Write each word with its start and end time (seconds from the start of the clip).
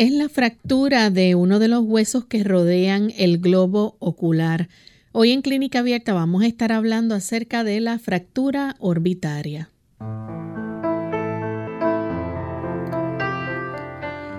Es 0.00 0.12
la 0.12 0.30
fractura 0.30 1.10
de 1.10 1.34
uno 1.34 1.58
de 1.58 1.68
los 1.68 1.82
huesos 1.84 2.24
que 2.24 2.42
rodean 2.42 3.12
el 3.18 3.36
globo 3.36 3.96
ocular. 3.98 4.70
Hoy 5.12 5.30
en 5.30 5.42
Clínica 5.42 5.80
Abierta 5.80 6.14
vamos 6.14 6.42
a 6.42 6.46
estar 6.46 6.72
hablando 6.72 7.14
acerca 7.14 7.64
de 7.64 7.82
la 7.82 7.98
fractura 7.98 8.76
orbitaria. 8.78 9.68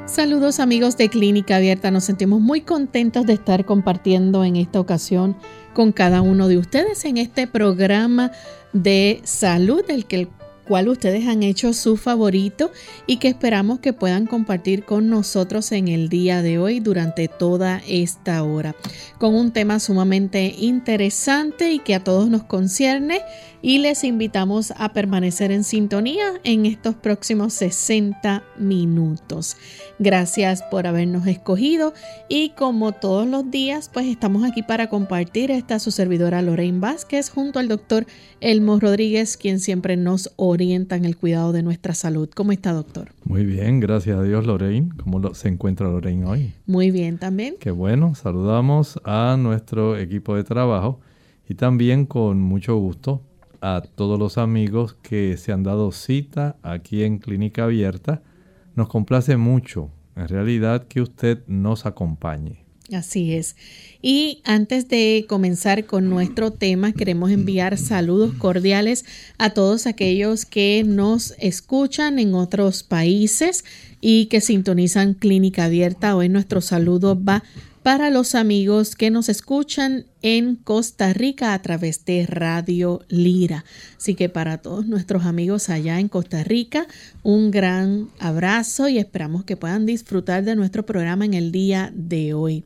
Saludos 0.07 0.59
amigos 0.59 0.98
de 0.98 1.09
Clínica 1.09 1.57
Abierta, 1.57 1.91
nos 1.91 2.05
sentimos 2.05 2.41
muy 2.41 2.62
contentos 2.62 3.27
de 3.27 3.34
estar 3.34 3.63
compartiendo 3.63 4.43
en 4.43 4.55
esta 4.55 4.79
ocasión 4.79 5.37
con 5.76 5.91
cada 5.91 6.23
uno 6.23 6.48
de 6.48 6.57
ustedes 6.57 7.05
en 7.05 7.17
este 7.17 7.45
programa 7.45 8.32
de 8.73 9.21
salud, 9.26 9.84
el 9.89 10.07
que 10.07 10.27
cuál 10.67 10.87
ustedes 10.90 11.27
han 11.27 11.43
hecho 11.43 11.73
su 11.73 11.98
favorito 11.98 12.71
y 13.07 13.17
que 13.17 13.27
esperamos 13.27 13.79
que 13.79 13.93
puedan 13.93 14.27
compartir 14.27 14.84
con 14.85 15.09
nosotros 15.09 15.71
en 15.71 15.87
el 15.87 16.09
día 16.09 16.41
de 16.41 16.57
hoy 16.57 16.79
durante 16.79 17.27
toda 17.27 17.81
esta 17.87 18.43
hora, 18.43 18.76
con 19.17 19.35
un 19.35 19.51
tema 19.51 19.79
sumamente 19.79 20.55
interesante 20.57 21.71
y 21.71 21.79
que 21.79 21.95
a 21.95 22.04
todos 22.04 22.29
nos 22.29 22.43
concierne 22.43 23.21
y 23.62 23.77
les 23.77 24.04
invitamos 24.04 24.73
a 24.77 24.93
permanecer 24.93 25.51
en 25.51 25.63
sintonía 25.63 26.34
en 26.43 26.65
estos 26.65 26.95
próximos 26.95 27.54
60 27.54 28.43
minutos. 28.57 29.57
Gracias 29.99 30.63
por 30.63 30.87
habernos 30.87 31.27
escogido 31.27 31.93
y 32.27 32.49
como 32.49 32.91
todos 32.91 33.27
los 33.27 33.49
días, 33.51 33.89
pues 33.93 34.07
estamos 34.07 34.43
aquí 34.43 34.63
para 34.63 34.89
compartir 34.89 35.51
esta 35.51 35.79
su 35.79 35.91
servidora 35.91 36.41
Lorraine 36.41 36.79
Vázquez 36.79 37.29
junto 37.29 37.59
al 37.59 37.67
doctor 37.67 38.05
Elmo 38.39 38.79
Rodríguez, 38.79 39.37
quien 39.37 39.59
siempre 39.59 39.98
nos 39.98 40.34
orienta 40.37 40.95
en 40.95 41.05
el 41.05 41.17
cuidado 41.17 41.51
de 41.51 41.63
nuestra 41.63 41.93
salud. 41.93 42.29
¿Cómo 42.34 42.51
está, 42.51 42.73
doctor? 42.73 43.13
Muy 43.23 43.45
bien, 43.45 43.79
gracias 43.79 44.17
a 44.17 44.23
Dios, 44.23 44.45
Lorraine. 44.45 44.89
¿Cómo 45.04 45.34
se 45.35 45.48
encuentra 45.48 45.87
Lorraine 45.87 46.26
hoy? 46.26 46.54
Muy 46.65 46.89
bien 46.89 47.20
también. 47.20 47.55
Qué 47.59 47.71
bueno, 47.71 48.15
saludamos 48.15 48.99
a 49.04 49.37
nuestro 49.37 49.98
equipo 49.98 50.35
de 50.35 50.43
trabajo 50.43 50.99
y 51.48 51.55
también 51.55 52.05
con 52.05 52.41
mucho 52.41 52.76
gusto 52.77 53.21
a 53.62 53.81
todos 53.95 54.20
los 54.20 54.37
amigos 54.37 54.95
que 55.01 55.37
se 55.37 55.51
han 55.51 55.63
dado 55.63 55.91
cita 55.91 56.57
aquí 56.63 57.04
en 57.04 57.20
Clínica 57.20 57.63
Abierta. 57.65 58.21
Nos 58.76 58.90
complace 58.90 59.37
mucho, 59.37 59.91
en 60.15 60.27
realidad, 60.27 60.87
que 60.87 61.01
usted 61.01 61.43
nos 61.48 61.85
acompañe. 61.85 62.65
Así 62.93 63.34
es. 63.34 63.55
Y 64.01 64.41
antes 64.44 64.89
de 64.89 65.25
comenzar 65.29 65.85
con 65.85 66.09
nuestro 66.09 66.51
tema, 66.51 66.91
queremos 66.91 67.31
enviar 67.31 67.77
saludos 67.77 68.33
cordiales 68.33 69.05
a 69.38 69.51
todos 69.51 69.88
aquellos 69.88 70.45
que 70.45 70.83
nos 70.85 71.33
escuchan 71.38 72.19
en 72.19 72.33
otros 72.33 72.83
países 72.83 73.63
y 74.01 74.25
que 74.25 74.41
sintonizan 74.41 75.13
Clínica 75.13 75.66
Abierta. 75.66 76.16
Hoy 76.16 76.28
nuestro 76.28 76.59
saludo 76.59 77.17
va 77.22 77.43
para 77.83 78.09
los 78.11 78.35
amigos 78.35 78.95
que 78.95 79.09
nos 79.09 79.27
escuchan 79.27 80.05
en 80.21 80.55
Costa 80.55 81.13
Rica 81.13 81.53
a 81.53 81.61
través 81.61 82.05
de 82.05 82.25
Radio 82.27 83.01
Lira. 83.09 83.65
Así 83.97 84.13
que 84.13 84.29
para 84.29 84.59
todos 84.59 84.85
nuestros 84.85 85.25
amigos 85.25 85.69
allá 85.69 85.99
en 85.99 86.07
Costa 86.07 86.43
Rica, 86.43 86.87
un 87.23 87.49
gran 87.49 88.09
abrazo 88.19 88.87
y 88.87 88.99
esperamos 88.99 89.45
que 89.45 89.57
puedan 89.57 89.85
disfrutar 89.85 90.43
de 90.43 90.55
nuestro 90.55 90.85
programa 90.85 91.25
en 91.25 91.33
el 91.33 91.51
día 91.51 91.91
de 91.95 92.33
hoy. 92.33 92.65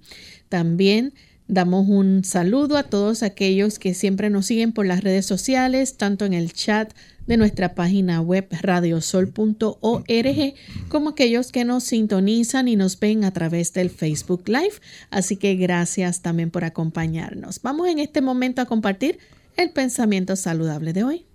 También 0.49 1.13
Damos 1.47 1.87
un 1.87 2.23
saludo 2.23 2.75
a 2.75 2.81
todos 2.81 3.21
aquellos 3.21 3.77
que 3.77 3.93
siempre 3.93 4.31
nos 4.31 4.47
siguen 4.47 4.71
por 4.71 4.87
las 4.87 5.03
redes 5.03 5.27
sociales, 5.27 5.95
tanto 5.95 6.25
en 6.25 6.33
el 6.33 6.53
chat 6.53 6.91
de 7.27 7.37
nuestra 7.37 7.73
página 7.75 8.21
web 8.21 8.47
radiosol.org 8.61 10.53
como 10.89 11.09
aquellos 11.09 11.51
que 11.51 11.65
nos 11.65 11.83
sintonizan 11.83 12.67
y 12.67 12.75
nos 12.75 12.99
ven 12.99 13.23
a 13.23 13.31
través 13.31 13.73
del 13.73 13.89
Facebook 13.89 14.43
Live. 14.47 14.75
Así 15.09 15.37
que 15.37 15.55
gracias 15.55 16.21
también 16.21 16.51
por 16.51 16.63
acompañarnos. 16.63 17.61
Vamos 17.61 17.87
en 17.87 17.99
este 17.99 18.21
momento 18.21 18.61
a 18.61 18.65
compartir 18.65 19.19
el 19.57 19.71
pensamiento 19.71 20.35
saludable 20.35 20.93
de 20.93 21.03
hoy. 21.03 21.25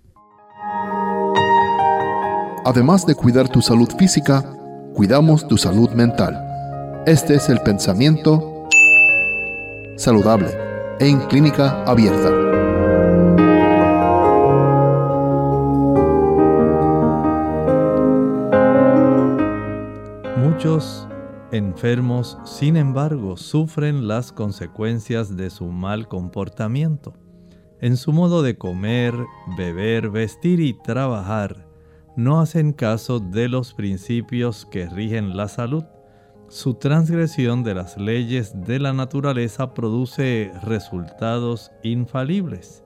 Además 2.63 3.05
de 3.05 3.15
cuidar 3.15 3.49
tu 3.49 3.61
salud 3.61 3.89
física, 3.97 4.43
cuidamos 4.93 5.47
tu 5.47 5.57
salud 5.57 5.89
mental. 5.91 7.03
Este 7.07 7.35
es 7.35 7.49
el 7.49 7.59
pensamiento 7.61 8.67
saludable 9.97 10.49
en 10.99 11.19
clínica 11.21 11.83
abierta. 11.83 12.70
Muchos 20.63 21.07
enfermos, 21.51 22.37
sin 22.43 22.77
embargo, 22.77 23.35
sufren 23.35 24.07
las 24.07 24.31
consecuencias 24.31 25.35
de 25.35 25.49
su 25.49 25.65
mal 25.65 26.07
comportamiento. 26.07 27.15
En 27.79 27.97
su 27.97 28.13
modo 28.13 28.43
de 28.43 28.59
comer, 28.59 29.15
beber, 29.57 30.11
vestir 30.11 30.59
y 30.59 30.73
trabajar, 30.73 31.65
no 32.15 32.39
hacen 32.39 32.73
caso 32.73 33.19
de 33.19 33.49
los 33.49 33.73
principios 33.73 34.67
que 34.67 34.87
rigen 34.87 35.35
la 35.35 35.47
salud 35.47 35.83
su 36.47 36.75
transgresión 36.75 37.63
de 37.63 37.73
las 37.73 37.97
leyes 37.97 38.53
de 38.63 38.77
la 38.77 38.93
naturaleza 38.93 39.73
produce 39.73 40.51
resultados 40.61 41.71
infalibles. 41.81 42.83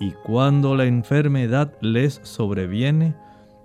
Y 0.00 0.10
cuando 0.24 0.74
la 0.74 0.86
enfermedad 0.86 1.74
les 1.80 2.20
sobreviene, 2.24 3.14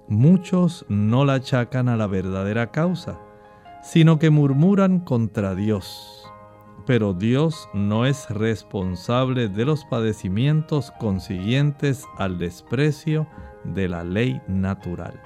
muchos 0.08 0.86
no 0.88 1.26
la 1.26 1.34
achacan 1.34 1.90
a 1.90 1.98
la 1.98 2.06
verdadera 2.06 2.70
causa, 2.70 3.18
sino 3.82 4.20
que 4.20 4.30
murmuran 4.30 5.00
contra 5.00 5.56
Dios. 5.56 6.26
Pero 6.86 7.14
Dios 7.14 7.70
no 7.74 8.06
es 8.06 8.30
responsable 8.30 9.48
de 9.48 9.66
los 9.66 9.86
padecimientos 9.86 10.92
consiguientes 11.00 12.06
al 12.18 12.40
desprecio 12.40 13.28
de 13.64 13.88
la 13.88 14.04
ley 14.04 14.42
natural. 14.48 15.22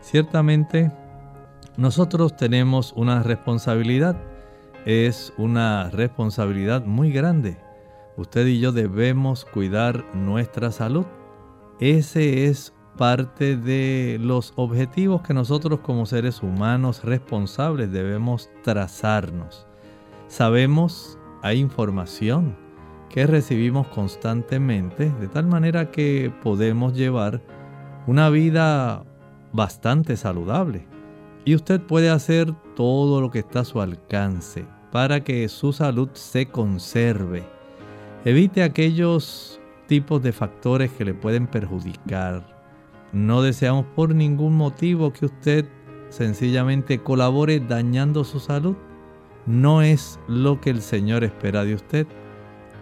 Ciertamente, 0.00 0.90
nosotros 1.76 2.36
tenemos 2.36 2.92
una 2.96 3.22
responsabilidad, 3.22 4.16
es 4.84 5.32
una 5.36 5.90
responsabilidad 5.90 6.84
muy 6.84 7.12
grande. 7.12 7.58
Usted 8.16 8.46
y 8.46 8.60
yo 8.60 8.72
debemos 8.72 9.44
cuidar 9.44 10.04
nuestra 10.14 10.72
salud. 10.72 11.04
Ese 11.80 12.46
es 12.46 12.72
parte 12.96 13.56
de 13.56 14.18
los 14.20 14.52
objetivos 14.56 15.22
que 15.22 15.34
nosotros 15.34 15.80
como 15.80 16.06
seres 16.06 16.42
humanos 16.42 17.04
responsables 17.04 17.92
debemos 17.92 18.50
trazarnos. 18.62 19.66
Sabemos, 20.28 21.18
hay 21.42 21.58
información 21.58 22.56
que 23.08 23.26
recibimos 23.26 23.86
constantemente, 23.88 25.10
de 25.20 25.28
tal 25.28 25.46
manera 25.46 25.90
que 25.90 26.32
podemos 26.42 26.94
llevar 26.94 27.40
una 28.06 28.30
vida 28.30 29.04
bastante 29.52 30.16
saludable. 30.16 30.86
Y 31.44 31.54
usted 31.54 31.80
puede 31.80 32.10
hacer 32.10 32.52
todo 32.74 33.20
lo 33.20 33.30
que 33.30 33.38
está 33.40 33.60
a 33.60 33.64
su 33.64 33.80
alcance 33.80 34.66
para 34.90 35.22
que 35.22 35.48
su 35.48 35.72
salud 35.72 36.08
se 36.14 36.46
conserve. 36.46 37.44
Evite 38.24 38.62
aquellos 38.62 39.60
tipos 39.86 40.22
de 40.22 40.32
factores 40.32 40.90
que 40.90 41.04
le 41.04 41.14
pueden 41.14 41.46
perjudicar. 41.46 42.55
No 43.16 43.40
deseamos 43.40 43.86
por 43.94 44.14
ningún 44.14 44.58
motivo 44.58 45.10
que 45.10 45.24
usted 45.24 45.64
sencillamente 46.10 47.02
colabore 47.02 47.60
dañando 47.60 48.24
su 48.24 48.40
salud. 48.40 48.76
No 49.46 49.80
es 49.80 50.20
lo 50.28 50.60
que 50.60 50.68
el 50.68 50.82
Señor 50.82 51.24
espera 51.24 51.64
de 51.64 51.72
usted. 51.72 52.06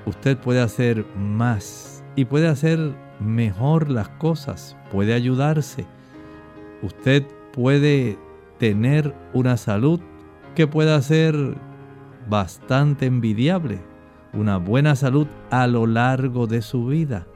Usted 0.06 0.36
puede 0.36 0.60
hacer 0.60 1.06
más 1.16 2.02
y 2.16 2.24
puede 2.24 2.48
hacer 2.48 2.96
mejor 3.20 3.88
las 3.88 4.08
cosas, 4.08 4.76
puede 4.90 5.14
ayudarse. 5.14 5.86
Usted 6.82 7.24
puede 7.52 8.18
tener 8.58 9.14
una 9.34 9.56
salud 9.56 10.00
que 10.56 10.66
pueda 10.66 11.00
ser 11.00 11.36
bastante 12.28 13.06
envidiable, 13.06 13.78
una 14.32 14.56
buena 14.56 14.96
salud 14.96 15.28
a 15.52 15.68
lo 15.68 15.86
largo 15.86 16.48
de 16.48 16.60
su 16.60 16.86
vida. 16.86 17.28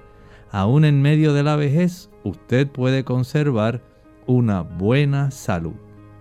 Aún 0.50 0.85
en 0.85 1.03
medio 1.03 1.33
de 1.33 1.43
la 1.43 1.56
vejez, 1.56 2.11
usted 2.25 2.67
puede 2.67 3.05
conservar 3.05 3.83
una 4.27 4.62
buena 4.62 5.31
salud. 5.31 5.75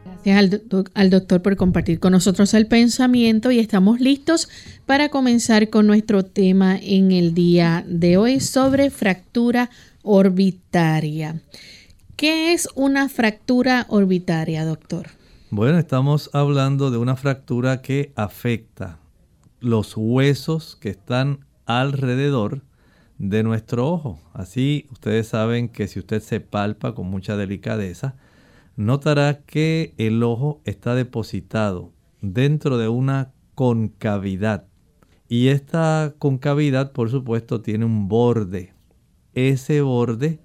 Gracias 0.06 0.90
al, 0.94 1.10
doctor 1.10 1.42
por 1.42 1.56
compartir 1.56 2.00
con 2.00 2.12
nosotros 2.12 2.54
el 2.54 2.68
pensamiento 2.68 3.52
y 3.52 3.60
estamos 3.60 4.02
listos 4.02 4.50
para 4.86 5.10
comenzar 5.10 5.70
con 5.70 5.88
nuestro 5.88 6.26
tema 6.26 6.78
en 6.78 7.12
el 7.12 7.34
día 7.34 7.86
de 7.88 8.18
hoy 8.18 8.40
sobre 8.40 8.90
fractura 8.90 9.70
orbitaria. 10.04 11.42
¿Qué 12.18 12.52
es 12.52 12.68
una 12.76 13.10
fractura 13.10 13.86
orbitaria, 13.90 14.66
doctor? 14.66 15.08
Bueno, 15.50 15.78
estamos 15.78 16.30
hablando 16.34 16.92
de 16.92 16.98
una 16.98 17.16
fractura 17.16 17.82
que 17.82 18.12
afecta 18.16 19.00
los 19.60 19.94
huesos 19.96 20.76
que 20.76 20.90
están 20.90 21.46
alrededor 21.66 22.64
de 23.18 23.44
nuestro 23.44 23.88
ojo. 23.88 24.20
Así 24.34 24.88
ustedes 24.92 25.28
saben 25.28 25.70
que 25.70 25.88
si 25.88 26.00
usted 26.00 26.22
se 26.22 26.40
palpa 26.40 26.94
con 26.94 27.08
mucha 27.08 27.38
delicadeza, 27.38 28.16
notará 28.76 29.42
que 29.46 29.94
el 29.98 30.24
ojo 30.24 30.62
está 30.66 30.96
depositado 30.96 31.92
dentro 32.22 32.78
de 32.78 32.88
una 32.88 33.34
concavidad. 33.56 34.68
Y 35.28 35.48
esta 35.48 36.14
concavidad, 36.20 36.94
por 36.94 37.10
supuesto, 37.10 37.62
tiene 37.62 37.86
un 37.86 38.08
borde. 38.08 38.74
Ese 39.34 39.82
borde 39.82 40.40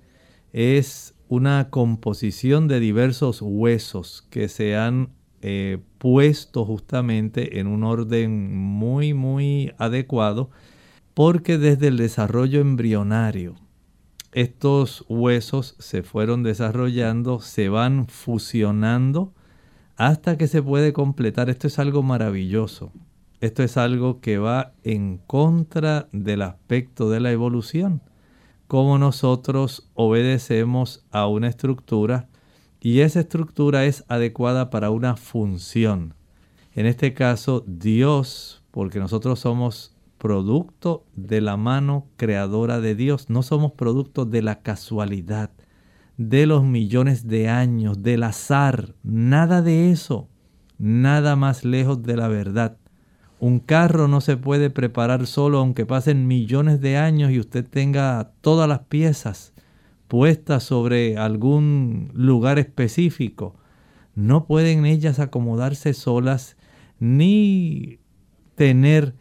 es 0.53 1.15
una 1.29 1.71
composición 1.71 2.69
de 2.69 2.81
diversos 2.81 3.41
huesos 3.41 4.27
que 4.29 4.49
se 4.49 4.77
han 4.77 5.11
eh, 5.41 5.79
puesto 5.99 6.65
justamente 6.65 7.59
en 7.59 7.69
un 7.69 7.85
orden 7.85 8.55
muy, 8.55 9.15
muy 9.15 9.73
adecuado, 9.79 10.51
porque 11.15 11.59
desde 11.59 11.89
el 11.89 11.97
desarrollo 11.97 12.61
embrionario, 12.61 13.57
estos 14.33 15.05
huesos 15.09 15.77
se 15.79 16.03
fueron 16.03 16.43
desarrollando, 16.43 17.41
se 17.41 17.69
van 17.69 18.07
fusionando 18.09 19.35
hasta 19.97 20.39
que 20.39 20.47
se 20.47 20.63
puede 20.63 20.93
completar. 20.93 21.51
Esto 21.51 21.67
es 21.67 21.79
algo 21.79 22.03
maravilloso. 22.03 22.93
Esto 23.41 23.63
es 23.63 23.77
algo 23.77 24.21
que 24.21 24.39
va 24.39 24.73
en 24.85 25.19
contra 25.19 26.09
del 26.13 26.43
aspecto 26.43 27.11
de 27.11 27.21
la 27.21 27.33
evolución 27.33 28.01
cómo 28.73 28.97
nosotros 28.97 29.91
obedecemos 29.93 31.05
a 31.11 31.27
una 31.27 31.49
estructura 31.49 32.31
y 32.81 33.01
esa 33.01 33.21
estructura 33.21 33.85
es 33.85 34.03
adecuada 34.09 34.71
para 34.71 34.89
una 34.89 35.17
función. 35.19 36.15
En 36.75 36.87
este 36.87 37.13
caso, 37.13 37.65
Dios, 37.67 38.63
porque 38.71 38.99
nosotros 38.99 39.41
somos 39.41 39.92
producto 40.23 41.05
de 41.17 41.41
la 41.41 41.57
mano 41.57 42.07
creadora 42.17 42.81
de 42.81 42.95
Dios, 42.95 43.29
no 43.29 43.43
somos 43.43 43.73
producto 43.73 44.25
de 44.25 44.41
la 44.41 44.63
casualidad, 44.63 45.51
de 46.17 46.47
los 46.47 46.63
millones 46.63 47.27
de 47.27 47.49
años, 47.49 48.05
del 48.05 48.23
azar, 48.23 48.95
nada 49.03 49.63
de 49.63 49.91
eso, 49.91 50.29
nada 50.79 51.35
más 51.35 51.65
lejos 51.65 52.05
de 52.05 52.17
la 52.17 52.29
verdad. 52.29 52.77
Un 53.41 53.59
carro 53.59 54.07
no 54.07 54.21
se 54.21 54.37
puede 54.37 54.71
preparar 54.71 55.27
solo 55.27 55.59
aunque 55.59 55.87
pasen 55.87 56.29
millones 56.29 56.81
de 56.81 56.99
años 56.99 57.33
y 57.33 57.41
usted 57.41 57.67
tenga 57.69 58.31
todas 58.43 58.69
las 58.69 58.83
piezas 58.83 59.53
puestas 60.07 60.63
sobre 60.63 61.17
algún 61.17 62.13
lugar 62.15 62.61
específico. 62.61 63.57
No 64.15 64.47
pueden 64.47 64.87
ellas 64.87 65.19
acomodarse 65.19 65.95
solas 65.95 66.57
ni 67.01 67.99
tener 68.55 69.17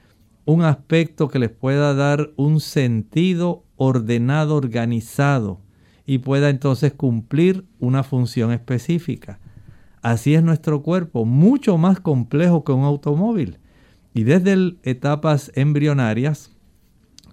un 0.51 0.63
aspecto 0.63 1.30
que 1.30 1.39
les 1.39 1.50
pueda 1.50 1.94
dar 1.94 2.31
un 2.36 2.59
sentido 2.59 3.63
ordenado, 3.77 4.56
organizado 4.56 5.62
y 6.06 6.18
pueda 6.19 6.50
entonces 6.50 6.94
cumplir 6.94 7.65
una 7.80 8.03
función 8.03 8.51
específica. 8.51 9.39
Así 10.01 10.36
es 10.36 10.44
nuestro 10.44 10.81
cuerpo, 10.81 11.25
mucho 11.25 11.77
más 11.77 12.00
complejo 12.00 12.63
que 12.63 12.71
un 12.71 12.83
automóvil. 12.83 13.59
Y 14.13 14.24
desde 14.24 14.75
etapas 14.83 15.51
embrionarias, 15.56 16.51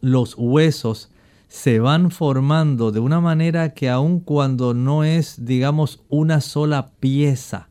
los 0.00 0.36
huesos 0.38 1.10
se 1.48 1.80
van 1.80 2.10
formando 2.10 2.92
de 2.92 3.00
una 3.00 3.20
manera 3.20 3.74
que 3.74 3.88
aun 3.88 4.20
cuando 4.20 4.74
no 4.74 5.02
es, 5.02 5.44
digamos, 5.44 6.04
una 6.08 6.40
sola 6.40 6.92
pieza, 7.00 7.70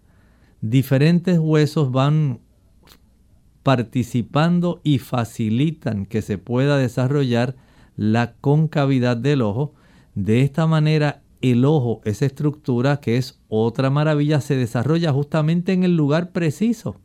diferentes 0.61 1.39
huesos 1.39 1.91
van 1.91 2.39
participando 3.67 4.79
y 4.85 4.99
facilitan 4.99 6.05
que 6.05 6.21
se 6.21 6.37
pueda 6.37 6.77
desarrollar 6.77 7.57
la 7.97 8.31
concavidad 8.39 9.17
del 9.17 9.41
ojo. 9.41 9.73
De 10.15 10.41
esta 10.41 10.67
manera, 10.67 11.21
el 11.41 11.65
ojo, 11.65 11.99
esa 12.05 12.25
estructura 12.25 13.01
que 13.01 13.17
es 13.17 13.41
otra 13.49 13.89
maravilla, 13.89 14.39
se 14.39 14.55
desarrolla 14.55 15.11
justamente 15.11 15.73
en 15.73 15.83
el 15.83 15.97
lugar 15.97 16.31
preciso 16.31 17.01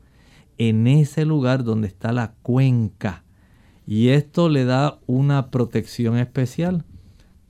en 0.57 0.87
ese 0.87 1.25
lugar 1.25 1.65
donde 1.65 1.89
está 1.89 2.13
la 2.13 2.35
cuenca. 2.43 3.25
Y 3.85 4.11
esto 4.11 4.49
le 4.49 4.65
da 4.65 5.01
una 5.09 5.51
protección 5.51 6.17
especial. 6.17 6.85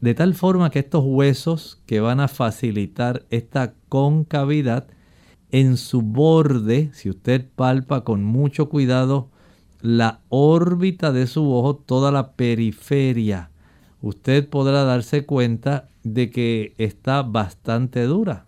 De 0.01 0.15
tal 0.15 0.33
forma 0.33 0.71
que 0.71 0.79
estos 0.79 1.05
huesos 1.05 1.83
que 1.85 2.01
van 2.01 2.21
a 2.21 2.29
facilitar 2.29 3.27
esta 3.29 3.75
concavidad, 3.91 4.87
en 5.53 5.77
su 5.77 6.01
borde, 6.03 6.91
si 6.95 7.11
usted 7.11 7.47
palpa 7.55 8.05
con 8.05 8.25
mucho 8.25 8.69
cuidado 8.71 9.29
la 9.83 10.21
órbita 10.31 11.13
de 11.13 11.27
su 11.27 11.53
ojo, 11.53 11.77
toda 11.77 12.11
la 12.11 12.33
periferia, 12.33 13.51
usted 14.01 14.49
podrá 14.49 14.85
darse 14.85 15.27
cuenta 15.27 15.89
de 16.03 16.31
que 16.31 16.75
está 16.79 17.23
bastante 17.23 18.05
dura. 18.05 18.47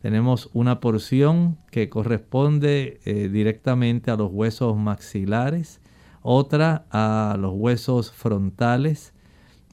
Tenemos 0.00 0.48
una 0.54 0.80
porción 0.80 1.58
que 1.70 1.90
corresponde 1.90 3.00
eh, 3.04 3.28
directamente 3.28 4.10
a 4.10 4.16
los 4.16 4.30
huesos 4.32 4.76
maxilares, 4.76 5.80
otra 6.22 6.86
a 6.90 7.36
los 7.38 7.52
huesos 7.54 8.10
frontales. 8.12 9.12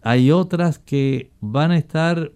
Hay 0.01 0.31
otras 0.31 0.79
que 0.79 1.31
van 1.39 1.71
a 1.71 1.77
estar 1.77 2.33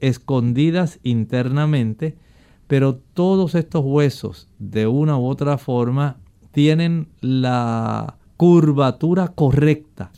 escondidas 0.00 0.98
internamente, 1.02 2.16
pero 2.66 2.96
todos 2.96 3.54
estos 3.54 3.84
huesos 3.84 4.48
de 4.58 4.86
una 4.86 5.16
u 5.18 5.26
otra 5.26 5.58
forma 5.58 6.18
tienen 6.50 7.08
la 7.20 8.16
curvatura 8.36 9.28
correcta 9.28 10.10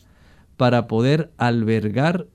para 0.57 0.87
poder 0.87 1.33
albergar 1.37 2.26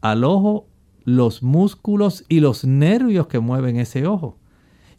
al 0.00 0.24
ojo 0.24 0.66
los 1.04 1.42
músculos 1.42 2.24
y 2.28 2.40
los 2.40 2.64
nervios 2.64 3.26
que 3.26 3.40
mueven 3.40 3.76
ese 3.76 4.06
ojo. 4.06 4.38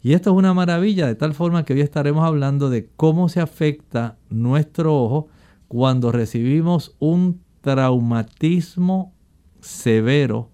Y 0.02 0.12
esto 0.12 0.30
es 0.30 0.36
una 0.36 0.52
maravilla, 0.52 1.06
de 1.06 1.14
tal 1.14 1.32
forma 1.32 1.64
que 1.64 1.72
hoy 1.72 1.80
estaremos 1.80 2.26
hablando 2.26 2.68
de 2.68 2.90
cómo 2.96 3.30
se 3.30 3.40
afecta 3.40 4.18
nuestro 4.28 5.02
ojo 5.02 5.28
cuando 5.66 6.12
recibimos 6.12 6.94
un 6.98 7.40
traumatismo 7.62 9.14
severo 9.60 10.50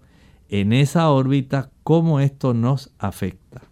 en 0.47 0.71
esa 0.71 1.09
órbita, 1.09 1.69
cómo 1.83 2.21
esto 2.21 2.53
nos 2.53 2.91
afecta. 2.97 3.70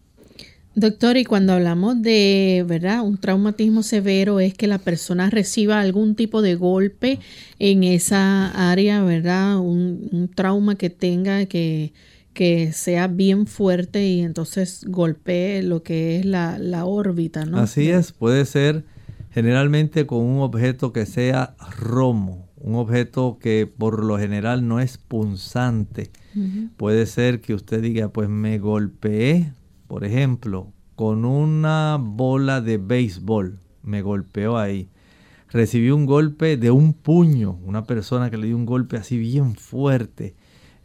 Doctor, 0.75 1.17
y 1.17 1.25
cuando 1.25 1.53
hablamos 1.53 2.01
de, 2.01 2.63
¿verdad? 2.67 3.01
Un 3.01 3.17
traumatismo 3.17 3.83
severo 3.83 4.39
es 4.39 4.53
que 4.53 4.67
la 4.67 4.77
persona 4.77 5.29
reciba 5.29 5.79
algún 5.79 6.15
tipo 6.15 6.41
de 6.41 6.55
golpe 6.55 7.19
en 7.57 7.83
esa 7.83 8.71
área, 8.71 9.03
¿verdad? 9.03 9.59
Un, 9.59 10.29
trauma 10.35 10.75
que 10.75 10.89
tenga 10.89 11.45
que, 11.47 11.91
que 12.33 12.71
sea 12.71 13.07
bien 13.07 13.47
fuerte 13.47 14.07
y 14.07 14.21
entonces 14.21 14.85
golpee 14.87 15.63
lo 15.63 15.83
que 15.83 16.19
es 16.19 16.25
la, 16.25 16.59
la 16.59 16.85
órbita, 16.85 17.45
¿no? 17.45 17.57
Así 17.57 17.89
es, 17.89 18.11
puede 18.11 18.45
ser 18.45 18.85
generalmente 19.31 20.05
con 20.05 20.19
un 20.19 20.41
objeto 20.41 20.93
que 20.93 21.05
sea 21.05 21.55
romo, 21.77 22.47
un 22.57 22.75
objeto 22.75 23.37
que 23.39 23.67
por 23.67 24.03
lo 24.03 24.17
general 24.17 24.67
no 24.67 24.79
es 24.79 24.97
punzante. 24.97 26.11
Puede 26.77 27.05
ser 27.05 27.41
que 27.41 27.53
usted 27.53 27.81
diga, 27.81 28.09
pues 28.09 28.29
me 28.29 28.59
golpeé 28.59 29.51
por 29.89 30.05
ejemplo, 30.05 30.71
con 30.95 31.25
una 31.25 31.97
bola 31.99 32.61
de 32.61 32.77
béisbol, 32.77 33.59
me 33.81 34.03
golpeó 34.03 34.55
ahí. 34.55 34.87
Recibí 35.49 35.89
un 35.89 36.05
golpe 36.05 36.57
de 36.57 36.69
un 36.69 36.93
puño, 36.93 37.57
una 37.65 37.85
persona 37.85 38.29
que 38.29 38.37
le 38.37 38.45
dio 38.45 38.55
un 38.55 38.67
golpe 38.67 38.97
así 38.97 39.17
bien 39.17 39.55
fuerte. 39.55 40.35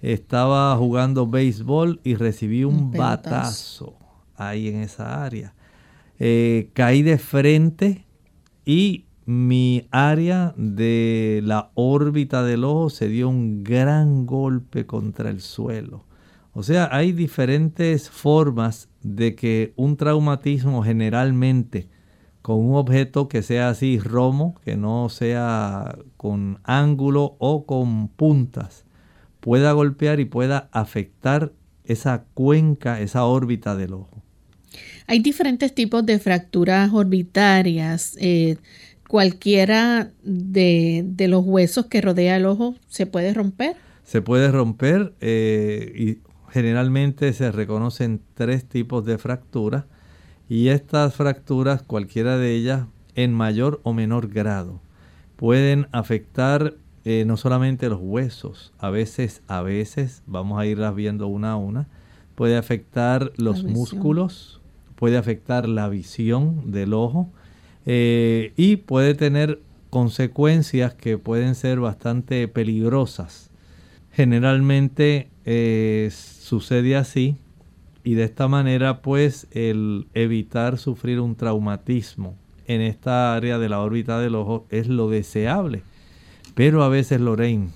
Estaba 0.01 0.75
jugando 0.79 1.27
béisbol 1.27 2.01
y 2.03 2.15
recibí 2.15 2.65
un, 2.65 2.93
batazo 2.93 3.95
ahí 4.37 4.69
en 4.69 4.77
esa 4.77 5.23
área. 5.23 5.53
Eh, 6.19 6.71
caí 6.73 7.03
de 7.03 7.19
frente 7.19 8.07
y 8.65 9.05
mi 9.27 9.87
área 9.91 10.55
de 10.57 11.43
la 11.45 11.73
órbita 11.75 12.43
del 12.43 12.65
ojo 12.65 12.89
se 12.89 13.09
dio 13.09 13.29
un 13.29 13.65
gran 13.65 14.25
golpe 14.25 14.87
contra 14.87 15.29
el 15.29 15.43
suelo. 15.43 16.07
O 16.55 16.63
sea, 16.63 16.89
hay 16.91 17.13
diferentes 17.13 18.09
formas 18.09 18.89
de 19.05 19.37
que 19.37 19.73
un 19.77 19.97
traumatismo 19.97 20.83
generalmente 20.83 21.89
con 22.43 22.57
un 22.57 22.75
objeto 22.75 23.29
que 23.29 23.43
sea 23.43 23.69
así 23.69 23.99
romo, 23.99 24.57
que 24.65 24.77
no 24.77 25.09
sea 25.09 25.97
con 26.17 26.59
ángulo 26.65 27.37
o 27.39 27.65
con 27.65 28.09
puntas, 28.09 28.85
pueda 29.41 29.73
golpear 29.73 30.21
y 30.21 30.25
pueda 30.25 30.69
afectar 30.73 31.53
esa 31.85 32.25
cuenca, 32.35 33.01
esa 33.01 33.25
órbita 33.25 33.77
del 33.77 33.93
ojo. 33.93 34.23
Hay 35.07 35.21
diferentes 35.21 35.75
tipos 35.75 36.05
de 36.05 36.19
fracturas 36.19 36.91
orbitarias. 36.93 38.17
Eh, 38.19 38.57
cualquiera 39.09 40.11
de, 40.23 41.15
los 41.29 41.45
huesos 41.45 41.87
que 41.87 42.01
rodea 42.01 42.37
el 42.37 42.47
ojo 42.47 42.75
se 42.89 43.07
puede 43.07 43.33
romper. 43.35 43.77
Se 44.03 44.23
puede 44.23 44.51
romper 44.51 45.15
eh, 45.21 45.93
y 45.95 46.34
generalmente 46.55 47.33
se 47.33 47.51
reconocen 47.51 48.21
tres 48.35 48.65
tipos 48.65 49.05
de 49.05 49.19
fracturas 49.19 49.87
y 50.49 50.69
estas 50.69 51.13
fracturas, 51.17 51.83
cualquiera 51.83 52.39
de 52.39 52.55
ellas, 52.55 52.87
en 53.17 53.35
mayor 53.35 53.81
o 53.83 53.93
menor 53.93 54.29
grado, 54.29 54.81
pueden 55.35 55.89
afectar 55.91 56.75
eh, 57.05 57.25
no 57.27 57.37
solamente 57.37 57.89
los 57.89 57.99
huesos, 58.01 58.73
a 58.79 58.91
veces, 58.91 59.43
a 59.49 59.63
veces, 59.63 60.23
vamos 60.29 60.61
a 60.61 60.65
irlas 60.65 60.95
viendo 60.95 61.27
una 61.27 61.51
a 61.51 61.57
una, 61.57 61.89
puede 62.37 62.57
afectar 62.57 63.33
los 63.37 63.65
músculos, 63.65 64.61
puede 64.95 65.17
afectar 65.17 65.69
la 65.69 65.89
visión 65.89 66.71
del 66.71 66.95
ojo 66.95 67.33
eh, 67.85 68.53
y 68.57 68.77
puede 68.77 69.15
tener 69.15 69.61
consecuencias 69.91 70.95
que 70.95 71.19
pueden 71.19 71.57
ser 71.57 71.81
bastante 71.81 72.47
peligrosas. 72.47 73.51
Generalmente 74.13 75.31
eh, 75.45 76.09
sucede 76.45 76.95
así 76.95 77.39
y 78.05 78.15
de 78.15 78.25
esta 78.25 78.49
manera 78.49 79.01
pues 79.01 79.47
el 79.53 80.09
evitar 80.13 80.77
sufrir 80.77 81.19
un 81.19 81.37
traumatismo 81.37 82.37
en 82.67 82.83
esta 82.83 83.35
área 83.35 83.59
de 83.59 83.71
la 83.71 83.81
órbita 83.81 84.21
del 84.21 84.35
ojo 84.35 84.67
es 84.69 84.87
lo 84.87 85.09
deseable. 85.09 85.83
Pero 86.55 86.83
a 86.83 86.91
veces, 86.91 87.23
Lorraine, 87.23 87.71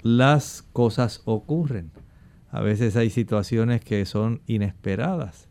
las 0.00 0.64
cosas 0.72 1.20
ocurren. 1.26 1.90
A 2.50 2.62
veces 2.62 2.96
hay 2.96 3.10
situaciones 3.10 3.82
que 3.82 4.06
son 4.06 4.40
inesperadas. 4.46 5.48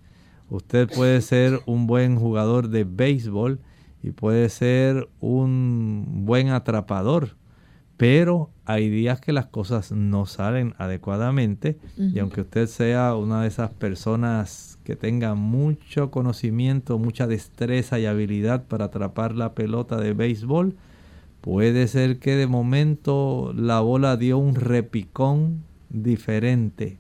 Usted 0.50 0.90
puede 0.90 1.22
ser 1.22 1.62
un 1.68 1.86
buen 1.86 2.16
jugador 2.16 2.70
de 2.70 2.84
béisbol 2.84 3.60
y 4.02 4.10
puede 4.10 4.50
ser 4.50 5.08
un 5.20 6.26
buen 6.26 6.50
atrapador, 6.50 7.36
pero 8.00 8.50
hay 8.64 8.90
días 8.90 9.20
que 9.20 9.34
las 9.34 9.48
cosas 9.48 9.92
no 9.92 10.26
salen 10.26 10.74
adecuadamente 10.78 11.78
y 11.98 12.20
aunque 12.20 12.40
usted 12.40 12.68
sea 12.68 13.14
una 13.14 13.42
de 13.42 13.50
esas 13.50 13.72
personas 13.72 14.80
que 14.86 14.96
tenga 14.96 15.36
mucho 15.36 16.10
conocimiento, 16.10 16.98
mucha 16.98 17.28
destreza 17.28 18.00
y 18.00 18.06
habilidad 18.06 18.64
para 18.68 18.86
atrapar 18.86 19.36
la 19.36 19.54
pelota 19.54 19.98
de 19.98 20.14
béisbol, 20.14 20.78
puede 21.42 21.90
ser 21.90 22.20
que 22.20 22.38
de 22.38 22.48
momento 22.48 23.52
la 23.54 23.82
bola 23.82 24.16
dio 24.16 24.38
un 24.38 24.56
repicón 24.56 25.66
diferente 25.90 26.96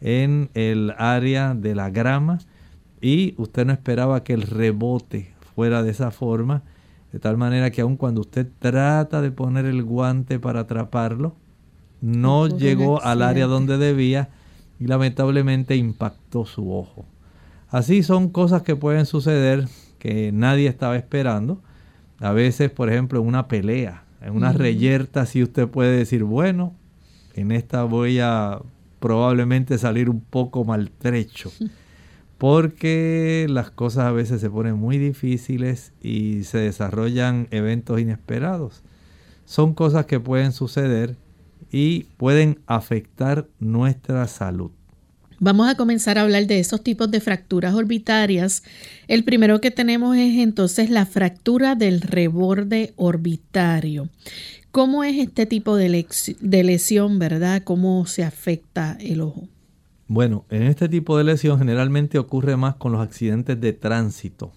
en 0.00 0.48
el 0.54 0.94
área 0.96 1.54
de 1.54 1.74
la 1.74 1.90
grama 1.90 2.38
y 3.02 3.34
usted 3.36 3.66
no 3.66 3.74
esperaba 3.74 4.24
que 4.24 4.32
el 4.32 4.40
rebote 4.40 5.34
fuera 5.54 5.82
de 5.82 5.90
esa 5.90 6.10
forma, 6.10 6.62
de 7.12 7.18
tal 7.18 7.36
manera 7.36 7.70
que 7.70 7.80
aun 7.80 7.96
cuando 7.96 8.20
usted 8.20 8.46
trata 8.58 9.20
de 9.20 9.30
poner 9.30 9.66
el 9.66 9.82
guante 9.82 10.38
para 10.38 10.60
atraparlo, 10.60 11.34
no 12.00 12.46
llegó 12.46 13.02
al 13.02 13.22
área 13.22 13.46
donde 13.46 13.78
debía 13.78 14.30
y 14.78 14.86
lamentablemente 14.86 15.76
impactó 15.76 16.46
su 16.46 16.72
ojo. 16.72 17.04
Así 17.68 18.02
son 18.02 18.30
cosas 18.30 18.62
que 18.62 18.76
pueden 18.76 19.06
suceder 19.06 19.68
que 19.98 20.32
nadie 20.32 20.68
estaba 20.68 20.96
esperando. 20.96 21.60
A 22.18 22.32
veces, 22.32 22.70
por 22.70 22.90
ejemplo, 22.90 23.20
en 23.20 23.26
una 23.26 23.48
pelea, 23.48 24.04
en 24.22 24.34
una 24.34 24.52
reyerta, 24.52 25.26
si 25.26 25.42
usted 25.42 25.68
puede 25.68 25.96
decir, 25.96 26.24
bueno, 26.24 26.74
en 27.34 27.52
esta 27.52 27.84
voy 27.84 28.18
a 28.20 28.60
probablemente 28.98 29.78
salir 29.78 30.08
un 30.10 30.20
poco 30.20 30.64
maltrecho. 30.64 31.50
porque 32.40 33.46
las 33.50 33.70
cosas 33.70 34.06
a 34.06 34.12
veces 34.12 34.40
se 34.40 34.48
ponen 34.48 34.74
muy 34.76 34.96
difíciles 34.96 35.92
y 36.00 36.44
se 36.44 36.56
desarrollan 36.56 37.48
eventos 37.50 38.00
inesperados. 38.00 38.80
Son 39.44 39.74
cosas 39.74 40.06
que 40.06 40.20
pueden 40.20 40.52
suceder 40.52 41.16
y 41.70 42.04
pueden 42.16 42.60
afectar 42.66 43.46
nuestra 43.58 44.26
salud. 44.26 44.70
Vamos 45.38 45.68
a 45.68 45.74
comenzar 45.74 46.16
a 46.16 46.22
hablar 46.22 46.46
de 46.46 46.60
esos 46.60 46.82
tipos 46.82 47.10
de 47.10 47.20
fracturas 47.20 47.74
orbitarias. 47.74 48.62
El 49.06 49.22
primero 49.22 49.60
que 49.60 49.70
tenemos 49.70 50.16
es 50.16 50.38
entonces 50.38 50.88
la 50.88 51.04
fractura 51.04 51.74
del 51.74 52.00
reborde 52.00 52.94
orbitario. 52.96 54.08
¿Cómo 54.72 55.04
es 55.04 55.18
este 55.18 55.44
tipo 55.44 55.76
de, 55.76 56.06
lesión, 56.40 57.18
verdad? 57.18 57.64
¿Cómo 57.64 58.06
se 58.06 58.24
afecta 58.24 58.96
el 58.98 59.20
ojo? 59.20 59.46
Bueno, 60.12 60.44
en 60.50 60.64
este 60.64 60.88
tipo 60.88 61.16
de 61.16 61.22
lesión 61.22 61.60
generalmente 61.60 62.18
ocurre 62.18 62.56
más 62.56 62.74
con 62.74 62.90
los 62.90 63.00
accidentes 63.00 63.60
de 63.60 63.72
tránsito. 63.72 64.50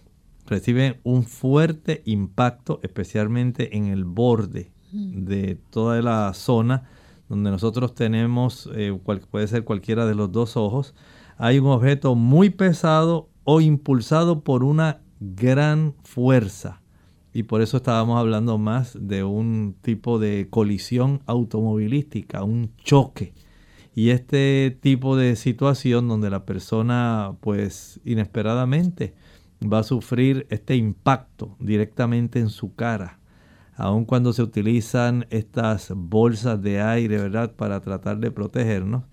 Reciben 0.47 0.99
un 1.03 1.25
fuerte 1.25 2.01
impacto, 2.05 2.79
especialmente 2.81 3.77
en 3.77 3.85
el 3.85 4.03
borde 4.03 4.71
de 4.91 5.59
toda 5.69 6.01
la 6.01 6.33
zona 6.33 6.89
donde 7.29 7.51
nosotros 7.51 7.93
tenemos, 7.93 8.67
eh, 8.73 8.99
puede 9.29 9.47
ser 9.47 9.63
cualquiera 9.63 10.07
de 10.07 10.15
los 10.15 10.31
dos 10.31 10.57
ojos. 10.57 10.95
Hay 11.37 11.59
un 11.59 11.67
objeto 11.67 12.15
muy 12.15 12.49
pesado 12.49 13.29
o 13.43 13.61
impulsado 13.61 14.43
por 14.43 14.63
una 14.63 15.01
gran 15.19 15.93
fuerza. 16.03 16.81
Y 17.31 17.43
por 17.43 17.61
eso 17.61 17.77
estábamos 17.77 18.19
hablando 18.19 18.57
más 18.57 18.97
de 18.99 19.23
un 19.23 19.75
tipo 19.83 20.17
de 20.17 20.47
colisión 20.49 21.21
automovilística, 21.27 22.43
un 22.43 22.71
choque 22.77 23.35
y 23.95 24.09
este 24.09 24.75
tipo 24.81 25.15
de 25.15 25.35
situación 25.35 26.07
donde 26.07 26.29
la 26.29 26.45
persona 26.45 27.35
pues 27.41 27.99
inesperadamente 28.05 29.13
va 29.61 29.79
a 29.79 29.83
sufrir 29.83 30.47
este 30.49 30.75
impacto 30.75 31.55
directamente 31.59 32.39
en 32.39 32.49
su 32.49 32.75
cara, 32.75 33.19
aun 33.75 34.05
cuando 34.05 34.33
se 34.33 34.41
utilizan 34.41 35.27
estas 35.29 35.91
bolsas 35.95 36.61
de 36.61 36.81
aire, 36.81 37.17
¿verdad?, 37.17 37.55
para 37.55 37.79
tratar 37.81 38.17
de 38.17 38.31
protegernos. 38.31 39.03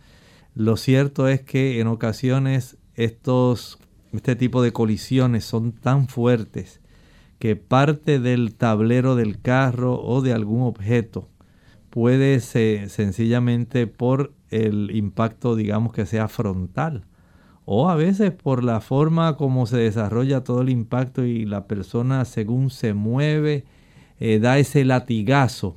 Lo 0.55 0.77
cierto 0.77 1.29
es 1.29 1.43
que 1.43 1.81
en 1.81 1.87
ocasiones 1.87 2.79
estos, 2.95 3.79
este 4.13 4.35
tipo 4.35 4.63
de 4.63 4.73
colisiones 4.73 5.45
son 5.45 5.73
tan 5.73 6.09
fuertes 6.09 6.81
que 7.39 7.57
parte 7.57 8.19
del 8.19 8.55
tablero 8.55 9.15
del 9.15 9.41
carro 9.41 10.03
o 10.03 10.21
de 10.21 10.33
algún 10.33 10.63
objeto 10.63 11.30
puede 11.91 12.41
sencillamente 12.41 13.87
por 13.87 14.33
el 14.51 14.91
impacto, 14.95 15.57
digamos 15.57 15.93
que 15.93 16.07
sea 16.07 16.29
frontal. 16.29 17.05
O 17.65 17.89
a 17.89 17.95
veces 17.95 18.31
por 18.31 18.65
la 18.65 18.81
forma 18.81 19.37
como 19.37 19.67
se 19.67 19.77
desarrolla 19.77 20.43
todo 20.43 20.63
el 20.63 20.71
impacto 20.71 21.25
y 21.25 21.45
la 21.45 21.67
persona 21.67 22.25
según 22.25 22.71
se 22.71 22.95
mueve, 22.95 23.65
eh, 24.19 24.39
da 24.39 24.59
ese 24.59 24.85
latigazo, 24.85 25.77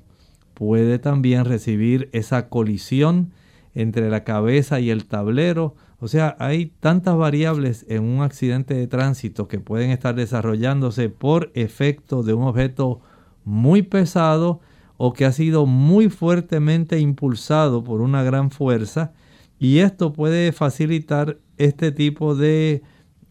puede 0.53 0.99
también 0.99 1.45
recibir 1.45 2.09
esa 2.13 2.49
colisión 2.49 3.31
entre 3.75 4.09
la 4.09 4.23
cabeza 4.23 4.79
y 4.79 4.89
el 4.89 5.05
tablero. 5.05 5.75
O 5.99 6.07
sea, 6.07 6.35
hay 6.39 6.67
tantas 6.79 7.15
variables 7.15 7.85
en 7.89 8.03
un 8.03 8.21
accidente 8.21 8.73
de 8.73 8.87
tránsito 8.87 9.47
que 9.47 9.59
pueden 9.59 9.91
estar 9.91 10.15
desarrollándose 10.15 11.09
por 11.09 11.51
efecto 11.53 12.23
de 12.23 12.33
un 12.33 12.43
objeto 12.43 13.01
muy 13.45 13.81
pesado 13.81 14.61
o 15.05 15.11
que 15.11 15.25
ha 15.25 15.33
sido 15.33 15.65
muy 15.65 16.07
fuertemente 16.07 16.97
impulsado 16.97 17.83
por 17.83 17.99
una 17.99 18.23
gran 18.23 18.51
fuerza 18.51 19.11
y 19.59 19.79
esto 19.79 20.13
puede 20.13 20.53
facilitar 20.53 21.39
este 21.57 21.91
tipo 21.91 22.35
de 22.35 22.83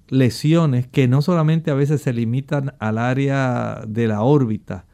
lesiones 0.09 0.87
que 0.87 1.09
no 1.09 1.23
solamente 1.23 1.71
a 1.71 1.75
veces 1.75 2.03
se 2.03 2.13
limitan 2.13 2.75
al 2.79 2.99
área 2.99 3.85
de 3.89 4.07
la 4.07 4.21
órbita, 4.21 4.85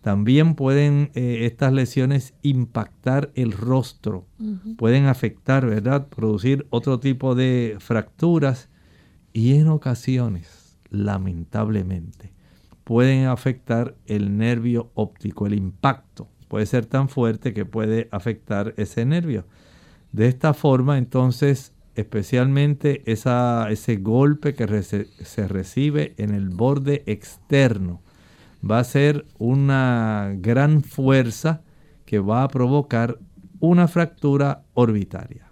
también 0.00 0.56
pueden 0.56 1.12
eh, 1.14 1.42
estas 1.42 1.72
lesiones 1.72 2.34
impactar 2.42 3.30
el 3.36 3.52
rostro, 3.52 4.26
pueden 4.76 5.06
afectar, 5.06 5.64
¿verdad? 5.64 6.08
Producir 6.08 6.66
otro 6.70 6.98
tipo 6.98 7.36
de 7.36 7.76
fracturas 7.78 8.70
y 9.32 9.54
en 9.54 9.68
ocasiones, 9.68 10.80
lamentablemente, 10.90 12.33
pueden 12.84 13.26
afectar 13.26 13.96
el 14.06 14.36
nervio 14.36 14.90
óptico. 14.94 15.46
El 15.46 15.54
impacto 15.54 16.28
puede 16.48 16.66
ser 16.66 16.86
tan 16.86 17.08
fuerte 17.08 17.52
que 17.52 17.64
puede 17.64 18.08
afectar 18.12 18.74
ese 18.76 19.04
nervio. 19.04 19.46
De 20.12 20.28
esta 20.28 20.54
forma, 20.54 20.98
entonces, 20.98 21.72
especialmente 21.96 23.02
ese 23.06 23.96
golpe 23.96 24.54
que 24.54 24.82
se 24.82 25.48
recibe 25.48 26.14
en 26.18 26.34
el 26.34 26.50
borde 26.50 27.02
externo 27.06 28.02
va 28.68 28.78
a 28.78 28.84
ser 28.84 29.26
una 29.38 30.32
gran 30.36 30.82
fuerza 30.82 31.62
que 32.04 32.18
va 32.18 32.42
a 32.42 32.48
provocar 32.48 33.18
una 33.60 33.88
fractura 33.88 34.64
orbitaria. 34.74 35.43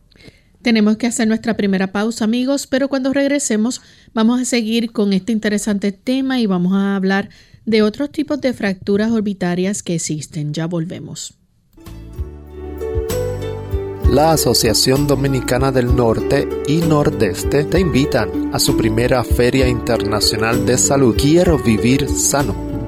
Tenemos 0.62 0.96
que 0.96 1.08
hacer 1.08 1.26
nuestra 1.26 1.56
primera 1.56 1.92
pausa, 1.92 2.24
amigos, 2.24 2.66
pero 2.66 2.88
cuando 2.88 3.12
regresemos 3.12 3.82
vamos 4.14 4.40
a 4.40 4.44
seguir 4.44 4.92
con 4.92 5.12
este 5.12 5.32
interesante 5.32 5.92
tema 5.92 6.40
y 6.40 6.46
vamos 6.46 6.72
a 6.74 6.94
hablar 6.94 7.30
de 7.66 7.82
otros 7.82 8.10
tipos 8.10 8.40
de 8.40 8.52
fracturas 8.52 9.10
orbitarias 9.10 9.82
que 9.82 9.96
existen. 9.96 10.52
Ya 10.54 10.66
volvemos. 10.66 11.34
La 14.08 14.32
Asociación 14.32 15.06
Dominicana 15.06 15.72
del 15.72 15.96
Norte 15.96 16.46
y 16.68 16.76
Nordeste 16.78 17.64
te 17.64 17.80
invitan 17.80 18.50
a 18.52 18.58
su 18.58 18.76
primera 18.76 19.24
Feria 19.24 19.66
Internacional 19.68 20.66
de 20.66 20.76
Salud 20.76 21.16
Quiero 21.16 21.58
Vivir 21.58 22.08
Sano 22.08 22.71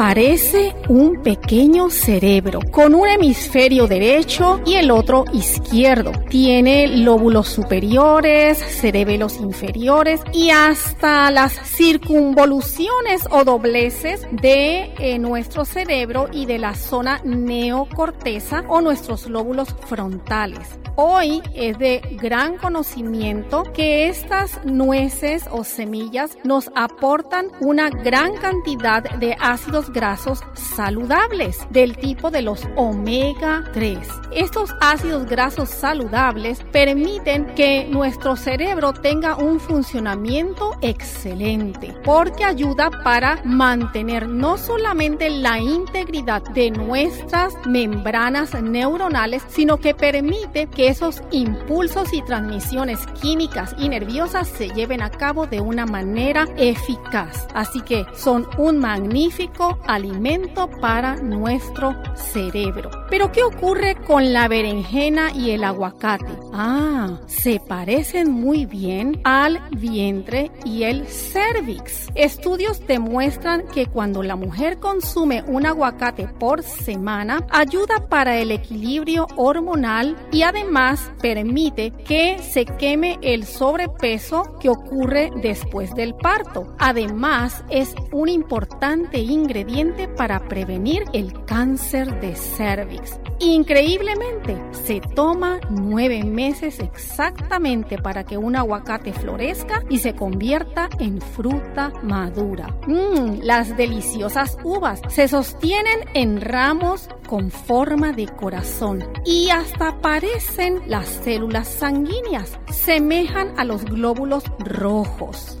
parece 0.00 0.74
un 0.88 1.22
pequeño 1.22 1.90
cerebro 1.90 2.60
con 2.70 2.94
un 2.94 3.06
hemisferio 3.06 3.86
derecho 3.86 4.58
y 4.64 4.76
el 4.76 4.90
otro 4.90 5.26
izquierdo. 5.34 6.12
Tiene 6.30 6.88
lóbulos 6.88 7.48
superiores, 7.48 8.56
cerebelos 8.56 9.36
inferiores 9.36 10.22
y 10.32 10.52
hasta 10.52 11.30
las 11.30 11.52
circunvoluciones 11.52 13.28
o 13.30 13.44
dobleces 13.44 14.26
de 14.32 14.94
eh, 14.98 15.18
nuestro 15.18 15.66
cerebro 15.66 16.28
y 16.32 16.46
de 16.46 16.58
la 16.58 16.74
zona 16.74 17.20
neocorteza 17.22 18.64
o 18.68 18.80
nuestros 18.80 19.28
lóbulos 19.28 19.76
frontales. 19.86 20.80
Hoy 20.96 21.40
es 21.54 21.78
de 21.78 22.00
gran 22.20 22.58
conocimiento 22.58 23.62
que 23.74 24.08
estas 24.08 24.64
nueces 24.64 25.44
o 25.50 25.64
semillas 25.64 26.36
nos 26.44 26.70
aportan 26.74 27.46
una 27.60 27.90
gran 27.90 28.36
cantidad 28.36 29.02
de 29.18 29.36
ácidos 29.40 29.89
grasos 29.92 30.42
saludables 30.54 31.58
del 31.70 31.96
tipo 31.96 32.30
de 32.30 32.42
los 32.42 32.66
omega 32.76 33.64
3. 33.72 33.98
Estos 34.32 34.74
ácidos 34.80 35.26
grasos 35.26 35.68
saludables 35.68 36.62
permiten 36.70 37.46
que 37.54 37.86
nuestro 37.90 38.36
cerebro 38.36 38.92
tenga 38.92 39.36
un 39.36 39.58
funcionamiento 39.58 40.76
excelente 40.82 41.94
porque 42.04 42.44
ayuda 42.44 42.90
para 43.02 43.40
mantener 43.44 44.28
no 44.28 44.56
solamente 44.56 45.30
la 45.30 45.58
integridad 45.58 46.42
de 46.42 46.70
nuestras 46.70 47.54
membranas 47.66 48.54
neuronales, 48.62 49.42
sino 49.48 49.78
que 49.78 49.94
permite 49.94 50.68
que 50.68 50.88
esos 50.88 51.22
impulsos 51.32 52.12
y 52.12 52.22
transmisiones 52.22 53.00
químicas 53.20 53.74
y 53.78 53.88
nerviosas 53.88 54.48
se 54.48 54.68
lleven 54.68 55.02
a 55.02 55.10
cabo 55.10 55.46
de 55.46 55.60
una 55.60 55.86
manera 55.86 56.46
eficaz. 56.56 57.48
Así 57.54 57.80
que 57.80 58.04
son 58.14 58.46
un 58.58 58.78
magnífico 58.78 59.78
alimento 59.86 60.68
para 60.80 61.16
nuestro 61.16 61.94
cerebro. 62.14 62.90
Pero 63.08 63.32
¿qué 63.32 63.42
ocurre 63.42 63.94
con 63.94 64.32
la 64.32 64.48
berenjena 64.48 65.32
y 65.32 65.50
el 65.50 65.64
aguacate? 65.64 66.32
Ah, 66.52 67.20
se 67.26 67.60
parecen 67.60 68.30
muy 68.30 68.66
bien 68.66 69.20
al 69.24 69.60
vientre 69.70 70.50
y 70.64 70.84
el 70.84 71.06
cervix. 71.06 72.08
Estudios 72.14 72.86
demuestran 72.86 73.66
que 73.68 73.86
cuando 73.86 74.22
la 74.22 74.36
mujer 74.36 74.78
consume 74.78 75.42
un 75.46 75.66
aguacate 75.66 76.26
por 76.26 76.62
semana, 76.62 77.46
ayuda 77.50 78.08
para 78.08 78.36
el 78.38 78.50
equilibrio 78.50 79.26
hormonal 79.36 80.16
y 80.32 80.42
además 80.42 81.10
permite 81.20 81.92
que 82.04 82.38
se 82.38 82.64
queme 82.64 83.18
el 83.22 83.44
sobrepeso 83.44 84.56
que 84.60 84.68
ocurre 84.68 85.30
después 85.42 85.94
del 85.94 86.14
parto. 86.14 86.74
Además, 86.78 87.64
es 87.70 87.94
un 88.12 88.28
importante 88.28 89.18
ingrediente 89.18 89.69
para 90.16 90.48
prevenir 90.48 91.04
el 91.12 91.44
cáncer 91.44 92.20
de 92.20 92.34
cervix. 92.34 93.20
Increíblemente, 93.38 94.56
se 94.72 95.00
toma 95.00 95.60
nueve 95.70 96.24
meses 96.24 96.80
exactamente 96.80 97.96
para 97.96 98.24
que 98.24 98.36
un 98.36 98.56
aguacate 98.56 99.12
florezca 99.12 99.84
y 99.88 99.98
se 99.98 100.14
convierta 100.14 100.88
en 100.98 101.20
fruta 101.20 101.92
madura. 102.02 102.66
Mmm, 102.88 103.38
las 103.42 103.76
deliciosas 103.76 104.58
uvas 104.64 105.00
se 105.08 105.28
sostienen 105.28 106.00
en 106.14 106.40
ramos 106.40 107.08
con 107.28 107.50
forma 107.50 108.12
de 108.12 108.26
corazón 108.26 109.04
y 109.24 109.50
hasta 109.50 110.00
parecen 110.00 110.82
las 110.86 111.06
células 111.06 111.68
sanguíneas, 111.68 112.58
semejan 112.72 113.56
a 113.56 113.64
los 113.64 113.84
glóbulos 113.84 114.42
rojos 114.58 115.60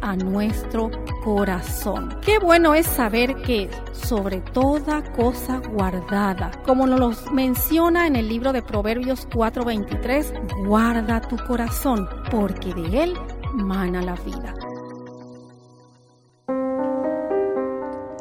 a 0.00 0.16
nuestro 0.16 0.90
corazón. 1.24 2.18
Qué 2.22 2.38
bueno 2.38 2.74
es 2.74 2.86
saber 2.86 3.36
que 3.42 3.68
sobre 3.92 4.40
toda 4.40 5.02
cosa 5.12 5.60
guardada, 5.72 6.50
como 6.64 6.86
nos 6.86 7.30
menciona 7.32 8.06
en 8.06 8.16
el 8.16 8.28
libro 8.28 8.52
de 8.52 8.62
Proverbios 8.62 9.26
4:23, 9.28 10.32
guarda 10.66 11.20
tu 11.20 11.36
corazón, 11.36 12.08
porque 12.30 12.74
de 12.74 13.04
él 13.04 13.14
mana 13.54 14.02
la 14.02 14.14
vida. 14.14 14.54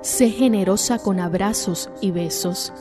Sé 0.02 0.30
generosa 0.30 1.00
con 1.00 1.20
abrazos 1.20 1.90
y 2.00 2.12
besos. 2.12 2.72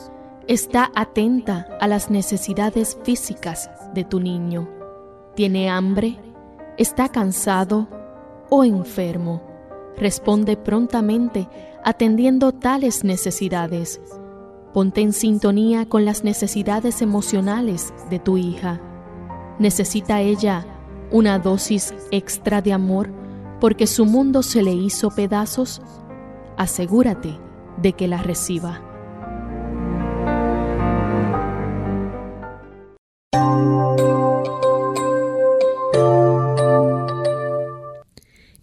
Está 0.46 0.92
atenta 0.94 1.66
a 1.80 1.88
las 1.88 2.11
necesidades 2.11 2.98
físicas 3.02 3.70
de 3.94 4.04
tu 4.04 4.20
niño. 4.20 4.68
¿Tiene 5.35 5.70
hambre? 5.70 6.18
¿Está 6.76 7.09
cansado? 7.09 7.88
O 8.50 8.64
enfermo. 8.64 9.42
Responde 9.96 10.57
prontamente 10.57 11.48
atendiendo 11.85 12.52
tales 12.52 13.04
necesidades. 13.04 14.00
Ponte 14.72 15.02
en 15.02 15.12
sintonía 15.12 15.88
con 15.88 16.04
las 16.04 16.24
necesidades 16.24 17.02
emocionales 17.02 17.92
de 18.11 18.18
tu 18.18 18.37
hija. 18.37 18.80
¿Necesita 19.59 20.20
ella 20.20 20.66
una 21.12 21.38
dosis 21.38 21.94
extra 22.11 22.61
de 22.61 22.72
amor 22.72 23.11
porque 23.61 23.87
su 23.87 24.04
mundo 24.04 24.42
se 24.42 24.62
le 24.62 24.72
hizo 24.72 25.11
pedazos? 25.11 25.80
Asegúrate 26.57 27.38
de 27.76 27.92
que 27.92 28.09
la 28.09 28.18
reciba. 28.18 28.80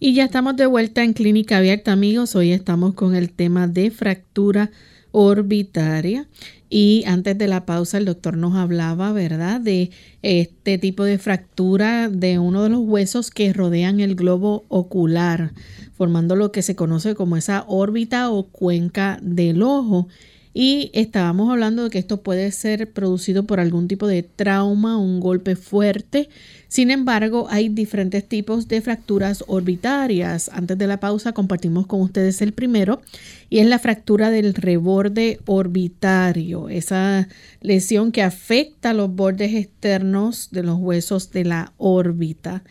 Y 0.04 0.14
ya 0.14 0.24
estamos 0.24 0.56
de 0.56 0.66
vuelta 0.66 1.04
en 1.04 1.12
Clínica 1.12 1.58
Abierta, 1.58 1.92
amigos. 1.92 2.34
Hoy 2.34 2.50
estamos 2.50 2.94
con 2.94 3.14
el 3.14 3.30
tema 3.30 3.68
de 3.68 3.92
fractura 3.92 4.72
orbitaria. 5.12 6.26
Y 6.68 7.04
antes 7.06 7.38
de 7.38 7.46
la 7.46 7.66
pausa, 7.66 7.98
el 7.98 8.06
doctor 8.06 8.36
nos 8.36 8.56
hablaba, 8.56 9.12
¿verdad?, 9.12 9.60
de 9.60 9.92
este 10.22 10.76
tipo 10.78 11.04
de 11.04 11.18
fractura 11.18 12.08
de 12.08 12.40
uno 12.40 12.64
de 12.64 12.70
los 12.70 12.80
huesos 12.80 13.30
que 13.30 13.52
rodean 13.52 14.00
el 14.00 14.16
globo 14.16 14.64
ocular, 14.66 15.52
formando 15.92 16.34
lo 16.34 16.50
que 16.50 16.62
se 16.62 16.74
conoce 16.74 17.14
como 17.14 17.36
esa 17.36 17.64
órbita 17.68 18.28
o 18.32 18.48
cuenca 18.48 19.20
del 19.22 19.62
ojo. 19.62 20.08
Y 20.54 20.90
estábamos 20.92 21.50
hablando 21.50 21.84
de 21.84 21.90
que 21.90 21.98
esto 21.98 22.22
puede 22.22 22.52
ser 22.52 22.92
producido 22.92 23.46
por 23.46 23.58
algún 23.58 23.88
tipo 23.88 24.06
de 24.06 24.22
trauma, 24.22 24.98
un 24.98 25.18
golpe 25.18 25.56
fuerte. 25.56 26.28
Sin 26.68 26.90
embargo, 26.90 27.46
hay 27.48 27.70
diferentes 27.70 28.28
tipos 28.28 28.68
de 28.68 28.82
fracturas 28.82 29.44
orbitarias. 29.46 30.50
Antes 30.52 30.76
de 30.76 30.86
la 30.86 31.00
pausa 31.00 31.32
compartimos 31.32 31.86
con 31.86 32.02
ustedes 32.02 32.42
el 32.42 32.52
primero 32.52 33.00
y 33.48 33.60
es 33.60 33.66
la 33.66 33.78
fractura 33.78 34.30
del 34.30 34.52
reborde 34.52 35.40
orbitario, 35.46 36.68
esa 36.68 37.28
lesión 37.60 38.12
que 38.12 38.22
afecta 38.22 38.92
los 38.92 39.14
bordes 39.14 39.54
externos 39.54 40.50
de 40.50 40.62
los 40.62 40.78
huesos 40.78 41.30
de 41.30 41.44
la 41.44 41.72
órbita 41.78 42.62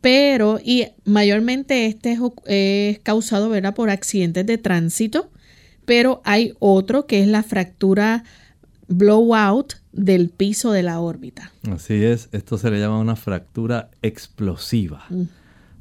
pero 0.00 0.60
y 0.62 0.86
mayormente 1.04 1.86
este 1.86 2.16
es, 2.46 2.98
causado 3.00 3.48
¿verdad? 3.48 3.74
por 3.74 3.90
accidentes 3.90 4.46
de 4.46 4.56
tránsito 4.56 5.32
pero 5.86 6.20
hay 6.24 6.52
otro 6.58 7.06
que 7.06 7.22
es 7.22 7.28
la 7.28 7.42
fractura 7.42 8.24
blowout 8.88 9.74
del 9.92 10.28
piso 10.28 10.72
de 10.72 10.82
la 10.82 11.00
órbita. 11.00 11.52
Así 11.70 12.04
es, 12.04 12.28
esto 12.32 12.58
se 12.58 12.70
le 12.70 12.78
llama 12.78 12.98
una 12.98 13.16
fractura 13.16 13.90
explosiva. 14.02 15.04
Mm. 15.08 15.22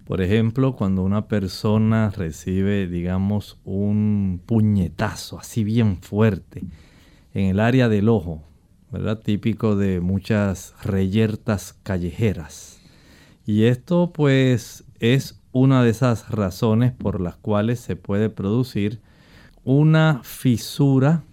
Por 0.05 0.21
ejemplo, 0.21 0.75
cuando 0.75 1.03
una 1.03 1.27
persona 1.27 2.11
recibe, 2.11 2.87
digamos, 2.87 3.57
un 3.65 4.39
puñetazo 4.45 5.39
así 5.39 5.63
bien 5.63 5.97
fuerte 6.01 6.63
en 7.33 7.45
el 7.45 7.59
área 7.59 7.89
del 7.89 8.07
ojo, 8.07 8.43
¿verdad? 8.91 9.19
Típico 9.19 9.75
de 9.75 9.99
muchas 9.99 10.75
reyertas 10.83 11.75
callejeras. 11.83 12.79
Y 13.47 13.63
esto 13.63 14.11
pues 14.13 14.83
es 14.99 15.39
una 15.51 15.83
de 15.83 15.89
esas 15.89 16.29
razones 16.29 16.91
por 16.91 17.19
las 17.19 17.35
cuales 17.35 17.79
se 17.79 17.95
puede 17.95 18.29
producir 18.29 19.01
una 19.65 20.21
fisura, 20.23 21.23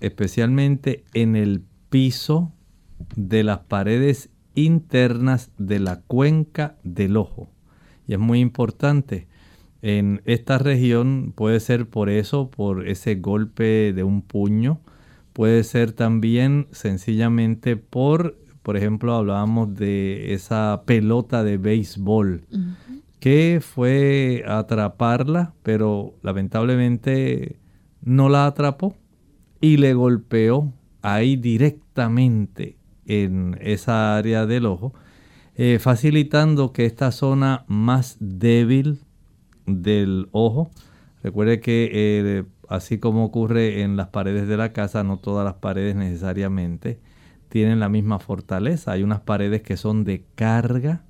especialmente 0.00 1.04
en 1.12 1.36
el 1.36 1.62
piso 1.90 2.52
de 3.16 3.42
las 3.42 3.58
paredes 3.58 4.30
internas 4.54 5.50
de 5.58 5.80
la 5.80 6.00
cuenca 6.00 6.76
del 6.84 7.16
ojo. 7.16 7.48
Y 8.06 8.14
es 8.14 8.18
muy 8.18 8.40
importante. 8.40 9.26
En 9.82 10.22
esta 10.26 10.58
región 10.58 11.32
puede 11.34 11.58
ser 11.58 11.88
por 11.88 12.08
eso, 12.08 12.50
por 12.50 12.86
ese 12.86 13.16
golpe 13.16 13.92
de 13.92 14.04
un 14.04 14.22
puño. 14.22 14.80
Puede 15.32 15.64
ser 15.64 15.92
también 15.92 16.68
sencillamente 16.70 17.76
por, 17.76 18.38
por 18.62 18.76
ejemplo, 18.76 19.14
hablábamos 19.14 19.74
de 19.74 20.34
esa 20.34 20.82
pelota 20.86 21.42
de 21.42 21.56
béisbol 21.56 22.44
que 23.18 23.60
fue 23.60 24.44
atraparla, 24.46 25.54
pero 25.62 26.14
lamentablemente 26.22 27.61
no 28.02 28.28
la 28.28 28.46
atrapó 28.46 28.94
y 29.60 29.76
le 29.76 29.94
golpeó 29.94 30.72
ahí 31.02 31.36
directamente 31.36 32.76
en 33.06 33.58
esa 33.60 34.16
área 34.16 34.46
del 34.46 34.66
ojo, 34.66 34.92
eh, 35.54 35.78
facilitando 35.80 36.72
que 36.72 36.86
esta 36.86 37.12
zona 37.12 37.64
más 37.66 38.16
débil 38.20 39.00
del 39.66 40.28
ojo, 40.32 40.70
recuerde 41.22 41.60
que 41.60 41.90
eh, 41.92 42.44
así 42.68 42.98
como 42.98 43.24
ocurre 43.24 43.82
en 43.82 43.96
las 43.96 44.08
paredes 44.08 44.48
de 44.48 44.56
la 44.56 44.72
casa, 44.72 45.04
no 45.04 45.18
todas 45.18 45.44
las 45.44 45.54
paredes 45.54 45.94
necesariamente 45.94 47.00
tienen 47.48 47.80
la 47.80 47.90
misma 47.90 48.18
fortaleza. 48.18 48.92
Hay 48.92 49.02
unas 49.02 49.20
paredes 49.20 49.62
que 49.62 49.76
son 49.76 50.04
de 50.04 50.24
carga, 50.34 51.04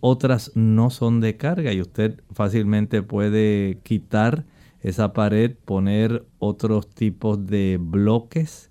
otras 0.00 0.52
no 0.54 0.90
son 0.90 1.20
de 1.20 1.36
carga 1.36 1.72
y 1.72 1.80
usted 1.80 2.20
fácilmente 2.30 3.02
puede 3.02 3.80
quitar 3.82 4.44
esa 4.80 5.12
pared, 5.12 5.56
poner 5.64 6.24
otros 6.38 6.88
tipos 6.90 7.46
de 7.46 7.78
bloques, 7.80 8.70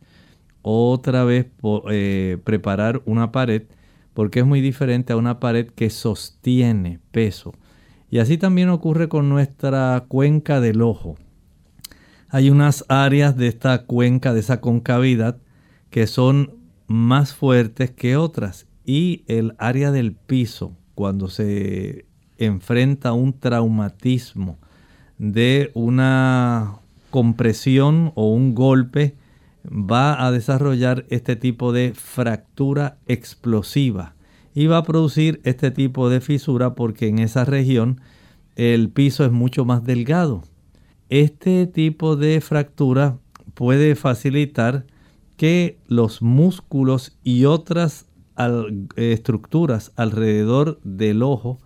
otra 0.61 1.23
vez 1.23 1.47
eh, 1.89 2.37
preparar 2.43 3.01
una 3.05 3.31
pared, 3.31 3.63
porque 4.13 4.39
es 4.39 4.45
muy 4.45 4.61
diferente 4.61 5.13
a 5.13 5.17
una 5.17 5.39
pared 5.39 5.67
que 5.67 5.89
sostiene 5.89 6.99
peso. 7.11 7.53
Y 8.09 8.19
así 8.19 8.37
también 8.37 8.69
ocurre 8.69 9.09
con 9.09 9.29
nuestra 9.29 10.05
cuenca 10.07 10.61
del 10.61 10.81
ojo. 10.81 11.15
Hay 12.29 12.49
unas 12.49 12.85
áreas 12.89 13.37
de 13.37 13.47
esta 13.47 13.85
cuenca, 13.85 14.33
de 14.33 14.39
esa 14.39 14.59
concavidad, 14.59 15.37
que 15.89 16.07
son 16.07 16.55
más 16.87 17.33
fuertes 17.33 17.91
que 17.91 18.17
otras. 18.17 18.67
Y 18.85 19.23
el 19.27 19.55
área 19.57 19.91
del 19.91 20.13
piso, 20.13 20.75
cuando 20.95 21.29
se 21.29 22.05
enfrenta 22.37 23.09
a 23.09 23.13
un 23.13 23.37
traumatismo, 23.37 24.57
de 25.17 25.71
una 25.73 26.79
compresión 27.09 28.11
o 28.15 28.31
un 28.31 28.53
golpe 28.53 29.15
va 29.65 30.25
a 30.25 30.31
desarrollar 30.31 31.05
este 31.09 31.35
tipo 31.35 31.73
de 31.73 31.93
fractura 31.93 32.97
explosiva 33.07 34.15
y 34.53 34.67
va 34.67 34.77
a 34.77 34.83
producir 34.83 35.41
este 35.43 35.71
tipo 35.71 36.09
de 36.09 36.21
fisura 36.21 36.73
porque 36.75 37.07
en 37.07 37.19
esa 37.19 37.45
región 37.45 38.01
el 38.55 38.89
piso 38.89 39.23
es 39.23 39.31
mucho 39.31 39.65
más 39.65 39.83
delgado. 39.83 40.43
Este 41.09 41.67
tipo 41.67 42.15
de 42.15 42.41
fractura 42.41 43.17
puede 43.53 43.95
facilitar 43.95 44.85
que 45.37 45.77
los 45.87 46.21
músculos 46.21 47.17
y 47.23 47.45
otras 47.45 48.07
estructuras 48.95 49.91
alrededor 49.95 50.79
del 50.83 51.23
ojo 51.23 51.59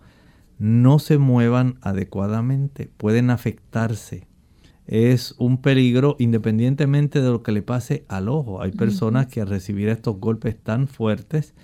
no 0.62 1.00
se 1.00 1.18
muevan 1.18 1.80
adecuadamente, 1.80 2.88
pueden 2.96 3.30
afectarse. 3.30 4.28
Es 4.86 5.34
un 5.38 5.60
peligro 5.60 6.14
independientemente 6.20 7.20
de 7.20 7.30
lo 7.30 7.42
que 7.42 7.50
le 7.50 7.62
pase 7.62 8.04
al 8.06 8.28
ojo. 8.28 8.62
Hay 8.62 8.70
personas 8.70 9.26
que 9.26 9.40
al 9.40 9.48
recibir 9.48 9.88
estos 9.88 10.20
golpes 10.20 10.56
tan 10.56 10.86
fuertes 10.86 11.54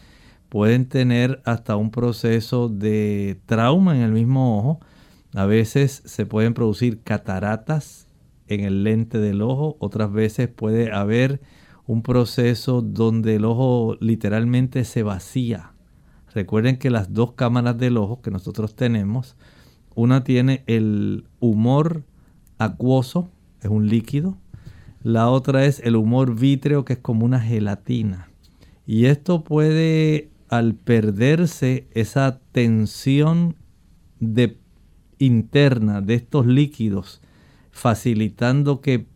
pueden 0.49 0.89
tener 0.89 1.41
hasta 1.45 1.77
un 1.77 1.93
proceso 1.93 2.69
de 2.69 3.41
trauma 3.47 3.95
en 3.95 4.03
el 4.03 4.11
mismo 4.11 4.59
ojo. 4.59 4.81
A 5.33 5.47
veces 5.47 6.03
se 6.05 6.27
pueden 6.27 6.53
producir 6.53 7.01
cataratas 7.05 8.09
en 8.49 8.63
el 8.63 8.83
lente 8.83 9.19
del 9.19 9.43
ojo, 9.43 9.77
otras 9.79 10.11
veces 10.11 10.49
puede 10.49 10.91
haber 10.91 11.41
un 11.87 12.03
proceso 12.03 12.83
donde 12.83 13.37
el 13.37 13.45
ojo 13.45 13.97
literalmente 14.01 14.85
se 14.85 15.05
vacía 15.05 15.73
Recuerden 16.35 16.77
que 16.79 16.91
las 16.91 17.13
dos 17.13 17.33
cámaras 17.33 17.79
del 17.79 17.97
ojo 17.97 18.21
que 18.21 18.31
nosotros 18.31 18.75
tenemos, 18.75 19.37
una 19.95 20.25
tiene 20.25 20.63
el 20.67 21.27
humor 21.41 22.05
acuoso, 22.59 23.31
es 23.61 23.69
un 23.69 23.89
líquido, 23.89 24.37
la 25.03 25.29
otra 25.29 25.65
es 25.65 25.81
el 25.81 25.97
humor 25.97 26.39
vítreo, 26.39 26.85
que 26.85 26.95
es 26.95 26.99
como 26.99 27.25
una 27.25 27.41
gelatina. 27.41 28.29
Y 28.87 29.07
esto 29.07 29.45
puede, 29.45 30.31
al 30.49 30.75
perderse 30.75 31.89
esa 31.93 32.41
tensión 32.53 33.57
interna 35.19 36.01
de 36.01 36.15
estos 36.15 36.47
líquidos, 36.47 37.21
facilitando 37.71 38.81
que 38.81 39.07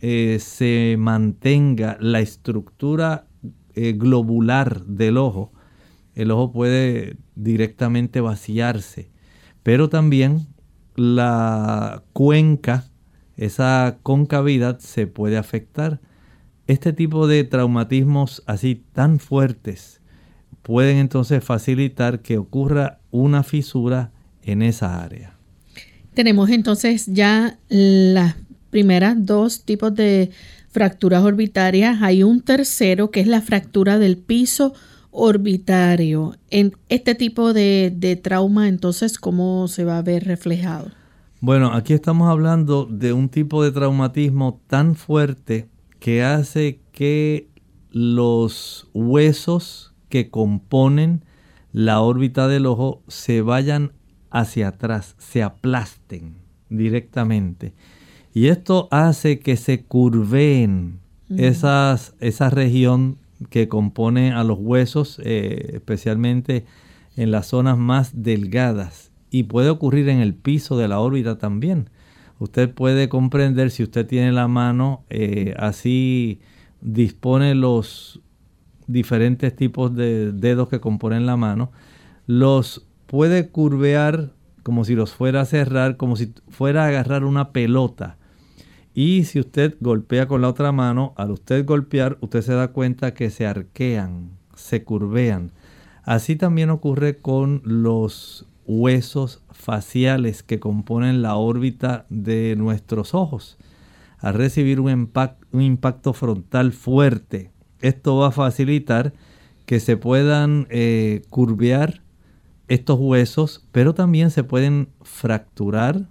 eh, 0.00 0.38
se 0.40 0.96
mantenga 0.98 1.98
la 2.00 2.20
estructura 2.20 3.26
eh, 3.74 3.92
globular 3.92 4.84
del 4.86 5.18
ojo, 5.18 5.52
el 6.18 6.32
ojo 6.32 6.50
puede 6.50 7.16
directamente 7.36 8.20
vaciarse, 8.20 9.08
pero 9.62 9.88
también 9.88 10.48
la 10.96 12.02
cuenca, 12.12 12.86
esa 13.36 13.98
concavidad 14.02 14.80
se 14.80 15.06
puede 15.06 15.36
afectar. 15.36 16.00
Este 16.66 16.92
tipo 16.92 17.28
de 17.28 17.44
traumatismos 17.44 18.42
así 18.46 18.82
tan 18.92 19.20
fuertes 19.20 20.00
pueden 20.62 20.96
entonces 20.96 21.44
facilitar 21.44 22.20
que 22.20 22.36
ocurra 22.36 22.98
una 23.12 23.44
fisura 23.44 24.10
en 24.42 24.62
esa 24.62 25.00
área. 25.00 25.36
Tenemos 26.14 26.50
entonces 26.50 27.06
ya 27.06 27.60
las 27.68 28.34
primeras 28.70 29.24
dos 29.24 29.62
tipos 29.62 29.94
de 29.94 30.30
fracturas 30.68 31.22
orbitarias. 31.22 32.02
Hay 32.02 32.24
un 32.24 32.40
tercero 32.40 33.12
que 33.12 33.20
es 33.20 33.28
la 33.28 33.40
fractura 33.40 34.00
del 34.00 34.16
piso 34.16 34.74
orbitario. 35.10 36.34
En 36.50 36.72
este 36.88 37.14
tipo 37.14 37.52
de, 37.52 38.20
trauma, 38.22 38.68
entonces, 38.68 39.18
¿cómo 39.18 39.68
se 39.68 39.84
va 39.84 39.98
a 39.98 40.02
ver 40.02 40.24
reflejado? 40.24 40.90
Bueno, 41.40 41.72
aquí 41.72 41.92
estamos 41.92 42.28
hablando 42.28 42.84
de 42.84 43.12
un 43.12 43.28
tipo 43.28 43.62
de 43.62 43.70
traumatismo 43.70 44.60
tan 44.66 44.94
fuerte 44.94 45.68
que 46.00 46.24
hace 46.24 46.80
que 46.92 47.48
los 47.90 48.88
huesos 48.92 49.94
que 50.08 50.30
componen 50.30 51.24
la 51.72 52.00
órbita 52.00 52.48
del 52.48 52.66
ojo 52.66 53.02
se 53.08 53.40
vayan 53.40 53.92
hacia 54.30 54.68
atrás, 54.68 55.14
se 55.18 55.42
aplasten 55.42 56.34
directamente. 56.68 57.74
Y 58.34 58.48
esto 58.48 58.88
hace 58.90 59.38
que 59.38 59.56
se 59.56 59.84
curveen 59.84 61.00
esas, 61.30 62.14
esa 62.20 62.50
región 62.50 63.18
que 63.50 63.68
compone 63.68 64.32
a 64.32 64.44
los 64.44 64.58
huesos, 64.58 65.20
eh, 65.24 65.70
especialmente 65.74 66.66
en 67.16 67.30
las 67.30 67.46
zonas 67.46 67.78
más 67.78 68.22
delgadas. 68.22 69.10
Y 69.30 69.44
puede 69.44 69.70
ocurrir 69.70 70.08
en 70.08 70.20
el 70.20 70.34
piso 70.34 70.78
de 70.78 70.88
la 70.88 71.00
órbita 71.00 71.38
también. 71.38 71.90
usted 72.38 72.72
puede 72.72 73.08
comprender 73.08 73.70
si 73.70 73.82
usted 73.82 74.06
tiene 74.06 74.30
la 74.30 74.46
mano 74.46 75.02
eh, 75.10 75.54
así 75.58 76.40
dispone 76.80 77.56
los 77.56 78.20
diferentes 78.86 79.54
tipos 79.56 79.94
de 79.94 80.32
dedos 80.32 80.68
que 80.68 80.80
componen 80.80 81.26
la 81.26 81.36
mano, 81.36 81.72
los 82.26 82.86
puede 83.06 83.48
curvear 83.48 84.32
como 84.62 84.84
si 84.84 84.94
los 84.94 85.12
fuera 85.14 85.40
a 85.40 85.46
cerrar, 85.46 85.96
como 85.96 86.16
si 86.16 86.32
fuera 86.48 86.84
a 86.84 86.88
agarrar 86.88 87.24
una 87.24 87.52
pelota. 87.52 88.17
Y 89.00 89.26
si 89.26 89.38
usted 89.38 89.76
golpea 89.78 90.26
con 90.26 90.40
la 90.40 90.48
otra 90.48 90.72
mano, 90.72 91.14
al 91.16 91.30
usted 91.30 91.64
golpear, 91.64 92.18
usted 92.20 92.42
se 92.42 92.54
da 92.54 92.72
cuenta 92.72 93.14
que 93.14 93.30
se 93.30 93.46
arquean, 93.46 94.30
se 94.56 94.82
curvean. 94.82 95.52
Así 96.02 96.34
también 96.34 96.68
ocurre 96.68 97.18
con 97.18 97.62
los 97.64 98.48
huesos 98.66 99.40
faciales 99.52 100.42
que 100.42 100.58
componen 100.58 101.22
la 101.22 101.36
órbita 101.36 102.06
de 102.08 102.56
nuestros 102.56 103.14
ojos. 103.14 103.56
Al 104.18 104.34
recibir 104.34 104.80
un, 104.80 104.90
impacto, 105.52 106.12
frontal 106.12 106.72
fuerte, 106.72 107.52
esto 107.80 108.16
va 108.16 108.26
a 108.26 108.32
facilitar 108.32 109.12
que 109.64 109.78
se 109.78 109.96
puedan 109.96 110.66
eh, 110.70 111.22
curvear 111.30 112.02
estos 112.66 112.98
huesos, 112.98 113.64
pero 113.70 113.94
también 113.94 114.32
se 114.32 114.42
pueden 114.42 114.88
fracturar. 115.02 116.08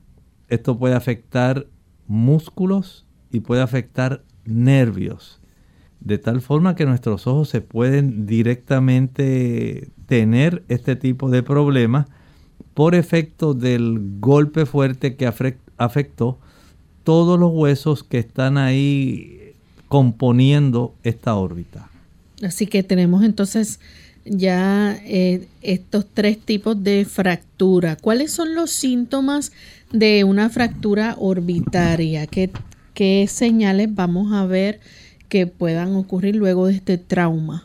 Esto 0.47 0.79
puede 0.79 0.95
afectar 0.95 1.67
músculos 2.07 3.05
y 3.31 3.41
puede 3.41 3.61
afectar 3.61 4.23
nervios. 4.45 5.39
De 5.99 6.17
tal 6.17 6.41
forma 6.41 6.75
que 6.75 6.85
nuestros 6.85 7.27
ojos 7.27 7.49
se 7.49 7.61
pueden 7.61 8.25
directamente 8.25 9.89
tener 10.05 10.63
este 10.67 10.95
tipo 10.95 11.29
de 11.29 11.43
problemas 11.43 12.07
por 12.73 12.95
efecto 12.95 13.53
del 13.53 14.19
golpe 14.19 14.65
fuerte 14.65 15.15
que 15.15 15.27
afectó 15.77 16.39
todos 17.03 17.39
los 17.39 17.51
huesos 17.51 18.03
que 18.03 18.19
están 18.19 18.57
ahí 18.57 19.55
componiendo 19.87 20.93
esta 21.03 21.35
órbita. 21.35 21.89
Así 22.43 22.67
que 22.67 22.83
tenemos 22.83 23.23
entonces 23.23 23.79
ya 24.29 24.97
eh, 25.05 25.47
estos 25.61 26.05
tres 26.13 26.39
tipos 26.39 26.83
de 26.83 27.05
fractura. 27.05 27.95
¿Cuáles 27.95 28.31
son 28.31 28.55
los 28.55 28.71
síntomas 28.71 29.51
de 29.91 30.23
una 30.23 30.49
fractura 30.49 31.15
orbitaria? 31.17 32.27
¿Qué, 32.27 32.49
qué 32.93 33.27
señales 33.27 33.93
vamos 33.93 34.33
a 34.33 34.45
ver 34.45 34.79
que 35.29 35.47
puedan 35.47 35.95
ocurrir 35.95 36.35
luego 36.35 36.67
de 36.67 36.73
este 36.73 36.97
trauma? 36.97 37.63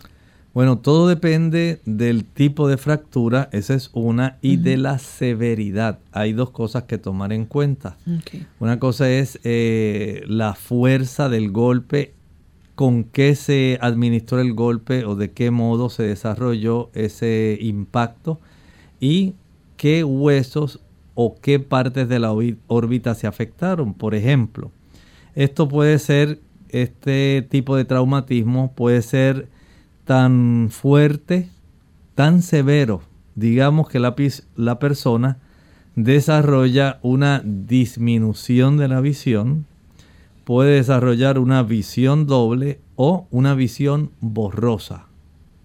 Bueno, 0.55 0.79
todo 0.79 1.09
depende 1.09 1.81
del 1.87 2.27
tipo 2.27 2.69
de 2.69 2.77
fractura, 2.77 3.49
esa 3.53 3.75
es 3.75 3.89
una, 3.95 4.37
y 4.43 4.59
de 4.59 4.77
la 4.77 4.99
severidad. 4.99 6.01
Hay 6.13 6.35
dos 6.35 6.51
cosas 6.51 6.83
que 6.83 6.99
tomar 6.99 7.33
en 7.33 7.47
cuenta. 7.47 7.97
Una 8.61 8.79
cosa 8.79 9.11
es 9.11 9.41
eh, 9.45 10.23
la 10.27 10.53
fuerza 10.53 11.31
del 11.31 11.51
golpe 11.51 12.13
con 12.75 13.05
qué 13.05 13.35
se 13.35 13.79
administró 13.81 14.41
el 14.41 14.55
golpe 14.55 15.05
o 15.05 15.15
de 15.15 15.31
qué 15.31 15.51
modo 15.51 15.91
se 15.91 16.05
desarrolló 16.05 16.91
ese 16.95 17.59
impacto 17.61 18.41
y 19.01 19.35
qué 19.77 20.05
huesos 20.05 20.81
o 21.15 21.37
qué 21.41 21.61
partes 21.61 22.09
de 22.09 22.19
la 22.19 22.33
órbita 22.67 23.15
se 23.15 23.27
afectaron. 23.27 23.95
Por 23.95 24.15
ejemplo, 24.15 24.71
esto 25.35 25.69
puede 25.69 25.99
ser, 25.99 26.41
este 26.69 27.47
tipo 27.49 27.77
de 27.77 27.85
traumatismo 27.85 28.73
puede 28.73 29.03
ser 29.03 29.49
tan 30.05 30.69
fuerte, 30.71 31.49
tan 32.15 32.43
severo, 32.43 33.03
digamos 33.35 33.89
que 33.89 33.99
la, 33.99 34.15
la 34.57 34.79
persona 34.79 35.39
desarrolla 35.95 36.99
una 37.03 37.43
disminución 37.45 38.77
de 38.79 38.89
la 38.89 39.01
visión, 39.01 39.67
puede 40.53 40.75
desarrollar 40.75 41.39
una 41.39 41.63
visión 41.63 42.27
doble 42.27 42.79
o 42.95 43.27
una 43.31 43.55
visión 43.55 44.11
borrosa. 44.21 45.07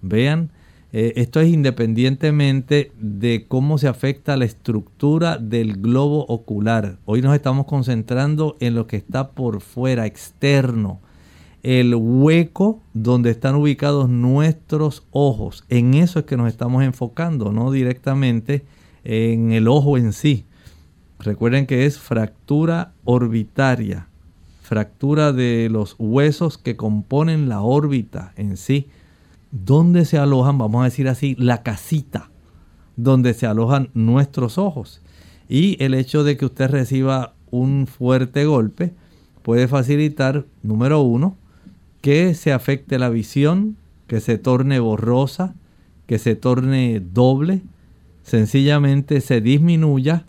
Vean, 0.01 0.49
eh, 0.93 1.11
esto 1.17 1.41
es 1.41 1.49
independientemente 1.49 2.93
de 2.97 3.47
cómo 3.49 3.79
se 3.79 3.89
afecta 3.89 4.37
la 4.37 4.45
estructura 4.45 5.39
del 5.39 5.73
globo 5.81 6.25
ocular. 6.29 6.99
Hoy 7.03 7.21
nos 7.21 7.35
estamos 7.35 7.65
concentrando 7.65 8.55
en 8.61 8.75
lo 8.75 8.87
que 8.87 8.95
está 8.95 9.31
por 9.31 9.59
fuera, 9.59 10.05
externo. 10.05 11.01
El 11.63 11.93
hueco 11.93 12.79
donde 12.93 13.31
están 13.31 13.55
ubicados 13.55 14.07
nuestros 14.07 15.03
ojos. 15.11 15.65
En 15.67 15.95
eso 15.95 16.19
es 16.19 16.25
que 16.25 16.37
nos 16.37 16.47
estamos 16.47 16.81
enfocando, 16.85 17.51
no 17.51 17.73
directamente 17.73 18.63
en 19.03 19.51
el 19.51 19.67
ojo 19.67 19.97
en 19.97 20.13
sí. 20.13 20.45
Recuerden 21.19 21.65
que 21.65 21.85
es 21.85 21.99
fractura 21.99 22.93
orbitaria 23.03 24.07
fractura 24.67 25.31
de 25.31 25.69
los 25.71 25.95
huesos 25.97 26.57
que 26.57 26.75
componen 26.75 27.47
la 27.47 27.61
órbita 27.61 28.33
en 28.35 28.57
sí. 28.57 28.87
¿Dónde 29.51 30.03
se 30.03 30.17
alojan, 30.17 30.57
vamos 30.57 30.81
a 30.81 30.85
decir 30.85 31.07
así, 31.07 31.35
la 31.39 31.63
casita 31.63 32.29
donde 32.97 33.33
se 33.33 33.47
alojan 33.47 33.89
nuestros 33.93 34.57
ojos? 34.57 35.01
Y 35.47 35.81
el 35.81 35.93
hecho 35.93 36.25
de 36.25 36.35
que 36.35 36.45
usted 36.45 36.69
reciba 36.69 37.33
un 37.49 37.87
fuerte 37.87 38.43
golpe 38.45 38.93
puede 39.41 39.69
facilitar, 39.69 40.45
número 40.63 40.99
uno, 40.99 41.37
que 42.01 42.33
se 42.33 42.51
afecte 42.51 42.99
la 42.99 43.07
visión, 43.07 43.77
que 44.05 44.19
se 44.19 44.37
torne 44.37 44.81
borrosa, 44.81 45.55
que 46.07 46.19
se 46.19 46.35
torne 46.35 46.99
doble, 46.99 47.61
sencillamente 48.23 49.21
se 49.21 49.39
disminuya 49.39 50.25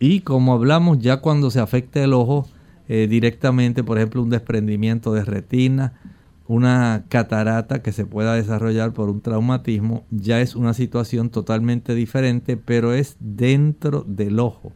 y 0.00 0.20
como 0.20 0.54
hablamos 0.54 0.98
ya 0.98 1.18
cuando 1.18 1.50
se 1.50 1.60
afecte 1.60 2.02
el 2.02 2.14
ojo, 2.14 2.48
eh, 2.88 3.06
directamente, 3.08 3.82
por 3.82 3.98
ejemplo, 3.98 4.22
un 4.22 4.30
desprendimiento 4.30 5.12
de 5.12 5.24
retina, 5.24 5.94
una 6.48 7.04
catarata 7.08 7.82
que 7.82 7.92
se 7.92 8.06
pueda 8.06 8.34
desarrollar 8.34 8.92
por 8.92 9.10
un 9.10 9.20
traumatismo, 9.20 10.04
ya 10.10 10.40
es 10.40 10.54
una 10.54 10.74
situación 10.74 11.30
totalmente 11.30 11.94
diferente, 11.94 12.56
pero 12.56 12.92
es 12.92 13.16
dentro 13.18 14.04
del 14.06 14.38
ojo. 14.38 14.72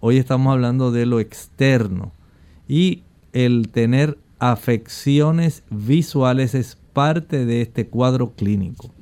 Hoy 0.00 0.18
estamos 0.18 0.52
hablando 0.52 0.90
de 0.90 1.06
lo 1.06 1.20
externo 1.20 2.12
y 2.68 3.04
el 3.32 3.68
tener 3.68 4.18
afecciones 4.38 5.62
visuales 5.70 6.54
es 6.54 6.76
parte 6.92 7.46
de 7.46 7.62
este 7.62 7.86
cuadro 7.86 8.32
clínico. 8.34 8.92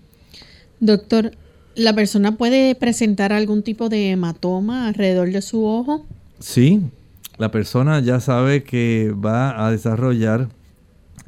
Doctor, 0.81 1.33
¿la 1.75 1.95
persona 1.95 2.37
puede 2.37 2.75
presentar 2.75 3.33
algún 3.33 3.63
tipo 3.63 3.89
de 3.89 4.11
hematoma 4.11 4.87
alrededor 4.87 5.31
de 5.31 5.43
su 5.43 5.65
ojo? 5.65 6.05
Sí, 6.39 6.83
la 7.43 7.51
persona 7.51 7.99
ya 7.99 8.21
sabe 8.21 8.63
que 8.63 9.13
va 9.13 9.67
a 9.67 9.73
desarrollar 9.73 10.51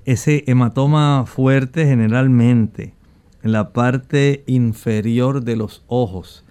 ese 0.05 0.45
hematoma 0.47 1.25
fuerte 1.27 1.87
generalmente 1.87 2.95
en 3.43 3.51
la 3.51 3.73
parte 3.73 4.45
inferior 4.47 5.43
de 5.43 5.57
los 5.57 5.83
ojos. 5.89 6.45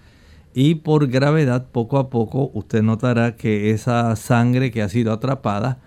Y 0.53 0.75
por 0.75 1.07
gravedad, 1.07 1.67
poco 1.71 1.97
a 1.97 2.09
poco, 2.09 2.51
usted 2.53 2.83
notará 2.83 3.37
que 3.37 3.71
esa 3.71 4.13
sangre 4.17 4.69
que 4.69 4.81
ha 4.81 4.89
sido 4.89 5.13
atrapada 5.13 5.79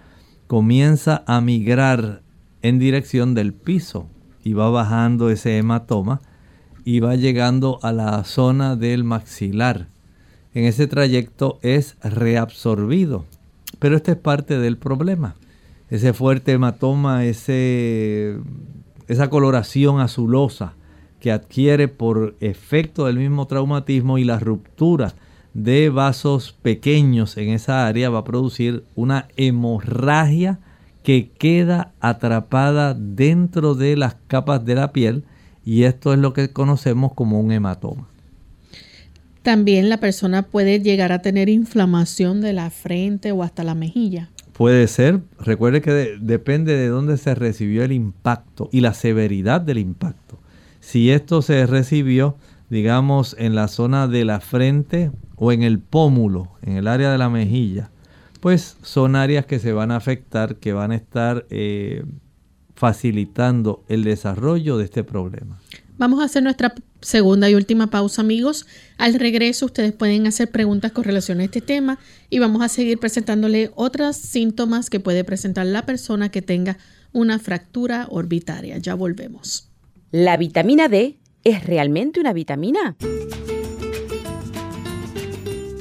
comienza 0.46 1.22
a 1.26 1.42
migrar 1.42 2.22
en 2.62 2.78
dirección 2.78 3.34
del 3.34 3.52
piso 3.52 4.08
y 4.42 4.54
va 4.54 4.70
bajando 4.70 5.28
ese 5.28 5.58
hematoma 5.58 6.22
y 6.86 7.00
va 7.00 7.14
llegando 7.14 7.78
a 7.82 7.92
la 7.92 8.24
zona 8.24 8.74
del 8.74 9.04
maxilar. 9.04 9.88
En 10.54 10.64
ese 10.64 10.86
trayecto 10.86 11.58
es 11.60 11.98
reabsorbido 12.02 13.26
pero 13.78 13.96
este 13.96 14.12
es 14.12 14.16
parte 14.16 14.58
del 14.58 14.76
problema. 14.76 15.36
Ese 15.88 16.12
fuerte 16.12 16.52
hematoma, 16.52 17.24
ese, 17.24 18.38
esa 19.08 19.30
coloración 19.30 20.00
azulosa 20.00 20.74
que 21.20 21.32
adquiere 21.32 21.88
por 21.88 22.36
efecto 22.40 23.06
del 23.06 23.18
mismo 23.18 23.46
traumatismo 23.46 24.18
y 24.18 24.24
la 24.24 24.38
ruptura 24.38 25.14
de 25.54 25.88
vasos 25.88 26.52
pequeños 26.60 27.36
en 27.36 27.48
esa 27.48 27.86
área 27.86 28.10
va 28.10 28.18
a 28.18 28.24
producir 28.24 28.84
una 28.94 29.28
hemorragia 29.36 30.58
que 31.02 31.30
queda 31.30 31.92
atrapada 32.00 32.94
dentro 32.94 33.74
de 33.74 33.96
las 33.96 34.16
capas 34.26 34.64
de 34.64 34.74
la 34.74 34.92
piel 34.92 35.24
y 35.64 35.84
esto 35.84 36.12
es 36.12 36.18
lo 36.18 36.32
que 36.32 36.52
conocemos 36.52 37.14
como 37.14 37.40
un 37.40 37.52
hematoma. 37.52 38.06
También 39.46 39.88
la 39.88 40.00
persona 40.00 40.42
puede 40.42 40.80
llegar 40.80 41.12
a 41.12 41.22
tener 41.22 41.48
inflamación 41.48 42.40
de 42.40 42.52
la 42.52 42.68
frente 42.70 43.30
o 43.30 43.44
hasta 43.44 43.62
la 43.62 43.76
mejilla. 43.76 44.28
Puede 44.52 44.88
ser. 44.88 45.20
Recuerde 45.38 45.80
que 45.80 46.18
depende 46.20 46.76
de 46.76 46.88
dónde 46.88 47.16
se 47.16 47.32
recibió 47.36 47.84
el 47.84 47.92
impacto 47.92 48.68
y 48.72 48.80
la 48.80 48.92
severidad 48.92 49.60
del 49.60 49.78
impacto. 49.78 50.40
Si 50.80 51.12
esto 51.12 51.42
se 51.42 51.64
recibió, 51.64 52.36
digamos, 52.70 53.36
en 53.38 53.54
la 53.54 53.68
zona 53.68 54.08
de 54.08 54.24
la 54.24 54.40
frente 54.40 55.12
o 55.36 55.52
en 55.52 55.62
el 55.62 55.78
pómulo, 55.78 56.48
en 56.62 56.72
el 56.72 56.88
área 56.88 57.12
de 57.12 57.18
la 57.18 57.30
mejilla, 57.30 57.92
pues 58.40 58.76
son 58.82 59.14
áreas 59.14 59.46
que 59.46 59.60
se 59.60 59.72
van 59.72 59.92
a 59.92 59.96
afectar, 59.98 60.56
que 60.56 60.72
van 60.72 60.90
a 60.90 60.96
estar 60.96 61.46
eh, 61.50 62.04
facilitando 62.74 63.84
el 63.86 64.02
desarrollo 64.02 64.76
de 64.76 64.86
este 64.86 65.04
problema. 65.04 65.60
Vamos 65.98 66.20
a 66.20 66.24
hacer 66.24 66.42
nuestra 66.42 66.74
segunda 67.06 67.48
y 67.48 67.54
última 67.54 67.86
pausa, 67.86 68.20
amigos. 68.22 68.66
Al 68.98 69.14
regreso, 69.14 69.66
ustedes 69.66 69.92
pueden 69.92 70.26
hacer 70.26 70.50
preguntas 70.50 70.90
con 70.90 71.04
relación 71.04 71.38
a 71.38 71.44
este 71.44 71.60
tema 71.60 72.00
y 72.30 72.40
vamos 72.40 72.62
a 72.62 72.68
seguir 72.68 72.98
presentándole 72.98 73.70
otros 73.76 74.16
síntomas 74.16 74.90
que 74.90 74.98
puede 74.98 75.22
presentar 75.22 75.66
la 75.66 75.86
persona 75.86 76.30
que 76.30 76.42
tenga 76.42 76.78
una 77.12 77.38
fractura 77.38 78.08
orbitaria. 78.10 78.78
Ya 78.78 78.94
volvemos. 78.94 79.70
¿La 80.10 80.36
vitamina 80.36 80.88
D 80.88 81.16
es 81.44 81.64
realmente 81.64 82.18
una 82.18 82.32
vitamina? 82.32 82.96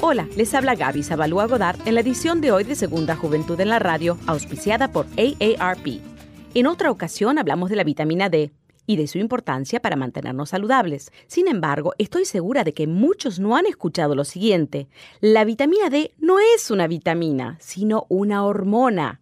Hola, 0.01 0.27
les 0.37 0.53
habla 0.53 0.75
Gaby 0.75 1.01
Zabalúa 1.01 1.47
Godard 1.47 1.79
en 1.87 1.95
la 1.95 2.01
edición 2.01 2.39
de 2.39 2.51
hoy 2.51 2.65
de 2.65 2.75
Segunda 2.75 3.15
Juventud 3.15 3.59
en 3.59 3.69
la 3.69 3.79
Radio, 3.79 4.19
auspiciada 4.27 4.91
por 4.91 5.07
AARP. 5.17 6.01
En 6.53 6.67
otra 6.67 6.91
ocasión 6.91 7.39
hablamos 7.39 7.71
de 7.71 7.77
la 7.77 7.83
vitamina 7.83 8.29
D 8.29 8.51
y 8.87 8.97
de 8.97 9.07
su 9.07 9.17
importancia 9.17 9.81
para 9.81 9.95
mantenernos 9.95 10.49
saludables. 10.49 11.11
Sin 11.27 11.47
embargo, 11.47 11.93
estoy 11.97 12.25
segura 12.25 12.63
de 12.63 12.73
que 12.73 12.87
muchos 12.87 13.39
no 13.39 13.55
han 13.55 13.65
escuchado 13.65 14.15
lo 14.15 14.25
siguiente. 14.25 14.87
La 15.21 15.45
vitamina 15.45 15.89
D 15.89 16.11
no 16.19 16.39
es 16.39 16.71
una 16.71 16.87
vitamina, 16.87 17.57
sino 17.59 18.05
una 18.09 18.45
hormona. 18.45 19.21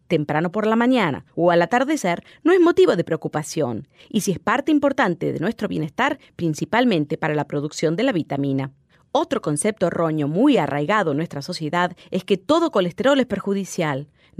temprano 0.11 0.51
por 0.51 0.67
la 0.67 0.75
mañana 0.75 1.23
o 1.35 1.51
al 1.51 1.61
atardecer 1.61 2.25
no 2.43 2.51
es 2.51 2.59
motivo 2.59 2.97
de 2.97 3.05
preocupación 3.05 3.87
y 4.09 4.21
si 4.21 4.33
es 4.33 4.39
parte 4.39 4.69
importante 4.69 5.31
de 5.31 5.39
nuestro 5.39 5.69
bienestar, 5.69 6.19
principalmente 6.35 7.17
para 7.17 7.33
la 7.33 7.47
producción 7.47 7.95
de 7.95 8.03
la 8.03 8.11
vitamina. 8.11 8.71
Otro 9.13 9.41
concepto 9.41 9.87
erróneo 9.87 10.27
muy 10.27 10.57
arraigado 10.57 11.11
en 11.11 11.17
nuestra 11.17 11.41
sociedad 11.41 11.95
es 12.11 12.25
que 12.25 12.35
todo 12.35 12.71
colesterol 12.71 13.21
es 13.21 13.25
perjudicial. 13.25 14.09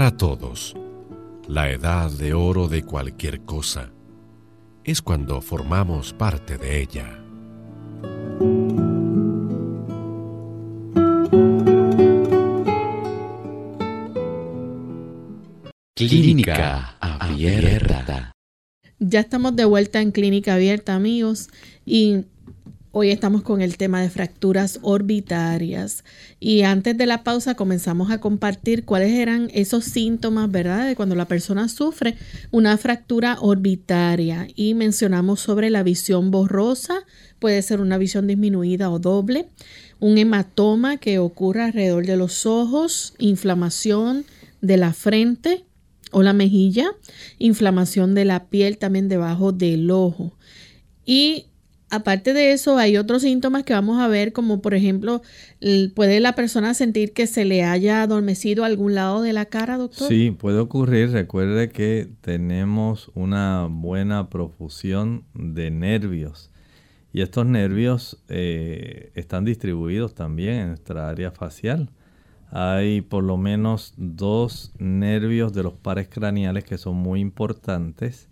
para 0.00 0.16
todos. 0.16 0.74
La 1.46 1.70
edad 1.70 2.10
de 2.10 2.32
oro 2.32 2.68
de 2.68 2.84
cualquier 2.84 3.42
cosa 3.42 3.90
es 4.82 5.02
cuando 5.02 5.42
formamos 5.42 6.14
parte 6.14 6.56
de 6.56 6.80
ella. 6.80 7.22
Clínica 15.94 16.96
Abierta. 16.98 18.32
Ya 19.00 19.20
estamos 19.20 19.54
de 19.54 19.66
vuelta 19.66 20.00
en 20.00 20.12
Clínica 20.12 20.54
Abierta, 20.54 20.94
amigos, 20.94 21.50
y 21.84 22.24
Hoy 22.92 23.10
estamos 23.10 23.42
con 23.42 23.60
el 23.60 23.76
tema 23.76 24.02
de 24.02 24.10
fracturas 24.10 24.80
orbitarias 24.82 26.02
y 26.40 26.62
antes 26.62 26.98
de 26.98 27.06
la 27.06 27.22
pausa 27.22 27.54
comenzamos 27.54 28.10
a 28.10 28.18
compartir 28.18 28.84
cuáles 28.84 29.12
eran 29.12 29.48
esos 29.54 29.84
síntomas, 29.84 30.50
¿verdad? 30.50 30.88
De 30.88 30.96
cuando 30.96 31.14
la 31.14 31.28
persona 31.28 31.68
sufre 31.68 32.16
una 32.50 32.76
fractura 32.78 33.36
orbitaria 33.40 34.48
y 34.56 34.74
mencionamos 34.74 35.38
sobre 35.38 35.70
la 35.70 35.84
visión 35.84 36.32
borrosa, 36.32 37.04
puede 37.38 37.62
ser 37.62 37.80
una 37.80 37.96
visión 37.96 38.26
disminuida 38.26 38.90
o 38.90 38.98
doble, 38.98 39.46
un 40.00 40.18
hematoma 40.18 40.96
que 40.96 41.20
ocurre 41.20 41.62
alrededor 41.62 42.06
de 42.06 42.16
los 42.16 42.44
ojos, 42.44 43.14
inflamación 43.18 44.24
de 44.62 44.78
la 44.78 44.92
frente 44.94 45.64
o 46.10 46.24
la 46.24 46.32
mejilla, 46.32 46.90
inflamación 47.38 48.16
de 48.16 48.24
la 48.24 48.46
piel 48.46 48.78
también 48.78 49.08
debajo 49.08 49.52
del 49.52 49.92
ojo. 49.92 50.32
Y 51.06 51.46
Aparte 51.90 52.32
de 52.32 52.52
eso, 52.52 52.78
hay 52.78 52.96
otros 52.96 53.22
síntomas 53.22 53.64
que 53.64 53.72
vamos 53.72 54.00
a 54.00 54.06
ver, 54.06 54.32
como 54.32 54.62
por 54.62 54.74
ejemplo, 54.74 55.22
¿puede 55.96 56.20
la 56.20 56.36
persona 56.36 56.72
sentir 56.72 57.12
que 57.12 57.26
se 57.26 57.44
le 57.44 57.64
haya 57.64 58.02
adormecido 58.02 58.64
algún 58.64 58.94
lado 58.94 59.22
de 59.22 59.32
la 59.32 59.46
cara, 59.46 59.76
doctor? 59.76 60.06
Sí, 60.06 60.30
puede 60.30 60.60
ocurrir. 60.60 61.10
Recuerde 61.10 61.70
que 61.70 62.08
tenemos 62.20 63.10
una 63.14 63.66
buena 63.68 64.30
profusión 64.30 65.24
de 65.34 65.72
nervios. 65.72 66.50
Y 67.12 67.22
estos 67.22 67.44
nervios 67.44 68.18
eh, 68.28 69.10
están 69.16 69.44
distribuidos 69.44 70.14
también 70.14 70.54
en 70.54 70.68
nuestra 70.68 71.08
área 71.08 71.32
facial. 71.32 71.90
Hay 72.52 73.00
por 73.00 73.24
lo 73.24 73.36
menos 73.36 73.94
dos 73.96 74.72
nervios 74.78 75.52
de 75.52 75.64
los 75.64 75.72
pares 75.72 76.08
craneales 76.08 76.62
que 76.62 76.78
son 76.78 76.94
muy 76.94 77.18
importantes 77.18 78.29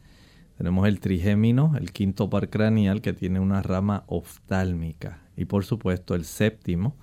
tenemos 0.59 0.88
el 0.88 0.99
trigémino, 0.99 1.75
el 1.79 1.92
quinto 1.92 2.29
par 2.29 2.51
craneal 2.51 3.01
que 3.01 3.12
tiene 3.12 3.38
una 3.38 3.62
rama 3.62 4.03
oftálmica. 4.09 5.21
Y 5.37 5.44
por 5.44 5.64
supuesto 5.64 6.16
el 6.16 6.25
séptimo, 6.25 6.97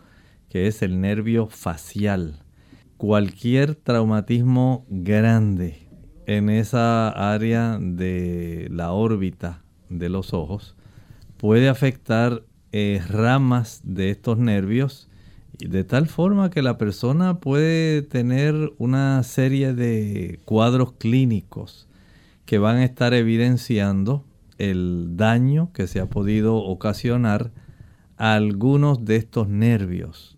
que 0.50 0.68
es 0.68 0.82
el 0.82 1.00
nervio 1.00 1.48
facial. 1.48 2.44
Cualquier 2.98 3.76
traumatismo 3.76 4.86
grande 4.90 5.88
en 6.26 6.50
esa 6.50 7.08
área 7.34 7.80
de 7.80 8.68
la 8.72 8.92
órbita 8.92 9.64
de 9.88 10.10
los 10.10 10.34
ojos 10.34 10.76
puede 11.38 11.70
afectar 11.70 12.44
eh, 12.74 13.02
ramas 13.08 13.80
de 13.86 14.10
estos 14.10 14.38
nervios 14.38 15.10
de 15.60 15.86
tal 15.86 16.08
forma 16.08 16.50
que 16.50 16.62
la 16.62 16.78
persona 16.78 17.40
puede 17.40 18.02
tener 18.02 18.74
una 18.80 19.24
serie 19.24 19.74
de 19.74 20.42
cuadros 20.44 20.92
clínicos 20.94 21.88
que 22.46 22.60
van 22.60 22.78
a 22.78 22.86
estar 22.86 23.14
evidenciando 23.14 24.26
el 24.58 25.18
daño 25.18 25.72
que 25.74 25.88
se 25.88 26.00
ha 26.00 26.10
podido 26.10 26.56
ocasionar 26.58 27.52
a 28.18 28.36
algunos 28.36 29.04
de 29.04 29.18
estos 29.18 29.48
nervios 29.48 30.38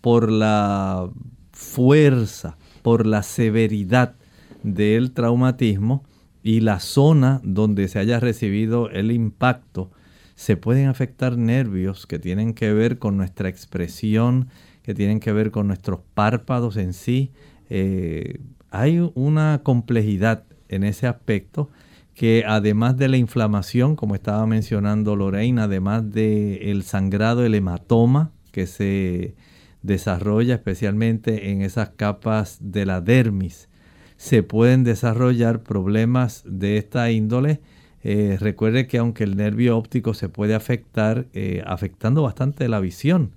por 0.00 0.30
la 0.30 1.10
fuerza, 1.52 2.56
por 2.82 3.06
la 3.06 3.22
severidad 3.22 4.14
del 4.62 5.12
traumatismo 5.12 6.04
y 6.42 6.60
la 6.60 6.80
zona 6.80 7.40
donde 7.42 7.88
se 7.88 7.98
haya 7.98 8.20
recibido 8.20 8.90
el 8.90 9.10
impacto, 9.10 9.90
se 10.34 10.56
pueden 10.56 10.86
afectar 10.86 11.36
nervios 11.36 12.06
que 12.06 12.20
tienen 12.20 12.54
que 12.54 12.72
ver 12.72 12.98
con 12.98 13.16
nuestra 13.16 13.48
expresión, 13.48 14.48
que 14.82 14.94
tienen 14.94 15.18
que 15.18 15.32
ver 15.32 15.50
con 15.50 15.66
nuestros 15.66 16.00
párpados 16.14 16.76
en 16.76 16.92
sí. 16.92 17.32
Eh, 17.68 18.40
hay 18.70 19.00
una 19.14 19.62
complejidad 19.64 20.44
en 20.68 20.84
ese 20.84 21.06
aspecto 21.06 21.70
que 22.18 22.42
además 22.44 22.96
de 22.96 23.06
la 23.08 23.16
inflamación, 23.16 23.94
como 23.94 24.16
estaba 24.16 24.44
mencionando 24.44 25.14
Lorraine, 25.14 25.60
además 25.60 26.10
del 26.10 26.82
sangrado, 26.82 27.46
el 27.46 27.54
hematoma 27.54 28.32
que 28.50 28.66
se 28.66 29.36
desarrolla 29.82 30.54
especialmente 30.56 31.52
en 31.52 31.62
esas 31.62 31.90
capas 31.90 32.58
de 32.60 32.86
la 32.86 33.00
dermis, 33.00 33.68
se 34.16 34.42
pueden 34.42 34.82
desarrollar 34.82 35.62
problemas 35.62 36.42
de 36.44 36.76
esta 36.76 37.08
índole. 37.12 37.60
Eh, 38.02 38.36
recuerde 38.40 38.88
que 38.88 38.98
aunque 38.98 39.22
el 39.22 39.36
nervio 39.36 39.78
óptico 39.78 40.12
se 40.12 40.28
puede 40.28 40.56
afectar, 40.56 41.26
eh, 41.34 41.62
afectando 41.66 42.24
bastante 42.24 42.68
la 42.68 42.80
visión, 42.80 43.30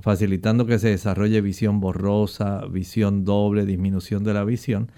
facilitando 0.00 0.64
que 0.64 0.78
se 0.78 0.90
desarrolle 0.90 1.40
visión 1.40 1.80
borrosa, 1.80 2.64
visión 2.66 3.24
doble, 3.24 3.66
disminución 3.66 4.22
de 4.22 4.32
la 4.32 4.44
visión. 4.44 4.92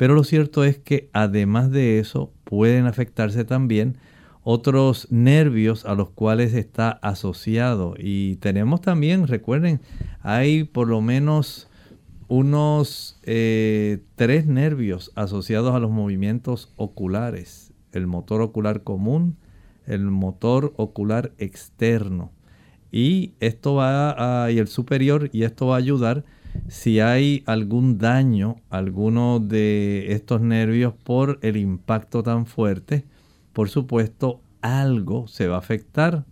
Pero 0.00 0.14
lo 0.14 0.24
cierto 0.24 0.64
es 0.64 0.78
que 0.78 1.10
además 1.12 1.70
de 1.70 1.98
eso 1.98 2.32
pueden 2.44 2.86
afectarse 2.86 3.44
también 3.44 3.98
otros 4.42 5.06
nervios 5.10 5.84
a 5.84 5.94
los 5.94 6.08
cuales 6.08 6.54
está 6.54 6.88
asociado. 6.88 7.92
Y 7.98 8.36
tenemos 8.36 8.80
también, 8.80 9.26
recuerden, 9.26 9.82
hay 10.22 10.64
por 10.64 10.88
lo 10.88 11.02
menos 11.02 11.68
unos 12.28 13.20
eh, 13.24 13.98
tres 14.16 14.46
nervios 14.46 15.12
asociados 15.16 15.74
a 15.74 15.80
los 15.80 15.90
movimientos 15.90 16.72
oculares. 16.76 17.74
El 17.92 18.06
motor 18.06 18.40
ocular 18.40 18.82
común, 18.84 19.36
el 19.84 20.04
motor 20.04 20.72
ocular 20.78 21.32
externo 21.36 22.32
y 22.90 23.34
esto 23.40 23.74
va 23.74 24.44
a, 24.44 24.50
y 24.50 24.60
el 24.60 24.68
superior 24.68 25.28
y 25.30 25.42
esto 25.42 25.66
va 25.66 25.74
a 25.74 25.78
ayudar 25.78 26.24
si 26.68 27.00
hay 27.00 27.42
algún 27.46 27.98
daño 27.98 28.56
alguno 28.70 29.40
de 29.40 30.12
estos 30.12 30.40
nervios 30.40 30.94
por 30.94 31.38
el 31.42 31.56
impacto 31.56 32.22
tan 32.22 32.46
fuerte 32.46 33.04
por 33.52 33.68
supuesto 33.68 34.40
algo 34.62 35.26
se 35.26 35.48
va 35.48 35.56
a 35.56 35.60
afectar 35.60 36.24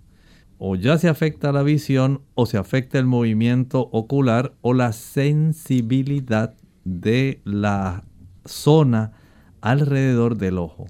o 0.59 0.75
ya 0.75 0.99
se 0.99 1.09
afecta 1.09 1.53
la 1.53 1.63
visión 1.63 2.23
o 2.35 2.47
se 2.47 2.59
afecta 2.59 2.99
el 2.99 3.07
movimiento 3.07 3.89
ocular 3.93 4.53
o 4.61 4.75
la 4.75 4.93
sensibilidad 4.93 6.55
de 6.85 7.41
la 7.45 8.05
zona 8.45 9.13
alrededor 9.61 10.37
del 10.37 10.59
ojo. 10.59 10.87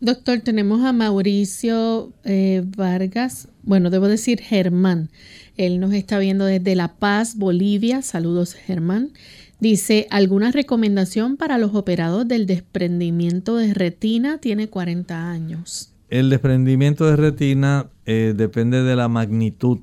Doctor, 0.00 0.40
tenemos 0.40 0.82
a 0.84 0.92
Mauricio 0.92 2.12
eh, 2.24 2.62
Vargas, 2.76 3.48
bueno, 3.62 3.90
debo 3.90 4.08
decir 4.08 4.40
Germán. 4.40 5.10
Él 5.56 5.80
nos 5.80 5.92
está 5.92 6.18
viendo 6.18 6.44
desde 6.44 6.74
La 6.74 6.94
Paz, 6.96 7.36
Bolivia. 7.36 8.02
Saludos, 8.02 8.54
Germán. 8.54 9.12
Dice, 9.60 10.06
¿alguna 10.10 10.52
recomendación 10.52 11.36
para 11.36 11.58
los 11.58 11.74
operados 11.74 12.26
del 12.26 12.46
desprendimiento 12.46 13.56
de 13.56 13.74
retina? 13.74 14.38
Tiene 14.38 14.68
40 14.68 15.30
años. 15.30 15.92
El 16.08 16.30
desprendimiento 16.30 17.04
de 17.04 17.16
retina 17.16 17.90
eh, 18.06 18.32
depende 18.36 18.82
de 18.82 18.96
la 18.96 19.08
magnitud 19.08 19.80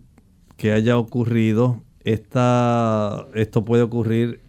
que 0.58 0.74
haya 0.74 0.98
ocurrido. 0.98 1.84
Esta, 2.04 3.28
esto 3.36 3.64
puede 3.64 3.84
ocurrir 3.84 4.42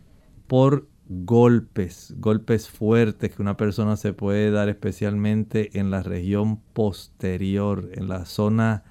por 0.46 0.88
golpes, 1.08 2.14
golpes 2.18 2.68
fuertes 2.68 3.34
que 3.34 3.42
una 3.42 3.56
persona 3.56 3.96
se 3.96 4.12
puede 4.12 4.50
dar 4.50 4.68
especialmente 4.68 5.78
en 5.78 5.90
la 5.90 6.02
región 6.02 6.60
posterior, 6.72 7.90
en 7.94 8.08
la 8.08 8.24
zona 8.24 8.82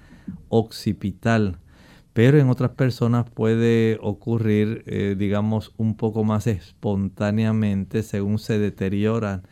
occipital. 0.48 1.58
Pero 2.18 2.40
en 2.40 2.48
otras 2.48 2.72
personas 2.72 3.30
puede 3.30 3.96
ocurrir, 4.02 4.82
eh, 4.86 5.14
digamos, 5.16 5.72
un 5.76 5.94
poco 5.94 6.24
más 6.24 6.48
espontáneamente 6.48 8.02
según 8.02 8.40
se 8.40 8.58
deteriora 8.58 9.44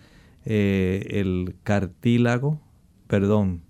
eh, 0.45 1.07
el 1.11 1.55
cartílago, 1.63 2.61
perdón, 3.07 3.63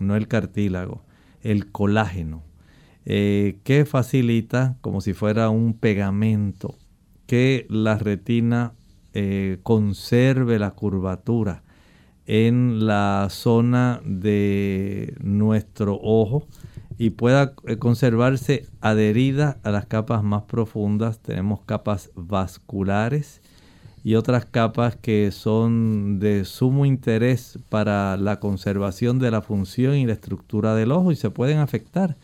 no 0.00 0.16
el 0.16 0.26
cartílago, 0.26 1.04
el 1.42 1.70
colágeno, 1.70 2.42
eh, 3.04 3.60
que 3.62 3.84
facilita 3.84 4.76
como 4.80 5.00
si 5.00 5.12
fuera 5.12 5.48
un 5.48 5.74
pegamento 5.74 6.76
que 7.28 7.68
la 7.70 7.98
retina 7.98 8.74
conserve 9.62 10.58
la 10.58 10.72
curvatura 10.72 11.62
en 12.26 12.84
la 12.84 13.28
zona 13.30 14.00
de 14.04 15.14
nuestro 15.20 16.00
ojo 16.02 16.48
y 17.00 17.10
pueda 17.10 17.54
eh, 17.66 17.78
conservarse 17.78 18.66
adherida 18.82 19.56
a 19.62 19.70
las 19.70 19.86
capas 19.86 20.22
más 20.22 20.42
profundas. 20.42 21.18
Tenemos 21.18 21.62
capas 21.62 22.10
vasculares 22.14 23.40
y 24.04 24.16
otras 24.16 24.44
capas 24.44 24.96
que 24.96 25.30
son 25.30 26.20
de 26.20 26.44
sumo 26.44 26.84
interés 26.84 27.58
para 27.70 28.18
la 28.18 28.38
conservación 28.38 29.18
de 29.18 29.30
la 29.30 29.40
función 29.40 29.96
y 29.96 30.04
la 30.04 30.12
estructura 30.12 30.74
del 30.74 30.92
ojo 30.92 31.10
y 31.10 31.16
se 31.16 31.30
pueden 31.30 31.58
afectar 31.58 32.16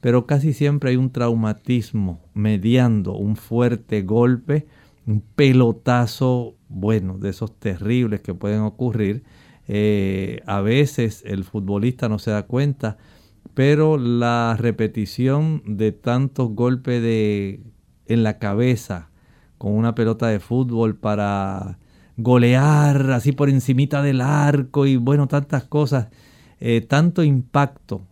pero 0.00 0.26
casi 0.26 0.52
siempre 0.52 0.90
hay 0.90 0.96
un 0.96 1.10
traumatismo 1.10 2.20
mediando, 2.34 3.14
un 3.14 3.36
fuerte 3.36 4.02
golpe, 4.02 4.66
un 5.06 5.20
pelotazo, 5.20 6.54
bueno, 6.68 7.18
de 7.18 7.30
esos 7.30 7.58
terribles 7.58 8.20
que 8.20 8.34
pueden 8.34 8.60
ocurrir. 8.60 9.24
Eh, 9.66 10.40
a 10.46 10.60
veces 10.60 11.22
el 11.26 11.44
futbolista 11.44 12.08
no 12.08 12.18
se 12.18 12.30
da 12.30 12.44
cuenta, 12.44 12.96
pero 13.58 13.98
la 13.98 14.54
repetición 14.56 15.64
de 15.66 15.90
tantos 15.90 16.50
golpes 16.50 17.02
de, 17.02 17.60
en 18.06 18.22
la 18.22 18.38
cabeza 18.38 19.10
con 19.58 19.72
una 19.72 19.96
pelota 19.96 20.28
de 20.28 20.38
fútbol 20.38 20.94
para 20.94 21.80
golear 22.16 23.10
así 23.10 23.32
por 23.32 23.48
encimita 23.48 24.00
del 24.00 24.20
arco 24.20 24.86
y 24.86 24.94
bueno, 24.94 25.26
tantas 25.26 25.64
cosas, 25.64 26.06
eh, 26.60 26.82
tanto 26.82 27.24
impacto. 27.24 28.02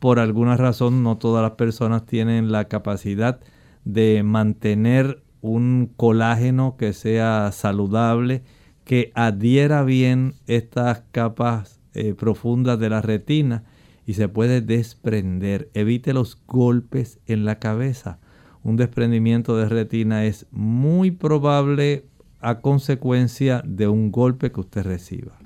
Por 0.00 0.18
alguna 0.18 0.56
razón 0.56 1.04
no 1.04 1.18
todas 1.18 1.40
las 1.40 1.52
personas 1.52 2.04
tienen 2.04 2.50
la 2.50 2.64
capacidad 2.64 3.38
de 3.84 4.24
mantener 4.24 5.22
un 5.40 5.92
colágeno 5.96 6.74
que 6.76 6.94
sea 6.94 7.52
saludable, 7.52 8.42
que 8.84 9.12
adhiera 9.14 9.84
bien 9.84 10.34
estas 10.48 11.04
capas 11.12 11.78
eh, 11.94 12.12
profundas 12.14 12.80
de 12.80 12.90
la 12.90 13.00
retina 13.02 13.62
y 14.06 14.14
se 14.14 14.28
puede 14.28 14.60
desprender. 14.60 15.70
Evite 15.74 16.12
los 16.12 16.38
golpes 16.46 17.18
en 17.26 17.44
la 17.44 17.58
cabeza. 17.58 18.18
Un 18.62 18.76
desprendimiento 18.76 19.56
de 19.56 19.68
retina 19.68 20.24
es 20.24 20.46
muy 20.50 21.10
probable 21.10 22.04
a 22.40 22.60
consecuencia 22.60 23.62
de 23.66 23.88
un 23.88 24.10
golpe 24.10 24.52
que 24.52 24.60
usted 24.60 24.82
reciba. 24.82 25.38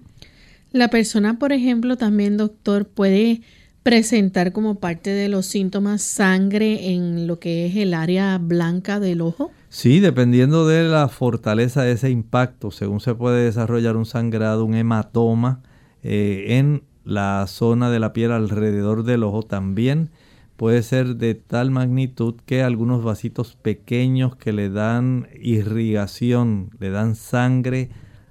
La 0.72 0.88
persona, 0.88 1.38
por 1.38 1.52
ejemplo, 1.52 1.96
también, 1.96 2.36
doctor, 2.36 2.86
puede 2.88 3.42
presentar 3.84 4.52
como 4.52 4.80
parte 4.80 5.10
de 5.10 5.28
los 5.28 5.46
síntomas 5.46 6.02
sangre 6.02 6.94
en 6.94 7.26
lo 7.26 7.38
que 7.38 7.66
es 7.66 7.76
el 7.76 7.92
área 7.92 8.38
blanca 8.38 8.98
del 8.98 9.20
ojo? 9.20 9.52
Sí, 9.68 10.00
dependiendo 10.00 10.66
de 10.66 10.84
la 10.84 11.08
fortaleza 11.08 11.82
de 11.82 11.92
ese 11.92 12.10
impacto, 12.10 12.70
según 12.70 13.00
se 13.00 13.14
puede 13.14 13.44
desarrollar 13.44 13.96
un 13.96 14.06
sangrado, 14.06 14.64
un 14.64 14.74
hematoma 14.74 15.62
eh, 16.02 16.46
en 16.58 16.82
la 17.04 17.46
zona 17.46 17.90
de 17.90 18.00
la 18.00 18.12
piel 18.12 18.32
alrededor 18.32 19.04
del 19.04 19.22
ojo 19.22 19.42
también 19.42 20.10
puede 20.56 20.82
ser 20.82 21.16
de 21.16 21.34
tal 21.34 21.70
magnitud 21.70 22.34
que 22.46 22.62
algunos 22.62 23.02
vasitos 23.02 23.56
pequeños 23.56 24.36
que 24.36 24.52
le 24.52 24.70
dan 24.70 25.28
irrigación, 25.40 26.70
le 26.78 26.90
dan 26.90 27.16
sangre 27.16 27.90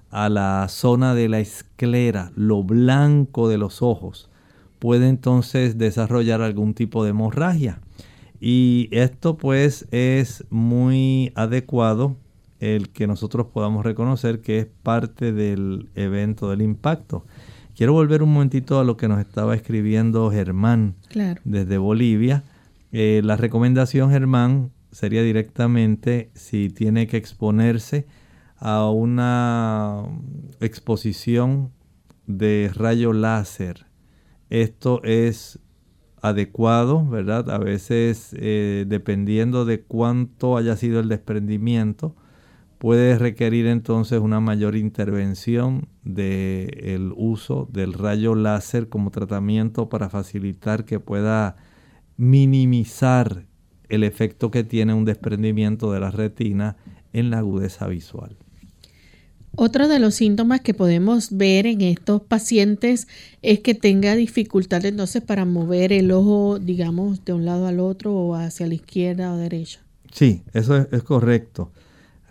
a 0.09 0.29
la 0.29 0.67
zona 0.69 1.15
de 1.15 1.27
la 1.27 1.39
esclera, 1.39 2.31
lo 2.35 2.63
blanco 2.63 3.49
de 3.49 3.57
los 3.57 3.81
ojos, 3.81 4.29
puede 4.79 5.09
entonces 5.09 5.77
desarrollar 5.77 6.41
algún 6.41 6.73
tipo 6.73 7.03
de 7.03 7.11
hemorragia. 7.11 7.79
Y 8.39 8.89
esto 8.91 9.37
pues 9.37 9.87
es 9.91 10.43
muy 10.49 11.31
adecuado 11.35 12.15
el 12.59 12.89
que 12.89 13.07
nosotros 13.07 13.47
podamos 13.47 13.85
reconocer 13.85 14.41
que 14.41 14.59
es 14.59 14.67
parte 14.83 15.33
del 15.33 15.89
evento 15.95 16.49
del 16.49 16.61
impacto. 16.61 17.25
Quiero 17.75 17.93
volver 17.93 18.23
un 18.23 18.33
momentito 18.33 18.79
a 18.79 18.83
lo 18.83 18.97
que 18.97 19.07
nos 19.07 19.19
estaba 19.19 19.55
escribiendo 19.55 20.31
Germán 20.31 20.95
desde 21.43 21.77
Bolivia. 21.77 22.43
Eh, 22.91 23.21
la 23.23 23.37
recomendación, 23.37 24.11
Germán, 24.11 24.71
sería 24.91 25.23
directamente 25.23 26.29
si 26.35 26.69
tiene 26.69 27.07
que 27.07 27.17
exponerse 27.17 28.05
a 28.57 28.89
una 28.89 30.03
exposición 30.59 31.71
de 32.27 32.71
rayo 32.73 33.11
láser 33.11 33.87
esto 34.53 35.01
es 35.03 35.57
adecuado, 36.21 37.03
¿verdad? 37.07 37.49
A 37.49 37.57
veces, 37.57 38.35
eh, 38.37 38.85
dependiendo 38.87 39.65
de 39.65 39.81
cuánto 39.81 40.57
haya 40.57 40.77
sido 40.77 40.99
el 40.99 41.09
desprendimiento, 41.09 42.15
puede 42.83 43.17
requerir 43.17 43.67
entonces 43.67 44.19
una 44.19 44.41
mayor 44.41 44.75
intervención 44.75 45.87
del 46.03 47.13
uso 47.15 47.69
del 47.71 47.93
rayo 47.93 48.35
láser 48.35 48.89
como 48.89 49.09
tratamiento 49.09 49.87
para 49.87 50.09
facilitar 50.09 50.83
que 50.83 50.99
pueda 50.99 51.55
minimizar 52.17 53.45
el 53.87 54.03
efecto 54.03 54.51
que 54.51 54.65
tiene 54.65 54.93
un 54.93 55.05
desprendimiento 55.05 55.93
de 55.93 56.01
la 56.01 56.11
retina 56.11 56.75
en 57.13 57.29
la 57.29 57.37
agudeza 57.37 57.87
visual. 57.87 58.35
Otro 59.55 59.87
de 59.87 59.99
los 59.99 60.15
síntomas 60.15 60.59
que 60.59 60.73
podemos 60.73 61.37
ver 61.37 61.67
en 61.67 61.79
estos 61.79 62.21
pacientes 62.21 63.07
es 63.41 63.61
que 63.61 63.75
tenga 63.75 64.13
dificultad 64.13 64.83
entonces 64.83 65.21
para 65.21 65.45
mover 65.45 65.93
el 65.93 66.11
ojo, 66.11 66.59
digamos, 66.59 67.23
de 67.23 67.31
un 67.31 67.45
lado 67.45 67.65
al 67.65 67.79
otro 67.79 68.13
o 68.13 68.35
hacia 68.35 68.67
la 68.67 68.73
izquierda 68.73 69.33
o 69.33 69.37
derecha. 69.37 69.79
Sí, 70.11 70.43
eso 70.53 70.85
es, 70.91 71.03
correcto. 71.03 71.71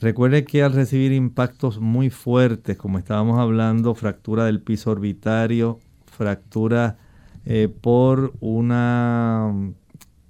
Recuerde 0.03 0.45
que 0.45 0.65
al 0.65 0.73
recibir 0.73 1.13
impactos 1.13 1.79
muy 1.79 2.11
fuertes, 2.11 2.77
como 2.77 2.99
estábamos 2.99 3.39
hablando, 3.39 3.95
fractura 3.95 4.47
del 4.47 4.61
piso 4.61 4.91
orbitario, 4.91 5.79
fractura 6.07 6.99
eh, 7.45 7.69
por 7.69 8.33
una, 8.41 9.47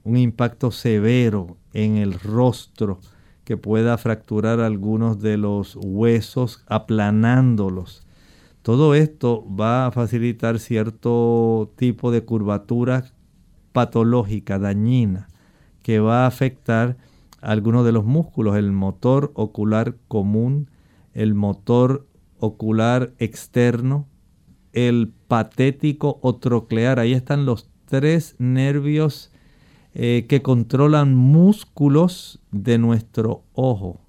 un 0.05 0.17
impacto 0.19 0.73
severo 0.73 1.57
en 1.73 1.97
el 1.97 2.21
rostro 2.21 3.01
que 3.45 3.57
pueda 3.57 3.97
fracturar 3.97 4.61
algunos 4.61 5.23
de 5.23 5.39
los 5.39 5.77
huesos 5.77 6.63
aplanándolos. 6.67 8.07
Todo 8.61 8.95
esto 8.95 9.43
va 9.59 9.87
a 9.87 9.91
facilitar 9.91 10.59
cierto 10.59 11.73
tipo 11.77 12.11
de 12.11 12.27
curvatura 12.27 13.07
patológica, 13.73 14.59
dañina, 14.59 15.29
que 15.83 15.99
va 15.99 16.25
a 16.25 16.27
afectar 16.27 16.99
algunos 17.43 17.85
de 17.85 17.93
los 17.93 18.05
músculos, 18.05 18.57
el 18.57 18.73
motor 18.73 19.33
ocular 19.35 19.97
común, 20.09 20.71
el 21.13 21.35
motor 21.35 22.07
ocular 22.39 23.13
externo, 23.19 24.09
el 24.73 25.13
patético 25.29 26.19
o 26.23 26.37
troclear. 26.37 26.99
Ahí 26.99 27.13
están 27.13 27.45
los 27.45 27.69
tres 27.87 28.37
nervios 28.39 29.31
eh, 29.95 30.27
que 30.29 30.41
controlan 30.41 31.15
músculos 31.15 32.41
de 32.51 32.79
nuestro 32.79 33.43
ojo, 33.53 34.01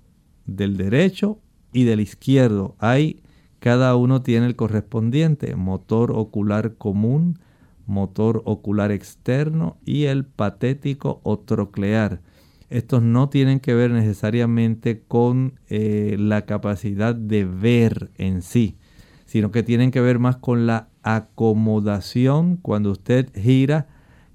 del 0.46 0.78
derecho 0.78 1.40
y 1.74 1.84
del 1.84 2.00
izquierdo. 2.00 2.76
Hay, 2.80 3.22
cada 3.60 3.96
uno 3.96 4.22
tiene 4.22 4.46
el 4.46 4.56
correspondiente, 4.56 5.56
motor 5.56 6.12
ocular 6.12 6.76
común, 6.76 7.40
motor 7.86 8.42
ocular 8.46 8.92
externo 8.92 9.78
y 9.86 10.06
el 10.06 10.24
patético 10.24 11.20
o 11.24 11.40
troclear. 11.40 12.22
Estos 12.74 13.04
no 13.04 13.30
tienen 13.30 13.60
que 13.60 13.76
ver 13.76 13.92
necesariamente 13.92 15.04
con 15.08 15.60
eh, 15.70 16.16
la 16.18 16.48
capacidad 16.48 17.14
de 17.14 17.46
ver 17.46 18.10
en 18.16 18.42
sí, 18.42 18.78
sino 19.26 19.52
que 19.52 19.62
tienen 19.62 19.92
que 19.92 20.02
ver 20.02 20.18
más 20.18 20.38
con 20.38 20.66
la 20.66 20.88
acomodación 21.04 22.58
cuando 22.58 22.90
usted 22.90 23.30
gira, 23.36 23.86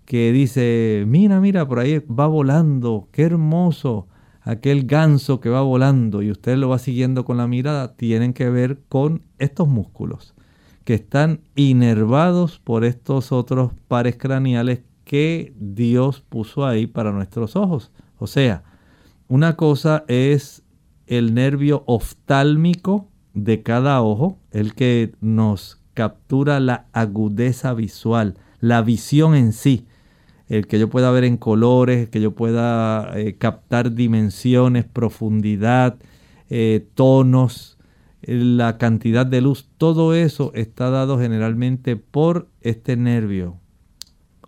que 0.04 0.30
dice, 0.30 1.02
mira, 1.08 1.40
mira, 1.40 1.66
por 1.66 1.80
ahí 1.80 1.98
va 1.98 2.28
volando, 2.28 3.08
qué 3.10 3.24
hermoso, 3.24 4.06
aquel 4.42 4.86
ganso 4.86 5.40
que 5.40 5.48
va 5.48 5.62
volando 5.62 6.22
y 6.22 6.30
usted 6.30 6.58
lo 6.58 6.68
va 6.68 6.78
siguiendo 6.78 7.24
con 7.24 7.38
la 7.38 7.48
mirada, 7.48 7.96
tienen 7.96 8.34
que 8.34 8.48
ver 8.50 8.78
con 8.88 9.22
estos 9.38 9.66
músculos 9.66 10.36
que 10.84 10.94
están 10.94 11.40
inervados 11.56 12.60
por 12.60 12.84
estos 12.84 13.32
otros 13.32 13.72
pares 13.88 14.16
craneales 14.16 14.82
que 15.02 15.52
Dios 15.58 16.20
puso 16.20 16.64
ahí 16.64 16.86
para 16.86 17.10
nuestros 17.10 17.56
ojos. 17.56 17.90
O 18.18 18.26
sea, 18.26 18.62
una 19.28 19.56
cosa 19.56 20.04
es 20.08 20.62
el 21.06 21.34
nervio 21.34 21.84
oftálmico 21.86 23.08
de 23.34 23.62
cada 23.62 24.02
ojo, 24.02 24.38
el 24.50 24.74
que 24.74 25.12
nos 25.20 25.80
captura 25.94 26.60
la 26.60 26.86
agudeza 26.92 27.74
visual, 27.74 28.36
la 28.60 28.82
visión 28.82 29.34
en 29.34 29.52
sí, 29.52 29.86
el 30.48 30.66
que 30.66 30.78
yo 30.78 30.88
pueda 30.88 31.10
ver 31.10 31.24
en 31.24 31.36
colores, 31.36 32.08
que 32.08 32.20
yo 32.20 32.32
pueda 32.34 33.18
eh, 33.18 33.36
captar 33.36 33.94
dimensiones, 33.94 34.84
profundidad, 34.84 35.96
eh, 36.50 36.86
tonos, 36.94 37.78
la 38.22 38.78
cantidad 38.78 39.26
de 39.26 39.40
luz, 39.40 39.68
todo 39.76 40.14
eso 40.14 40.50
está 40.54 40.90
dado 40.90 41.18
generalmente 41.18 41.96
por 41.96 42.48
este 42.60 42.96
nervio 42.96 43.56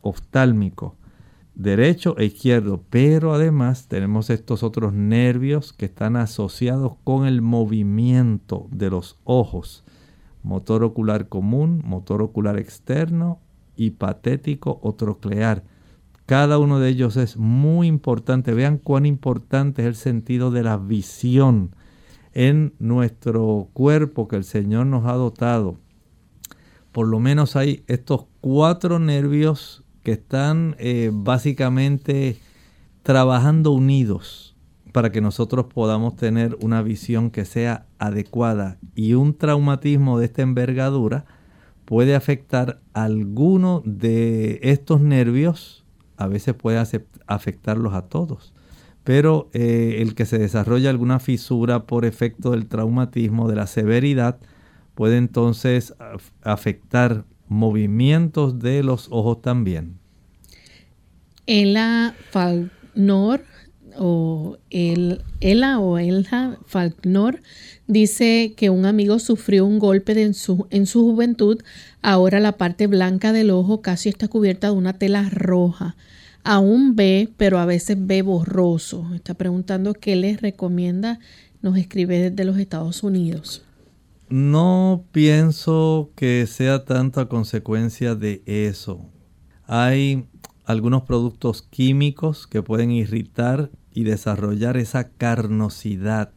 oftálmico 0.02 0.96
derecho 1.62 2.16
e 2.16 2.24
izquierdo, 2.24 2.82
pero 2.88 3.34
además 3.34 3.86
tenemos 3.86 4.30
estos 4.30 4.62
otros 4.62 4.94
nervios 4.94 5.74
que 5.74 5.84
están 5.84 6.16
asociados 6.16 6.94
con 7.04 7.26
el 7.26 7.42
movimiento 7.42 8.66
de 8.70 8.88
los 8.88 9.18
ojos. 9.24 9.84
Motor 10.42 10.84
ocular 10.84 11.28
común, 11.28 11.82
motor 11.84 12.22
ocular 12.22 12.58
externo 12.58 13.40
y 13.76 13.90
patético 13.90 14.80
o 14.82 14.94
troclear. 14.94 15.62
Cada 16.24 16.58
uno 16.58 16.80
de 16.80 16.88
ellos 16.88 17.18
es 17.18 17.36
muy 17.36 17.88
importante. 17.88 18.54
Vean 18.54 18.78
cuán 18.78 19.04
importante 19.04 19.82
es 19.82 19.88
el 19.88 19.96
sentido 19.96 20.50
de 20.50 20.62
la 20.62 20.78
visión 20.78 21.74
en 22.32 22.72
nuestro 22.78 23.68
cuerpo 23.74 24.28
que 24.28 24.36
el 24.36 24.44
Señor 24.44 24.86
nos 24.86 25.04
ha 25.04 25.12
dotado. 25.12 25.76
Por 26.92 27.06
lo 27.06 27.20
menos 27.20 27.54
hay 27.54 27.84
estos 27.86 28.24
cuatro 28.40 28.98
nervios 28.98 29.79
que 30.02 30.12
están 30.12 30.76
eh, 30.78 31.10
básicamente 31.12 32.38
trabajando 33.02 33.72
unidos 33.72 34.56
para 34.92 35.10
que 35.10 35.20
nosotros 35.20 35.66
podamos 35.66 36.16
tener 36.16 36.56
una 36.60 36.82
visión 36.82 37.30
que 37.30 37.44
sea 37.44 37.86
adecuada 37.98 38.78
y 38.94 39.14
un 39.14 39.34
traumatismo 39.34 40.18
de 40.18 40.26
esta 40.26 40.42
envergadura 40.42 41.24
puede 41.84 42.14
afectar 42.14 42.80
alguno 42.92 43.82
de 43.84 44.60
estos 44.62 45.00
nervios, 45.00 45.84
a 46.16 46.26
veces 46.26 46.54
puede 46.54 46.82
afectarlos 47.26 47.94
a 47.94 48.02
todos, 48.02 48.52
pero 49.04 49.48
eh, 49.52 49.96
el 49.98 50.14
que 50.14 50.26
se 50.26 50.38
desarrolla 50.38 50.90
alguna 50.90 51.18
fisura 51.18 51.86
por 51.86 52.04
efecto 52.04 52.52
del 52.52 52.66
traumatismo, 52.66 53.48
de 53.48 53.56
la 53.56 53.66
severidad, 53.66 54.38
puede 54.94 55.16
entonces 55.16 55.94
afectar 56.42 57.24
movimientos 57.50 58.60
de 58.60 58.82
los 58.82 59.08
ojos 59.10 59.42
también. 59.42 59.98
Ella 61.46 62.14
Falknor 62.30 63.42
o 63.98 64.56
el, 64.70 65.22
Ella 65.40 65.80
o 65.80 65.98
Elja 65.98 66.58
Falknor 66.64 67.40
dice 67.88 68.54
que 68.56 68.70
un 68.70 68.86
amigo 68.86 69.18
sufrió 69.18 69.66
un 69.66 69.80
golpe 69.80 70.12
en, 70.22 70.32
su, 70.32 70.68
en 70.70 70.86
su 70.86 71.02
juventud. 71.02 71.60
Ahora 72.02 72.38
la 72.38 72.52
parte 72.52 72.86
blanca 72.86 73.32
del 73.32 73.50
ojo 73.50 73.82
casi 73.82 74.08
está 74.08 74.28
cubierta 74.28 74.68
de 74.68 74.74
una 74.74 74.92
tela 74.92 75.28
roja. 75.28 75.96
Aún 76.44 76.94
ve, 76.94 77.28
pero 77.36 77.58
a 77.58 77.66
veces 77.66 77.96
ve 77.98 78.22
borroso. 78.22 79.10
Está 79.12 79.34
preguntando 79.34 79.94
qué 79.94 80.14
les 80.14 80.40
recomienda. 80.40 81.18
Nos 81.62 81.76
escribe 81.76 82.30
desde 82.30 82.44
los 82.44 82.58
Estados 82.58 83.02
Unidos. 83.02 83.64
No 84.30 85.06
pienso 85.10 86.12
que 86.14 86.46
sea 86.46 86.84
tanto 86.84 87.20
a 87.20 87.28
consecuencia 87.28 88.14
de 88.14 88.44
eso. 88.46 89.10
Hay 89.66 90.28
algunos 90.64 91.02
productos 91.02 91.62
químicos 91.62 92.46
que 92.46 92.62
pueden 92.62 92.92
irritar 92.92 93.72
y 93.92 94.04
desarrollar 94.04 94.76
esa 94.76 95.08
carnosidad 95.10 96.30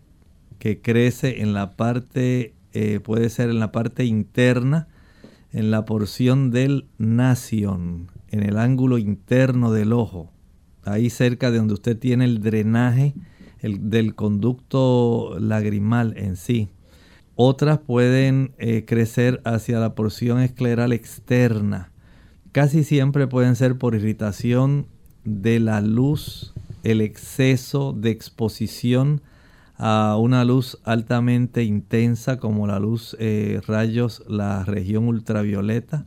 que 0.57 0.81
crece 0.81 1.43
en 1.43 1.53
la 1.53 1.75
parte, 1.75 2.55
eh, 2.71 2.99
puede 2.99 3.29
ser 3.29 3.51
en 3.51 3.59
la 3.59 3.71
parte 3.71 4.05
interna, 4.05 4.87
en 5.51 5.69
la 5.69 5.85
porción 5.85 6.49
del 6.49 6.87
nación, 6.97 8.11
en 8.29 8.41
el 8.41 8.57
ángulo 8.57 8.97
interno 8.97 9.71
del 9.71 9.93
ojo, 9.93 10.31
ahí 10.83 11.11
cerca 11.11 11.51
de 11.51 11.59
donde 11.59 11.75
usted 11.75 11.99
tiene 11.99 12.25
el 12.25 12.41
drenaje 12.41 13.13
del 13.61 14.15
conducto 14.15 15.37
lagrimal 15.39 16.17
en 16.17 16.37
sí. 16.37 16.72
Otras 17.35 17.79
pueden 17.79 18.53
eh, 18.59 18.85
crecer 18.85 19.41
hacia 19.43 19.79
la 19.79 19.95
porción 19.95 20.39
escleral 20.39 20.93
externa. 20.93 21.91
Casi 22.51 22.83
siempre 22.83 23.27
pueden 23.27 23.55
ser 23.55 23.77
por 23.77 23.95
irritación 23.95 24.85
de 25.23 25.59
la 25.59 25.81
luz, 25.81 26.53
el 26.83 27.01
exceso 27.01 27.93
de 27.93 28.11
exposición 28.11 29.21
a 29.77 30.17
una 30.19 30.45
luz 30.45 30.77
altamente 30.83 31.63
intensa 31.63 32.37
como 32.37 32.67
la 32.67 32.79
luz 32.79 33.17
eh, 33.19 33.61
rayos, 33.65 34.23
la 34.27 34.63
región 34.63 35.07
ultravioleta. 35.07 36.05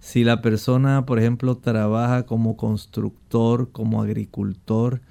Si 0.00 0.24
la 0.24 0.40
persona, 0.40 1.04
por 1.04 1.18
ejemplo, 1.18 1.56
trabaja 1.56 2.24
como 2.24 2.56
constructor, 2.56 3.70
como 3.70 4.02
agricultor, 4.02 5.02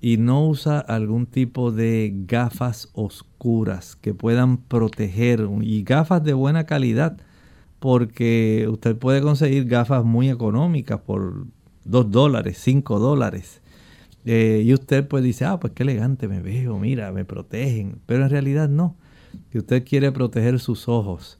y 0.00 0.16
no 0.16 0.46
usa 0.46 0.78
algún 0.78 1.26
tipo 1.26 1.72
de 1.72 2.12
gafas 2.26 2.88
oscuras 2.92 3.96
que 3.96 4.14
puedan 4.14 4.58
proteger 4.58 5.48
y 5.62 5.82
gafas 5.82 6.22
de 6.22 6.34
buena 6.34 6.64
calidad 6.64 7.18
porque 7.80 8.66
usted 8.70 8.96
puede 8.96 9.20
conseguir 9.20 9.66
gafas 9.66 10.04
muy 10.04 10.30
económicas 10.30 11.00
por 11.00 11.46
2 11.84 12.10
dólares, 12.10 12.58
5 12.60 12.98
dólares. 12.98 13.60
Eh, 14.24 14.62
y 14.64 14.74
usted 14.74 15.06
pues 15.06 15.22
dice, 15.22 15.44
ah, 15.44 15.58
pues 15.60 15.72
qué 15.72 15.84
elegante 15.84 16.28
me 16.28 16.40
veo, 16.40 16.78
mira, 16.78 17.12
me 17.12 17.24
protegen. 17.24 18.00
Pero 18.06 18.24
en 18.24 18.30
realidad 18.30 18.68
no. 18.68 18.96
Que 19.50 19.58
usted 19.58 19.84
quiere 19.84 20.10
proteger 20.12 20.58
sus 20.58 20.88
ojos. 20.88 21.38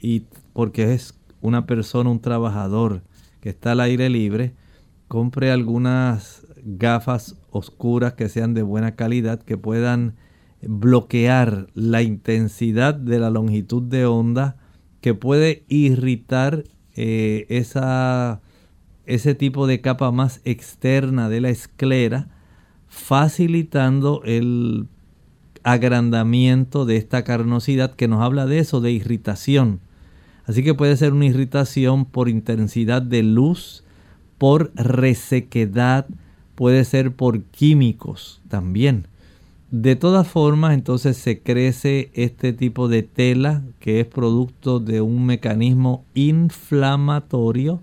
Y 0.00 0.24
porque 0.52 0.94
es 0.94 1.14
una 1.40 1.66
persona, 1.66 2.10
un 2.10 2.20
trabajador 2.20 3.02
que 3.40 3.50
está 3.50 3.72
al 3.72 3.80
aire 3.80 4.08
libre, 4.08 4.54
compre 5.08 5.50
algunas 5.50 6.46
gafas 6.64 7.36
oscuras 7.50 8.14
que 8.14 8.28
sean 8.28 8.54
de 8.54 8.62
buena 8.62 8.96
calidad, 8.96 9.40
que 9.42 9.56
puedan 9.56 10.14
bloquear 10.62 11.68
la 11.74 12.02
intensidad 12.02 12.94
de 12.94 13.18
la 13.18 13.30
longitud 13.30 13.82
de 13.82 14.06
onda 14.06 14.56
que 15.00 15.14
puede 15.14 15.64
irritar 15.68 16.64
eh, 16.94 17.46
esa, 17.48 18.40
ese 19.06 19.34
tipo 19.34 19.66
de 19.66 19.80
capa 19.80 20.10
más 20.10 20.40
externa 20.44 21.28
de 21.28 21.40
la 21.40 21.50
esclera, 21.50 22.28
facilitando 22.88 24.22
el 24.24 24.88
agrandamiento 25.62 26.84
de 26.86 26.96
esta 26.96 27.24
carnosidad 27.24 27.94
que 27.94 28.08
nos 28.08 28.22
habla 28.22 28.46
de 28.46 28.58
eso, 28.58 28.80
de 28.80 28.92
irritación. 28.92 29.80
Así 30.44 30.62
que 30.62 30.74
puede 30.74 30.96
ser 30.96 31.12
una 31.12 31.26
irritación 31.26 32.04
por 32.04 32.28
intensidad 32.28 33.02
de 33.02 33.22
luz, 33.22 33.84
por 34.38 34.72
resequedad, 34.74 36.06
puede 36.60 36.84
ser 36.84 37.12
por 37.12 37.42
químicos 37.44 38.42
también. 38.50 39.06
De 39.70 39.96
todas 39.96 40.28
formas, 40.28 40.74
entonces 40.74 41.16
se 41.16 41.38
crece 41.40 42.10
este 42.12 42.52
tipo 42.52 42.86
de 42.86 43.02
tela 43.02 43.62
que 43.78 44.00
es 44.00 44.06
producto 44.06 44.78
de 44.78 45.00
un 45.00 45.24
mecanismo 45.24 46.04
inflamatorio 46.12 47.80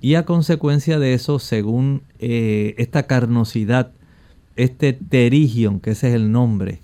y 0.00 0.14
a 0.14 0.24
consecuencia 0.24 1.00
de 1.00 1.14
eso, 1.14 1.40
según 1.40 2.02
eh, 2.20 2.76
esta 2.78 3.02
carnosidad, 3.08 3.90
este 4.54 4.92
terigion, 4.92 5.80
que 5.80 5.90
ese 5.90 6.10
es 6.10 6.14
el 6.14 6.30
nombre, 6.30 6.82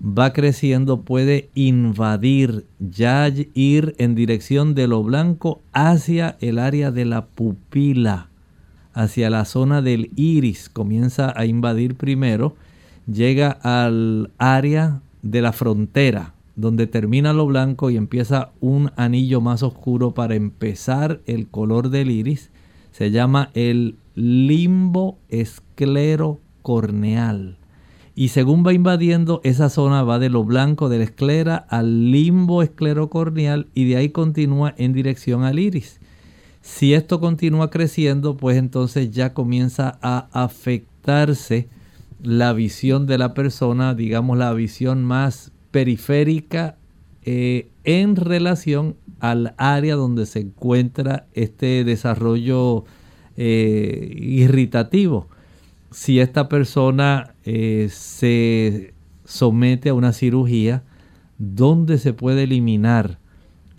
va 0.00 0.32
creciendo, 0.32 1.00
puede 1.00 1.48
invadir, 1.56 2.66
ya 2.78 3.28
ir 3.52 3.96
en 3.98 4.14
dirección 4.14 4.76
de 4.76 4.86
lo 4.86 5.02
blanco 5.02 5.60
hacia 5.72 6.36
el 6.40 6.60
área 6.60 6.92
de 6.92 7.04
la 7.04 7.26
pupila, 7.26 8.28
hacia 8.98 9.30
la 9.30 9.44
zona 9.44 9.80
del 9.80 10.10
iris, 10.16 10.68
comienza 10.68 11.32
a 11.36 11.46
invadir 11.46 11.94
primero, 11.94 12.56
llega 13.06 13.52
al 13.62 14.32
área 14.38 15.02
de 15.22 15.40
la 15.40 15.52
frontera, 15.52 16.34
donde 16.56 16.88
termina 16.88 17.32
lo 17.32 17.46
blanco 17.46 17.90
y 17.90 17.96
empieza 17.96 18.50
un 18.58 18.90
anillo 18.96 19.40
más 19.40 19.62
oscuro 19.62 20.14
para 20.14 20.34
empezar 20.34 21.20
el 21.26 21.46
color 21.46 21.90
del 21.90 22.10
iris, 22.10 22.50
se 22.90 23.12
llama 23.12 23.50
el 23.54 23.94
limbo 24.16 25.16
esclerocorneal. 25.28 27.56
Y 28.16 28.30
según 28.30 28.66
va 28.66 28.72
invadiendo 28.72 29.40
esa 29.44 29.68
zona 29.68 30.02
va 30.02 30.18
de 30.18 30.28
lo 30.28 30.42
blanco 30.42 30.88
de 30.88 30.98
la 30.98 31.04
esclera 31.04 31.54
al 31.68 32.10
limbo 32.10 32.64
esclerocorneal 32.64 33.68
y 33.74 33.84
de 33.84 33.94
ahí 33.94 34.08
continúa 34.08 34.74
en 34.76 34.92
dirección 34.92 35.44
al 35.44 35.60
iris. 35.60 36.00
Si 36.68 36.94
esto 36.94 37.18
continúa 37.18 37.70
creciendo, 37.70 38.36
pues 38.36 38.56
entonces 38.56 39.10
ya 39.10 39.32
comienza 39.32 39.98
a 40.00 40.28
afectarse 40.32 41.66
la 42.22 42.52
visión 42.52 43.06
de 43.06 43.18
la 43.18 43.34
persona, 43.34 43.94
digamos 43.94 44.36
la 44.38 44.52
visión 44.52 45.02
más 45.02 45.50
periférica 45.72 46.76
eh, 47.24 47.70
en 47.84 48.14
relación 48.14 48.96
al 49.18 49.54
área 49.56 49.96
donde 49.96 50.26
se 50.26 50.40
encuentra 50.40 51.26
este 51.32 51.84
desarrollo 51.84 52.84
eh, 53.36 54.14
irritativo. 54.16 55.26
Si 55.90 56.20
esta 56.20 56.48
persona 56.48 57.34
eh, 57.44 57.88
se 57.90 58.92
somete 59.24 59.88
a 59.88 59.94
una 59.94 60.12
cirugía, 60.12 60.84
¿dónde 61.38 61.96
se 61.98 62.12
puede 62.12 62.44
eliminar? 62.44 63.18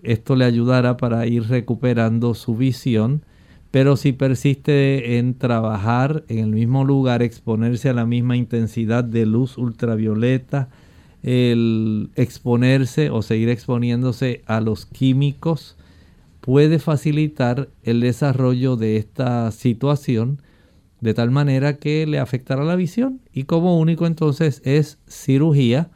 Esto 0.04 0.36
le 0.36 0.46
ayudará 0.46 0.98
para 0.98 1.26
ir 1.28 1.44
recuperando 1.44 2.34
su 2.34 2.56
visión, 2.56 3.24
pero 3.72 3.98
si 3.98 4.14
persiste 4.14 5.18
en 5.18 5.36
trabajar 5.36 6.24
en 6.28 6.40
el 6.40 6.52
mismo 6.52 6.86
lugar, 6.86 7.22
exponerse 7.22 7.90
a 7.90 7.94
la 7.94 8.06
misma 8.06 8.36
intensidad 8.36 9.04
de 9.04 9.26
luz 9.26 9.58
ultravioleta, 9.58 10.70
el 11.22 12.10
exponerse 12.16 13.10
o 13.10 13.22
seguir 13.22 13.50
exponiéndose 13.50 14.42
a 14.46 14.62
los 14.62 14.86
químicos 14.86 15.78
puede 16.42 16.80
facilitar 16.80 17.70
el 17.84 18.00
desarrollo 18.00 18.76
de 18.76 18.98
esta 18.98 19.52
situación 19.52 20.42
de 21.02 21.14
tal 21.14 21.32
manera 21.32 21.78
que 21.78 22.06
le 22.08 22.20
afectará 22.20 22.64
la 22.64 22.76
visión. 22.76 23.22
Y 23.34 23.44
como 23.44 23.78
único 23.80 24.06
entonces 24.06 24.62
es 24.66 24.98
cirugía 25.08 25.90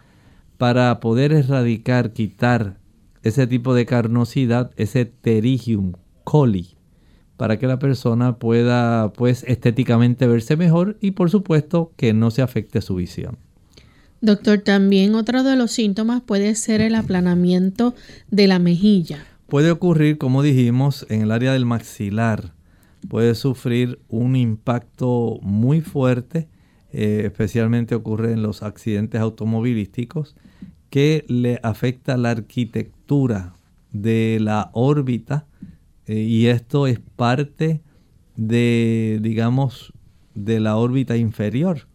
para 0.58 1.00
poder 1.00 1.34
erradicar, 1.34 2.14
quitar 2.14 2.78
ese 3.24 3.48
tipo 3.48 3.74
de 3.74 3.86
carnosidad, 3.86 4.72
ese 4.76 5.06
pterigium 5.06 5.94
coli, 6.24 6.76
para 7.38 7.58
que 7.58 7.68
la 7.68 7.80
persona 7.80 8.38
pueda 8.38 9.12
pues 9.14 9.44
estéticamente 9.48 10.28
verse 10.28 10.56
mejor 10.56 10.98
y 11.02 11.12
por 11.12 11.30
supuesto 11.30 11.92
que 11.96 12.14
no 12.14 12.32
se 12.32 12.42
afecte 12.42 12.82
su 12.82 12.96
visión. 12.96 13.38
Doctor, 14.22 14.60
también 14.60 15.16
otro 15.16 15.44
de 15.44 15.58
los 15.58 15.72
síntomas 15.72 16.22
puede 16.22 16.56
ser 16.56 16.80
el 16.80 16.96
aplanamiento 16.96 17.94
de 18.32 18.48
la 18.48 18.60
mejilla. 18.60 19.26
Puede 19.48 19.70
ocurrir, 19.70 20.18
como 20.18 20.42
dijimos, 20.42 21.06
en 21.10 21.24
el 21.24 21.32
área 21.32 21.52
del 21.52 21.66
maxilar. 21.66 22.54
Puede 23.10 23.36
sufrir 23.36 24.00
un 24.08 24.38
impacto 24.38 25.40
muy 25.42 25.82
fuerte, 25.82 26.48
eh, 26.94 27.24
especialmente 27.26 27.96
ocurre 27.96 28.32
en 28.32 28.42
los 28.42 28.64
accidentes 28.64 29.20
automovilísticos, 29.20 30.36
que 30.90 31.26
le 31.28 31.60
afecta 31.62 32.16
la 32.16 32.32
arquitectura 32.32 33.03
de 33.92 34.40
la 34.42 34.70
órbita 34.74 35.46
eh, 36.08 36.16
y 36.16 36.48
esto 36.48 36.88
es 36.88 37.00
parte 37.00 37.82
de, 38.36 39.20
digamos, 39.22 39.94
de 40.34 40.60
la 40.60 40.78
órbita 40.78 41.16
inferior 41.16 41.88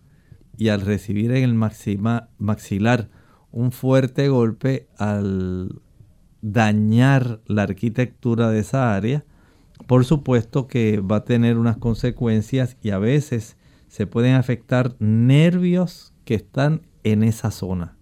y 0.56 0.68
al 0.68 0.80
recibir 0.80 1.32
en 1.32 1.44
el 1.44 1.54
maxilar 2.38 3.08
un 3.50 3.72
fuerte 3.72 4.28
golpe, 4.28 4.86
al 4.96 5.80
dañar 6.40 7.40
la 7.46 7.62
arquitectura 7.64 8.50
de 8.50 8.60
esa 8.60 8.94
área, 8.94 9.24
por 9.86 10.04
supuesto 10.04 10.68
que 10.68 11.00
va 11.00 11.16
a 11.16 11.24
tener 11.24 11.58
unas 11.58 11.78
consecuencias 11.78 12.76
y 12.82 12.90
a 12.90 12.98
veces 12.98 13.56
se 13.88 14.06
pueden 14.06 14.34
afectar 14.34 14.94
nervios 15.00 16.12
que 16.24 16.34
están 16.34 16.82
en 17.02 17.22
esa 17.22 17.50
zona. 17.50 17.96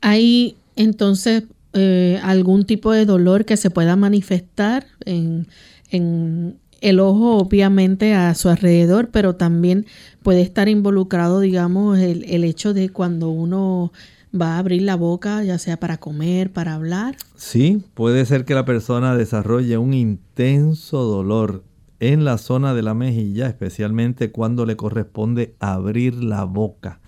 ¿Hay 0.00 0.56
entonces 0.76 1.44
eh, 1.72 2.18
algún 2.22 2.64
tipo 2.64 2.92
de 2.92 3.06
dolor 3.06 3.44
que 3.44 3.56
se 3.56 3.70
pueda 3.70 3.96
manifestar 3.96 4.86
en, 5.04 5.46
en 5.90 6.58
el 6.80 7.00
ojo 7.00 7.36
obviamente 7.36 8.14
a 8.14 8.34
su 8.34 8.48
alrededor, 8.48 9.10
pero 9.10 9.36
también 9.36 9.86
puede 10.22 10.40
estar 10.40 10.68
involucrado, 10.68 11.40
digamos, 11.40 11.98
el, 11.98 12.24
el, 12.24 12.44
hecho 12.44 12.74
de 12.74 12.88
cuando 12.88 13.28
uno 13.28 13.92
va 14.38 14.54
a 14.54 14.58
abrir 14.58 14.82
la 14.82 14.96
boca, 14.96 15.42
ya 15.42 15.58
sea 15.58 15.78
para 15.78 15.98
comer, 15.98 16.52
para 16.52 16.74
hablar. 16.74 17.16
Sí, 17.36 17.82
puede 17.94 18.24
ser 18.24 18.44
que 18.44 18.54
la 18.54 18.64
persona 18.64 19.16
desarrolle 19.16 19.78
un 19.78 19.94
intenso 19.94 21.02
dolor 21.04 21.64
en 22.00 22.24
la 22.24 22.38
zona 22.38 22.74
de 22.74 22.82
la 22.82 22.94
mejilla, 22.94 23.46
especialmente 23.46 24.30
cuando 24.30 24.64
le 24.66 24.76
corresponde 24.76 25.54
abrir 25.60 26.22
la 26.22 26.44
boca. 26.44 27.00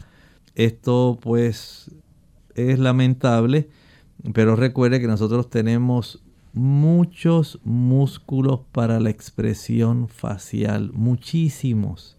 Esto 0.54 1.18
pues 1.20 1.90
es 2.54 2.78
lamentable, 2.78 3.70
pero 4.32 4.56
recuerde 4.56 5.00
que 5.00 5.06
nosotros 5.06 5.50
tenemos 5.50 6.22
muchos 6.52 7.60
músculos 7.64 8.60
para 8.72 9.00
la 9.00 9.10
expresión 9.10 10.08
facial, 10.08 10.92
muchísimos. 10.92 12.16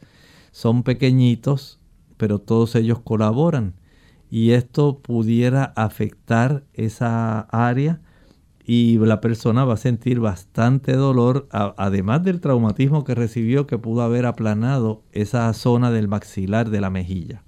Son 0.52 0.84
pequeñitos, 0.84 1.80
pero 2.18 2.40
todos 2.40 2.76
ellos 2.76 3.00
colaboran. 3.00 3.76
Y 4.30 4.52
esto 4.52 5.00
pudiera 5.00 5.74
afectar 5.76 6.64
esa 6.74 7.42
área 7.42 8.02
y 8.66 8.98
la 8.98 9.22
persona 9.22 9.66
va 9.66 9.76
a 9.76 9.78
sentir 9.78 10.20
bastante 10.20 10.94
dolor, 10.94 11.48
además 11.52 12.24
del 12.24 12.40
traumatismo 12.40 13.04
que 13.04 13.14
recibió 13.14 13.68
que 13.68 13.78
pudo 13.78 14.02
haber 14.02 14.26
aplanado 14.26 15.04
esa 15.12 15.52
zona 15.54 15.92
del 15.92 16.08
maxilar 16.08 16.70
de 16.70 16.82
la 16.82 16.90
mejilla. 16.90 17.44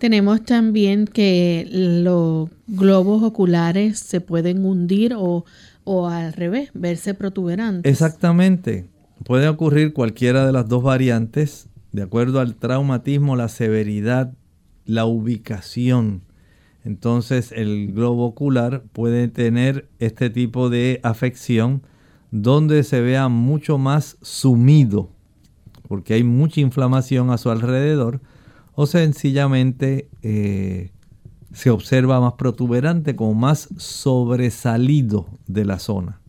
Tenemos 0.00 0.44
también 0.44 1.06
que 1.06 1.68
los 1.70 2.48
globos 2.66 3.22
oculares 3.22 4.00
se 4.00 4.20
pueden 4.20 4.64
hundir 4.64 5.14
o 5.16 5.44
o 5.84 6.08
al 6.08 6.32
revés, 6.32 6.70
verse 6.74 7.14
protuberantes. 7.14 7.90
Exactamente. 7.90 8.86
Puede 9.24 9.48
ocurrir 9.48 9.92
cualquiera 9.92 10.46
de 10.46 10.52
las 10.52 10.68
dos 10.68 10.82
variantes, 10.82 11.68
de 11.92 12.02
acuerdo 12.02 12.40
al 12.40 12.54
traumatismo, 12.54 13.36
la 13.36 13.48
severidad, 13.48 14.32
la 14.84 15.04
ubicación. 15.04 16.22
Entonces 16.84 17.52
el 17.52 17.92
globo 17.92 18.24
ocular 18.24 18.84
puede 18.92 19.28
tener 19.28 19.88
este 19.98 20.30
tipo 20.30 20.70
de 20.70 21.00
afección 21.02 21.82
donde 22.30 22.84
se 22.84 23.00
vea 23.00 23.28
mucho 23.28 23.76
más 23.76 24.16
sumido, 24.22 25.10
porque 25.88 26.14
hay 26.14 26.22
mucha 26.22 26.60
inflamación 26.60 27.30
a 27.30 27.38
su 27.38 27.50
alrededor, 27.50 28.20
o 28.74 28.86
sencillamente 28.86 30.08
eh, 30.22 30.90
se 31.52 31.70
observa 31.70 32.20
más 32.20 32.34
protuberante, 32.34 33.16
como 33.16 33.34
más 33.34 33.68
sobresalido 33.76 35.26
de 35.46 35.64
la 35.64 35.78
zona. 35.78 36.20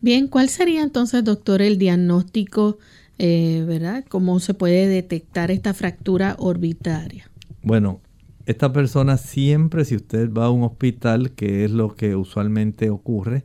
Bien, 0.00 0.28
¿cuál 0.28 0.48
sería 0.48 0.82
entonces, 0.82 1.24
doctor, 1.24 1.62
el 1.62 1.78
diagnóstico, 1.78 2.78
eh, 3.18 3.64
verdad? 3.66 4.04
¿Cómo 4.08 4.38
se 4.40 4.54
puede 4.54 4.86
detectar 4.86 5.50
esta 5.50 5.74
fractura 5.74 6.36
orbitaria? 6.38 7.30
Bueno, 7.62 8.00
esta 8.46 8.72
persona 8.72 9.16
siempre, 9.16 9.84
si 9.84 9.96
usted 9.96 10.32
va 10.32 10.46
a 10.46 10.50
un 10.50 10.64
hospital, 10.64 11.32
que 11.32 11.64
es 11.64 11.70
lo 11.70 11.94
que 11.94 12.14
usualmente 12.14 12.90
ocurre, 12.90 13.44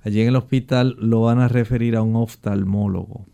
allí 0.00 0.20
en 0.20 0.28
el 0.28 0.36
hospital 0.36 0.96
lo 0.98 1.22
van 1.22 1.38
a 1.38 1.48
referir 1.48 1.94
a 1.94 2.02
un 2.02 2.16
oftalmólogo. 2.16 3.26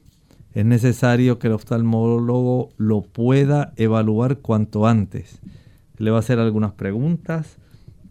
Es 0.54 0.64
necesario 0.64 1.38
que 1.38 1.48
el 1.48 1.52
oftalmólogo 1.52 2.70
lo 2.76 3.02
pueda 3.02 3.72
evaluar 3.76 4.38
cuanto 4.38 4.86
antes. 4.86 5.40
Le 5.98 6.10
va 6.10 6.16
a 6.16 6.20
hacer 6.20 6.38
algunas 6.38 6.72
preguntas, 6.72 7.58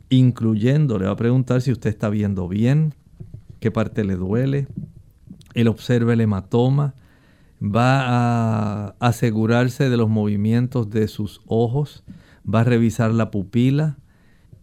incluyendo, 0.09 0.99
le 0.99 1.05
va 1.05 1.11
a 1.11 1.17
preguntar 1.17 1.61
si 1.61 1.71
usted 1.71 1.89
está 1.89 2.09
viendo 2.09 2.47
bien, 2.47 2.93
qué 3.59 3.71
parte 3.71 4.03
le 4.03 4.15
duele, 4.15 4.67
él 5.53 5.67
observa 5.67 6.13
el 6.13 6.21
hematoma, 6.21 6.93
va 7.61 8.03
a 8.05 8.95
asegurarse 8.99 9.89
de 9.89 9.97
los 9.97 10.09
movimientos 10.09 10.89
de 10.89 11.07
sus 11.07 11.41
ojos, 11.47 12.03
va 12.47 12.61
a 12.61 12.65
revisar 12.65 13.11
la 13.11 13.31
pupila 13.31 13.97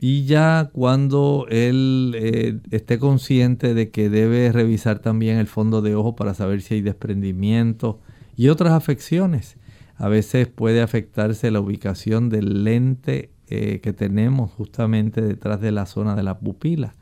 y 0.07 0.27
ya 0.27 0.69
cuando 0.71 1.47
él 1.49 2.15
eh, 2.15 2.61
esté 2.73 2.99
consciente 2.99 3.73
de 3.73 3.89
que 3.89 4.11
debe 4.11 4.53
revisar 4.53 4.99
también 4.99 5.39
el 5.39 5.47
fondo 5.47 5.81
de 5.81 5.95
ojo 5.95 6.15
para 6.15 6.35
saber 6.35 6.61
si 6.61 6.75
hay 6.75 6.83
desprendimiento 6.83 8.01
y 8.37 8.49
otras 8.49 8.75
afecciones. 8.75 9.57
A 9.97 10.09
veces 10.09 10.47
puede 10.47 10.83
afectarse 10.83 11.51
la 11.51 11.61
ubicación 11.61 12.29
del 12.29 12.65
lente 12.65 13.31
eh, 13.49 13.81
que 13.83 13.95
tenemos 13.95 14.51
justamente 14.51 15.23
detrás 15.23 15.63
de 15.63 15.73
la 15.73 15.87
zona 15.87 16.15
de 16.15 16.23
la 16.23 16.39
pupila. 16.39 16.93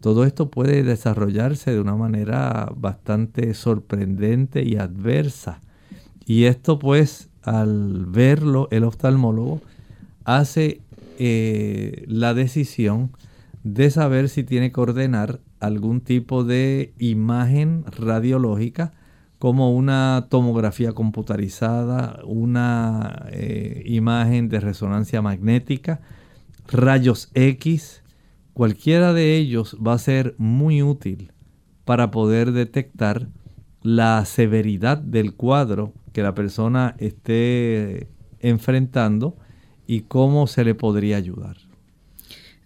Todo 0.00 0.24
esto 0.24 0.48
puede 0.48 0.84
desarrollarse 0.84 1.72
de 1.72 1.80
una 1.80 1.96
manera 1.96 2.70
bastante 2.76 3.54
sorprendente 3.54 4.62
y 4.62 4.76
adversa. 4.76 5.60
Y 6.26 6.44
esto 6.44 6.78
pues 6.78 7.28
al 7.42 8.06
verlo 8.06 8.68
el 8.70 8.84
oftalmólogo 8.84 9.62
hace 10.24 10.80
eh, 11.18 12.04
la 12.06 12.34
decisión 12.34 13.12
de 13.62 13.90
saber 13.90 14.28
si 14.28 14.44
tiene 14.44 14.70
que 14.70 14.80
ordenar 14.80 15.40
algún 15.60 16.00
tipo 16.00 16.44
de 16.44 16.94
imagen 16.98 17.84
radiológica 17.86 18.92
como 19.38 19.74
una 19.74 20.28
tomografía 20.30 20.92
computarizada, 20.92 22.20
una 22.24 23.26
eh, 23.30 23.82
imagen 23.86 24.48
de 24.48 24.60
resonancia 24.60 25.20
magnética, 25.20 26.00
rayos 26.68 27.30
X, 27.34 28.02
cualquiera 28.54 29.12
de 29.12 29.36
ellos 29.36 29.76
va 29.84 29.94
a 29.94 29.98
ser 29.98 30.34
muy 30.38 30.82
útil 30.82 31.32
para 31.84 32.10
poder 32.10 32.52
detectar 32.52 33.28
la 33.82 34.24
severidad 34.24 34.98
del 34.98 35.34
cuadro 35.34 35.92
que 36.12 36.22
la 36.22 36.34
persona 36.34 36.96
esté 36.98 38.08
enfrentando 38.40 39.36
y 39.86 40.02
cómo 40.02 40.46
se 40.46 40.64
le 40.64 40.74
podría 40.74 41.16
ayudar. 41.16 41.56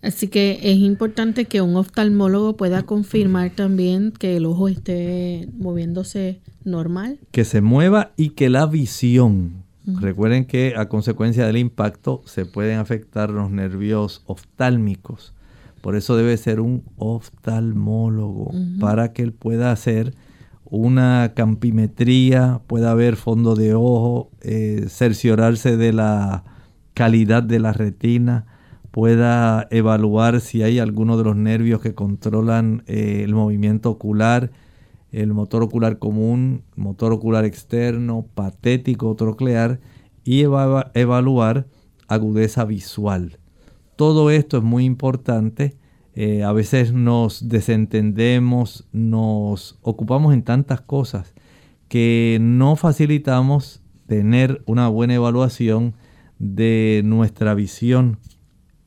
Así 0.03 0.29
que 0.29 0.59
es 0.63 0.79
importante 0.79 1.45
que 1.45 1.61
un 1.61 1.77
oftalmólogo 1.77 2.57
pueda 2.57 2.85
confirmar 2.85 3.51
también 3.51 4.13
que 4.13 4.37
el 4.37 4.47
ojo 4.47 4.69
esté 4.69 5.49
moviéndose 5.59 6.41
normal. 6.65 7.19
Que 7.33 7.45
se 7.45 7.61
mueva 7.61 8.13
y 8.17 8.31
que 8.31 8.49
la 8.49 8.67
visión. 8.67 9.65
Recuerden 9.87 10.45
que 10.45 10.75
a 10.77 10.89
consecuencia 10.89 11.47
del 11.47 11.57
impacto 11.57 12.23
se 12.25 12.47
pueden 12.47 12.79
afectar 12.79 13.31
los 13.31 13.51
nervios 13.51 14.23
oftálmicos. 14.27 15.35
Por 15.81 15.97
eso 15.97 16.17
debe 16.17 16.37
ser 16.37 16.61
un 16.61 16.85
oftalmólogo 16.97 18.53
para 18.79 19.13
que 19.13 19.23
él 19.23 19.33
pueda 19.33 19.73
hacer 19.73 20.15
una 20.65 21.33
campimetría, 21.35 22.61
pueda 22.67 22.95
ver 22.95 23.17
fondo 23.17 23.57
de 23.57 23.75
ojo, 23.75 24.31
eh, 24.43 24.87
cerciorarse 24.89 25.77
de 25.77 25.93
la 25.93 26.45
calidad 27.01 27.43
de 27.43 27.61
la 27.61 27.73
retina, 27.73 28.45
pueda 28.91 29.67
evaluar 29.71 30.43
si 30.43 30.63
hay 30.63 30.79
alguno 30.79 31.17
de 31.17 31.25
los 31.25 31.35
nervios 31.35 31.81
que 31.81 31.95
controlan 31.95 32.83
eh, 32.87 33.23
el 33.25 33.35
movimiento 33.35 33.89
ocular, 33.89 34.51
el 35.11 35.33
motor 35.33 35.63
ocular 35.63 35.99
común, 35.99 36.63
motor 36.77 37.15
ocular 37.15 37.47
externo, 37.47 38.27
patético 38.35 39.17
troclear 39.17 39.81
y 40.25 40.43
evaluar 40.43 41.69
agudeza 42.07 42.67
visual. 42.67 43.39
Todo 43.97 44.31
esto 44.31 44.59
es 44.59 44.63
muy 44.63 44.85
importante. 44.85 45.79
Eh, 46.15 46.43
a 46.43 46.53
veces 46.53 46.93
nos 46.93 47.49
desentendemos, 47.49 48.87
nos 48.93 49.79
ocupamos 49.81 50.35
en 50.35 50.43
tantas 50.43 50.83
cosas 50.83 51.33
que 51.89 52.37
no 52.43 52.77
facilitamos 52.77 53.81
tener 54.07 54.63
una 54.67 54.89
buena 54.89 55.15
evaluación 55.15 55.95
de 56.41 57.03
nuestra 57.05 57.55
visión 57.55 58.19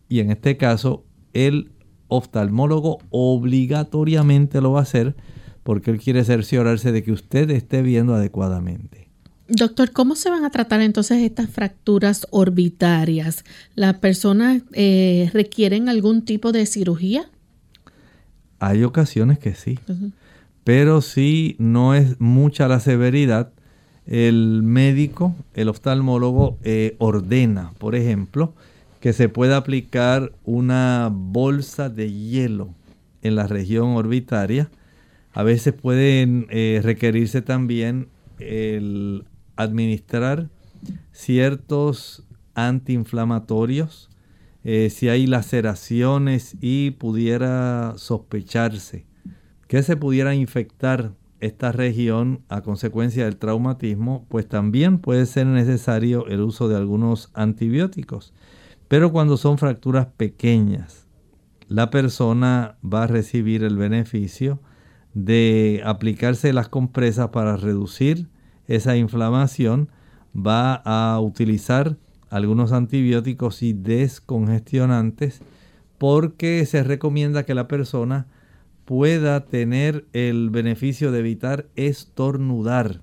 y 0.10 0.20
en 0.20 0.32
este 0.32 0.58
caso 0.58 1.06
el 1.32 1.72
oftalmólogo 2.10 3.00
obligatoriamente 3.10 4.60
lo 4.60 4.74
va 4.74 4.80
a 4.80 4.84
hacer 4.84 5.16
porque 5.64 5.92
él 5.92 6.00
quiere 6.00 6.26
cerciorarse 6.26 6.92
de 6.92 7.04
que 7.04 7.14
usted 7.14 7.50
esté 7.52 7.82
viendo 7.82 8.14
adecuadamente. 8.14 9.10
Doctor, 9.48 9.92
¿cómo 9.92 10.16
se 10.16 10.30
van 10.30 10.46
a 10.46 10.50
tratar 10.50 10.82
entonces 10.82 11.22
estas 11.22 11.50
fracturas 11.50 12.28
orbitarias? 12.32 13.46
¿Las 13.76 13.96
personas 14.00 14.64
eh, 14.74 15.30
requieren 15.34 15.90
algún 15.90 16.26
tipo 16.26 16.52
de 16.52 16.66
cirugía? 16.66 17.30
Hay 18.60 18.84
ocasiones 18.84 19.40
que 19.40 19.54
sí, 19.54 19.78
pero 20.64 21.02
si 21.02 21.56
no 21.60 21.94
es 21.94 22.20
mucha 22.20 22.68
la 22.68 22.80
severidad, 22.80 23.52
el 24.06 24.62
médico, 24.64 25.36
el 25.54 25.70
oftalmólogo, 25.70 26.58
eh, 26.64 26.96
ordena, 27.00 27.74
por 27.78 27.96
ejemplo, 27.96 28.54
que 29.00 29.14
se 29.14 29.30
pueda 29.30 29.58
aplicar 29.58 30.32
una 30.44 31.10
bolsa 31.12 31.90
de 31.90 32.12
hielo 32.12 32.74
en 33.22 33.36
la 33.36 33.48
región 33.48 33.96
orbitaria. 33.96 34.70
A 35.34 35.44
veces 35.44 35.74
pueden 35.74 36.48
eh, 36.50 36.82
requerirse 36.84 37.42
también 37.42 38.08
el 38.40 39.26
administrar 39.56 40.50
ciertos 41.12 42.24
antiinflamatorios 42.56 44.10
eh, 44.64 44.90
si 44.90 45.10
hay 45.10 45.28
laceraciones 45.28 46.56
y 46.62 46.92
pudiera 46.92 47.94
sospecharse 47.98 49.06
que 49.68 49.84
se 49.84 49.98
pudiera 49.98 50.36
infectar 50.36 51.14
esta 51.44 51.72
región 51.72 52.42
a 52.48 52.62
consecuencia 52.62 53.26
del 53.26 53.38
traumatismo, 53.38 54.26
pues 54.30 54.48
también 54.48 55.00
puede 55.00 55.26
ser 55.26 55.46
necesario 55.48 56.28
el 56.28 56.42
uso 56.42 56.68
de 56.68 56.78
algunos 56.78 57.30
antibióticos. 57.34 58.34
Pero 58.88 59.12
cuando 59.12 59.38
son 59.38 59.58
fracturas 59.58 60.08
pequeñas, 60.08 61.08
la 61.68 61.90
persona 61.90 62.78
va 62.84 63.04
a 63.04 63.08
recibir 63.08 63.64
el 63.64 63.78
beneficio 63.78 64.60
de 65.14 65.82
aplicarse 65.86 66.54
las 66.54 66.70
compresas 66.70 67.30
para 67.30 67.58
reducir 67.58 68.30
esa 68.68 68.96
inflamación, 68.96 69.90
va 70.36 70.76
a 70.76 71.20
utilizar 71.20 71.98
algunos 72.30 72.72
antibióticos 72.72 73.62
y 73.64 73.74
descongestionantes 73.74 75.42
porque 75.98 76.66
se 76.66 76.84
recomienda 76.84 77.44
que 77.44 77.54
la 77.54 77.68
persona 77.68 78.28
pueda 78.86 79.46
tener 79.46 80.06
el 80.14 80.50
beneficio 80.50 81.12
de 81.12 81.20
evitar 81.20 81.68
estornudar, 81.76 83.02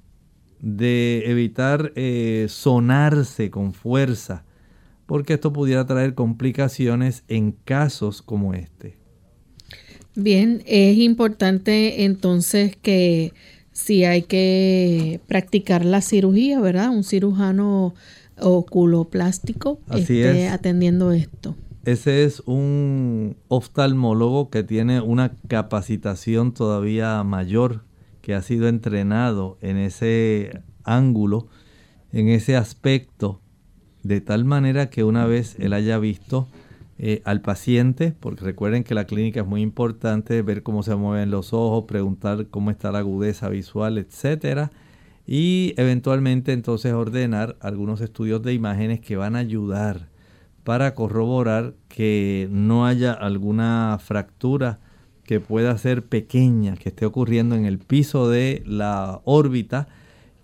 de 0.61 1.23
evitar 1.27 1.93
eh, 1.97 2.47
sonarse 2.49 3.51
con 3.51 3.73
fuerza, 3.73 4.45
porque 5.07 5.35
esto 5.35 5.53
pudiera 5.53 5.87
traer 5.87 6.15
complicaciones 6.15 7.25
en 7.29 7.53
casos 7.53 8.23
como 8.23 8.55
este. 8.55 8.97
Bien, 10.15 10.63
es 10.67 10.99
importante 10.99 12.05
entonces 12.05 12.77
que 12.77 13.33
si 13.73 14.05
hay 14.05 14.23
que 14.23 15.21
practicar 15.27 15.85
la 15.85 16.01
cirugía, 16.01 16.61
¿verdad? 16.61 16.91
Un 16.91 17.05
cirujano 17.05 17.95
oculoplástico 18.39 19.81
esté 19.95 20.49
atendiendo 20.49 21.13
esto. 21.13 21.57
Ese 21.87 22.25
es 22.25 22.43
un 22.45 23.39
oftalmólogo 23.49 24.51
que 24.51 24.63
tiene 24.63 25.01
una 25.01 25.33
capacitación 25.49 26.53
todavía 26.53 27.25
mayor, 27.25 27.85
que 28.21 28.35
ha 28.35 28.43
sido 28.43 28.69
entrenado 28.69 29.57
en 29.63 29.79
ese 29.79 30.61
ángulo, 30.85 31.49
en 32.13 32.29
ese 32.29 32.55
aspecto, 32.55 33.41
de 34.03 34.21
tal 34.21 34.45
manera 34.45 34.91
que 34.91 35.05
una 35.05 35.25
vez 35.25 35.57
él 35.59 35.73
haya 35.73 35.99
visto 35.99 36.49
eh, 36.99 37.23
al 37.25 37.41
paciente, 37.41 38.15
porque 38.21 38.45
recuerden 38.45 38.85
que 38.85 38.95
la 38.95 39.07
clínica 39.07 39.41
es 39.41 39.47
muy 39.47 39.63
importante, 39.63 40.43
ver 40.43 40.63
cómo 40.63 40.83
se 40.83 40.97
mueven 40.97 41.31
los 41.31 41.55
ojos, 41.55 41.85
preguntar 41.89 42.49
cómo 42.49 42.71
está 42.71 42.93
la 42.93 42.99
agudeza 42.99 43.49
visual, 43.49 43.97
etcétera, 43.97 44.71
y 45.27 45.73
eventualmente 45.79 46.53
entonces 46.53 46.93
ordenar 46.93 47.57
algunos 47.61 48.03
estudios 48.03 48.43
de 48.43 48.53
imágenes 48.53 49.01
que 49.01 49.17
van 49.17 49.35
a 49.35 49.39
ayudar 49.39 50.10
para 50.71 50.95
corroborar 50.95 51.75
que 51.89 52.47
no 52.49 52.87
haya 52.87 53.13
alguna 53.13 53.99
fractura 54.01 54.79
que 55.25 55.41
pueda 55.41 55.77
ser 55.77 56.05
pequeña, 56.05 56.77
que 56.77 56.91
esté 56.91 57.07
ocurriendo 57.07 57.57
en 57.57 57.65
el 57.65 57.81
piso 57.81 58.29
de 58.29 58.63
la 58.65 59.21
órbita, 59.25 59.89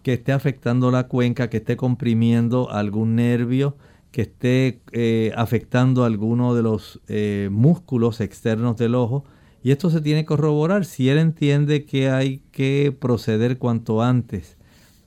que 0.02 0.14
esté 0.14 0.32
afectando 0.32 0.90
la 0.90 1.06
cuenca, 1.06 1.48
que 1.48 1.58
esté 1.58 1.76
comprimiendo 1.76 2.72
algún 2.72 3.14
nervio, 3.14 3.76
que 4.10 4.22
esté 4.22 4.80
eh, 4.90 5.32
afectando 5.36 6.04
alguno 6.04 6.56
de 6.56 6.62
los 6.64 7.00
eh, 7.06 7.48
músculos 7.52 8.20
externos 8.20 8.76
del 8.76 8.96
ojo. 8.96 9.22
Y 9.62 9.70
esto 9.70 9.90
se 9.90 10.00
tiene 10.00 10.22
que 10.22 10.26
corroborar 10.26 10.86
si 10.86 11.08
él 11.08 11.18
entiende 11.18 11.84
que 11.84 12.10
hay 12.10 12.42
que 12.50 12.92
proceder 12.98 13.58
cuanto 13.58 14.02
antes 14.02 14.56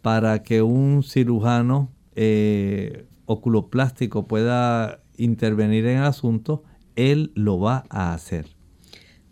para 0.02 0.44
que 0.44 0.62
un 0.62 1.04
cirujano 1.04 1.92
eh, 2.16 3.06
oculoplástico 3.30 4.26
pueda 4.26 5.02
intervenir 5.20 5.86
en 5.86 5.98
el 6.00 6.06
asunto, 6.06 6.64
él 6.96 7.32
lo 7.36 7.60
va 7.60 7.86
a 7.90 8.14
hacer. 8.14 8.48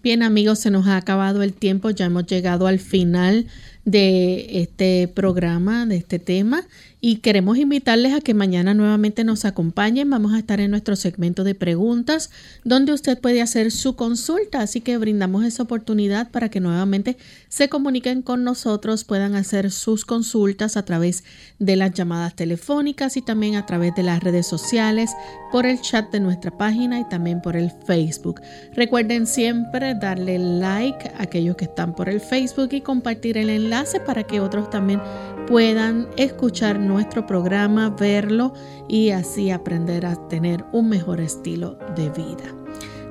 Bien 0.03 0.21
amigos, 0.21 0.59
se 0.59 0.69
nos 0.69 0.88
ha 0.88 0.95
acabado 0.95 1.41
el 1.41 1.53
tiempo, 1.53 1.89
ya 1.89 2.05
hemos 2.05 2.27
llegado 2.27 2.67
al 2.67 2.79
final 2.79 3.47
de 3.88 4.63
este 4.63 5.07
programa, 5.07 5.85
de 5.85 5.95
este 5.95 6.19
tema 6.19 6.67
y 6.99 7.17
queremos 7.17 7.57
invitarles 7.57 8.13
a 8.13 8.21
que 8.21 8.33
mañana 8.33 8.73
nuevamente 8.73 9.23
nos 9.23 9.45
acompañen. 9.45 10.09
Vamos 10.09 10.33
a 10.33 10.39
estar 10.39 10.59
en 10.59 10.71
nuestro 10.71 10.95
segmento 10.95 11.43
de 11.43 11.53
preguntas 11.53 12.31
donde 12.63 12.91
usted 12.91 13.19
puede 13.19 13.41
hacer 13.41 13.71
su 13.71 13.95
consulta. 13.95 14.61
Así 14.61 14.81
que 14.81 14.97
brindamos 14.97 15.45
esa 15.45 15.63
oportunidad 15.63 16.31
para 16.31 16.49
que 16.49 16.59
nuevamente 16.59 17.15
se 17.49 17.69
comuniquen 17.69 18.23
con 18.23 18.43
nosotros, 18.43 19.03
puedan 19.03 19.35
hacer 19.35 19.71
sus 19.71 20.05
consultas 20.05 20.75
a 20.75 20.85
través 20.85 21.23
de 21.59 21.75
las 21.75 21.93
llamadas 21.93 22.35
telefónicas 22.35 23.15
y 23.15 23.21
también 23.21 23.55
a 23.55 23.65
través 23.65 23.93
de 23.95 24.03
las 24.03 24.21
redes 24.21 24.47
sociales, 24.47 25.11
por 25.51 25.65
el 25.65 25.79
chat 25.79 26.11
de 26.11 26.19
nuestra 26.19 26.57
página 26.57 26.99
y 26.99 27.07
también 27.07 27.41
por 27.41 27.55
el 27.55 27.71
Facebook. 27.85 28.41
Recuerden 28.75 29.27
siempre 29.27 29.93
darle 29.95 30.39
like 30.39 31.09
a 31.15 31.23
aquellos 31.23 31.55
que 31.55 31.65
están 31.65 31.95
por 31.95 32.09
el 32.09 32.19
Facebook 32.19 32.69
y 32.71 32.81
compartir 32.81 33.38
el 33.38 33.49
enlace 33.78 33.99
para 33.99 34.23
que 34.23 34.39
otros 34.39 34.69
también 34.69 35.01
puedan 35.47 36.07
escuchar 36.17 36.80
nuestro 36.80 37.25
programa, 37.25 37.89
verlo 37.89 38.53
y 38.88 39.11
así 39.11 39.51
aprender 39.51 40.05
a 40.05 40.15
tener 40.28 40.65
un 40.71 40.89
mejor 40.89 41.21
estilo 41.21 41.78
de 41.95 42.09
vida. 42.09 42.53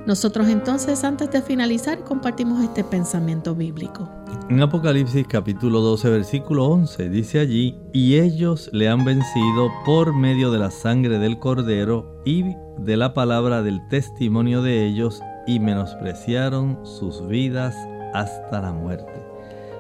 Nosotros 0.07 0.49
entonces, 0.49 1.03
antes 1.03 1.31
de 1.33 1.43
finalizar, 1.43 2.05
compartimos 2.05 2.63
este 2.63 2.85
pensamiento 2.85 3.57
bíblico. 3.57 4.09
En 4.49 4.63
Apocalipsis 4.63 5.27
capítulo 5.27 5.81
12, 5.81 6.11
versículo 6.11 6.67
11, 6.67 7.09
dice 7.09 7.41
allí, 7.41 7.77
y 7.93 8.19
ellos 8.19 8.71
le 8.73 8.89
han 8.89 9.05
vencido 9.05 9.71
por 9.85 10.15
medio 10.15 10.53
de 10.53 10.61
la 10.61 10.71
sangre 10.71 11.19
del 11.19 11.41
cordero 11.41 12.23
y 12.25 12.45
de 12.79 12.97
la 12.97 13.15
palabra 13.15 13.63
del 13.63 13.81
testimonio 13.89 14.63
de 14.63 14.87
ellos, 14.87 15.21
y 15.49 15.59
menospreciaron 15.59 16.79
sus 16.85 17.27
vidas 17.27 17.75
hasta 18.15 18.61
la 18.61 18.73
muerte. 18.73 19.26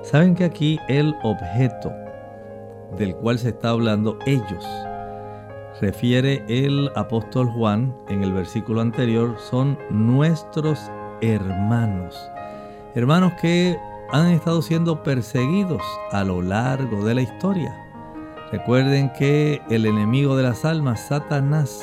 Saben 0.07 0.37
que 0.37 0.45
aquí 0.45 0.79
el 0.87 1.17
objeto 1.25 1.93
del 2.97 3.17
cual 3.17 3.41
se 3.41 3.49
está 3.49 3.71
hablando 3.71 4.17
ellos, 4.25 4.65
refiere 5.81 6.45
el 6.47 6.93
apóstol 6.95 7.49
Juan 7.49 7.93
en 8.09 8.23
el 8.23 8.33
versículo 8.33 8.83
anterior, 8.83 9.37
son 9.37 9.77
nuestros 9.91 10.79
hermanos. 11.23 12.17
Hermanos 12.95 13.33
que 13.41 13.77
han 14.13 14.29
estado 14.29 14.63
siendo 14.63 15.03
perseguidos 15.03 15.83
a 16.13 16.23
lo 16.23 16.41
largo 16.41 17.05
de 17.05 17.15
la 17.17 17.23
historia. 17.23 17.77
Recuerden 18.53 19.11
que 19.11 19.61
el 19.71 19.87
enemigo 19.87 20.37
de 20.37 20.45
las 20.45 20.65
almas, 20.65 21.01
Satanás, 21.01 21.83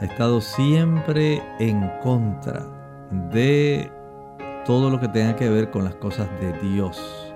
ha 0.00 0.04
estado 0.04 0.40
siempre 0.40 1.42
en 1.58 1.90
contra 2.00 2.64
de 3.10 3.90
todo 4.64 4.88
lo 4.88 5.00
que 5.00 5.08
tenga 5.08 5.34
que 5.34 5.48
ver 5.48 5.72
con 5.72 5.82
las 5.82 5.96
cosas 5.96 6.28
de 6.40 6.52
Dios 6.60 7.29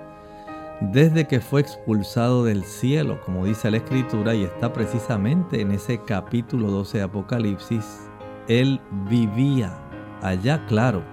desde 0.81 1.25
que 1.25 1.39
fue 1.39 1.61
expulsado 1.61 2.43
del 2.43 2.63
cielo, 2.63 3.21
como 3.21 3.45
dice 3.45 3.71
la 3.71 3.77
escritura, 3.77 4.35
y 4.35 4.43
está 4.43 4.73
precisamente 4.73 5.61
en 5.61 5.71
ese 5.71 6.01
capítulo 6.01 6.69
12 6.69 6.97
de 6.97 7.03
Apocalipsis, 7.03 8.09
él 8.47 8.81
vivía 9.09 9.73
allá, 10.21 10.65
claro, 10.67 11.03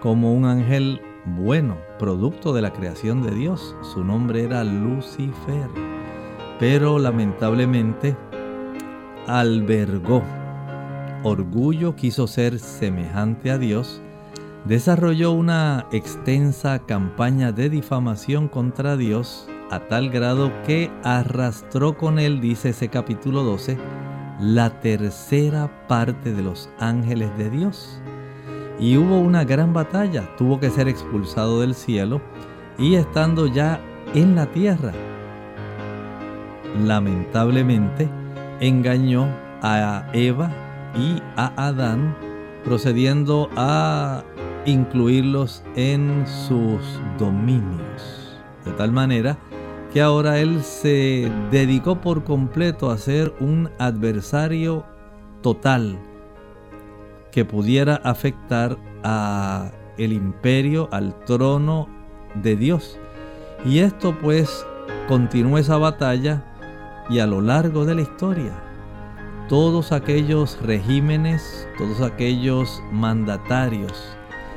como 0.00 0.32
un 0.32 0.44
ángel 0.44 1.00
bueno, 1.24 1.76
producto 1.98 2.52
de 2.52 2.62
la 2.62 2.72
creación 2.72 3.22
de 3.22 3.32
Dios. 3.32 3.74
Su 3.82 4.04
nombre 4.04 4.44
era 4.44 4.62
Lucifer, 4.62 5.68
pero 6.60 6.98
lamentablemente 6.98 8.16
albergó 9.26 10.22
orgullo, 11.24 11.96
quiso 11.96 12.28
ser 12.28 12.60
semejante 12.60 13.50
a 13.50 13.58
Dios 13.58 14.00
desarrolló 14.66 15.32
una 15.32 15.86
extensa 15.92 16.80
campaña 16.80 17.52
de 17.52 17.70
difamación 17.70 18.48
contra 18.48 18.96
Dios 18.96 19.48
a 19.70 19.80
tal 19.80 20.10
grado 20.10 20.50
que 20.64 20.90
arrastró 21.04 21.96
con 21.96 22.18
él, 22.18 22.40
dice 22.40 22.70
ese 22.70 22.88
capítulo 22.88 23.42
12, 23.44 23.78
la 24.40 24.80
tercera 24.80 25.86
parte 25.86 26.32
de 26.32 26.42
los 26.42 26.68
ángeles 26.78 27.36
de 27.38 27.50
Dios. 27.50 28.00
Y 28.78 28.96
hubo 28.96 29.18
una 29.18 29.44
gran 29.44 29.72
batalla, 29.72 30.28
tuvo 30.36 30.60
que 30.60 30.70
ser 30.70 30.88
expulsado 30.88 31.60
del 31.60 31.74
cielo 31.74 32.20
y 32.78 32.96
estando 32.96 33.46
ya 33.46 33.80
en 34.14 34.34
la 34.34 34.46
tierra, 34.46 34.92
lamentablemente 36.84 38.08
engañó 38.60 39.28
a 39.62 40.06
Eva 40.12 40.50
y 40.94 41.22
a 41.36 41.52
Adán 41.68 42.14
procediendo 42.64 43.48
a 43.56 44.22
incluirlos 44.66 45.62
en 45.76 46.24
sus 46.26 46.80
dominios. 47.18 48.36
De 48.64 48.72
tal 48.72 48.92
manera 48.92 49.38
que 49.92 50.02
ahora 50.02 50.38
él 50.38 50.62
se 50.62 51.30
dedicó 51.50 52.00
por 52.00 52.24
completo 52.24 52.90
a 52.90 52.98
ser 52.98 53.32
un 53.40 53.70
adversario 53.78 54.84
total 55.40 55.98
que 57.30 57.44
pudiera 57.44 57.96
afectar 57.96 58.76
a 59.04 59.70
el 59.96 60.12
imperio, 60.12 60.88
al 60.92 61.18
trono 61.24 61.88
de 62.34 62.56
Dios. 62.56 62.98
Y 63.64 63.78
esto 63.78 64.16
pues 64.20 64.66
continuó 65.08 65.58
esa 65.58 65.78
batalla 65.78 66.44
y 67.08 67.20
a 67.20 67.26
lo 67.26 67.40
largo 67.40 67.84
de 67.84 67.94
la 67.94 68.02
historia 68.02 68.52
todos 69.48 69.92
aquellos 69.92 70.60
regímenes, 70.62 71.68
todos 71.78 72.00
aquellos 72.00 72.82
mandatarios 72.90 74.15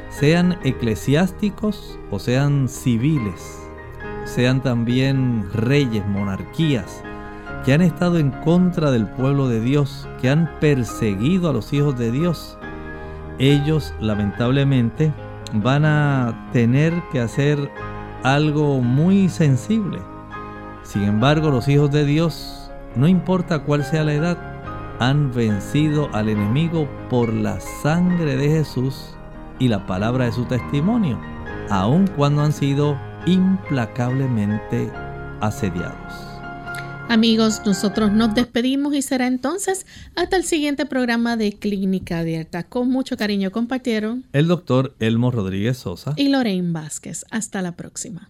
sean 0.10 0.58
eclesiásticos 0.64 2.00
o 2.12 2.20
sean 2.20 2.68
civiles, 2.68 3.60
sean 4.26 4.62
también 4.62 5.48
reyes, 5.54 6.06
monarquías, 6.08 7.04
que 7.64 7.74
han 7.74 7.82
estado 7.82 8.18
en 8.18 8.32
contra 8.32 8.92
del 8.92 9.08
pueblo 9.08 9.48
de 9.48 9.62
Dios, 9.62 10.08
que 10.22 10.30
han 10.30 10.50
perseguido 10.60 11.50
a 11.50 11.54
los 11.54 11.74
hijos 11.74 11.98
de 11.98 12.12
Dios, 12.12 12.58
ellos 13.38 13.94
lamentablemente 14.00 15.14
van 15.54 15.86
a 15.86 16.50
tener 16.52 16.94
que 17.12 17.22
hacer 17.22 17.72
algo 18.24 18.82
muy 18.82 19.30
sensible. 19.30 20.00
Sin 20.84 21.04
embargo, 21.04 21.50
los 21.50 21.68
hijos 21.68 21.92
de 21.92 22.06
Dios, 22.06 22.72
no 22.96 23.08
importa 23.08 23.60
cuál 23.60 23.84
sea 23.84 24.04
la 24.04 24.14
edad, 24.14 24.38
han 25.00 25.32
vencido 25.32 26.10
al 26.14 26.28
enemigo 26.28 26.88
por 27.10 27.32
la 27.32 27.60
sangre 27.60 28.36
de 28.36 28.50
Jesús 28.50 29.16
y 29.60 29.68
la 29.68 29.86
palabra 29.86 30.26
de 30.26 30.32
su 30.32 30.46
testimonio, 30.46 31.20
aun 31.70 32.08
cuando 32.16 32.42
han 32.42 32.54
sido 32.54 32.98
implacablemente 33.26 34.92
asediados. 35.42 36.30
Amigos, 37.10 37.64
nosotros 37.66 38.12
nos 38.12 38.36
despedimos 38.36 38.94
y 38.94 39.02
será 39.02 39.26
entonces 39.26 39.88
hasta 40.16 40.38
el 40.38 40.44
siguiente 40.44 40.86
programa 40.86 41.38
de 41.38 41.54
Clínica 41.54 42.20
Abierta. 42.20 42.64
Con 42.64 42.90
mucho 42.90 43.18
cariño 43.18 43.52
compartieron 43.52 44.26
el 44.32 44.48
doctor 44.48 44.96
Elmo 45.00 45.32
Rodríguez 45.32 45.78
Sosa 45.78 46.14
y 46.16 46.30
Lorraine 46.30 46.72
Vázquez. 46.72 47.26
Hasta 47.32 47.64
la 47.64 47.72
próxima. 47.72 48.30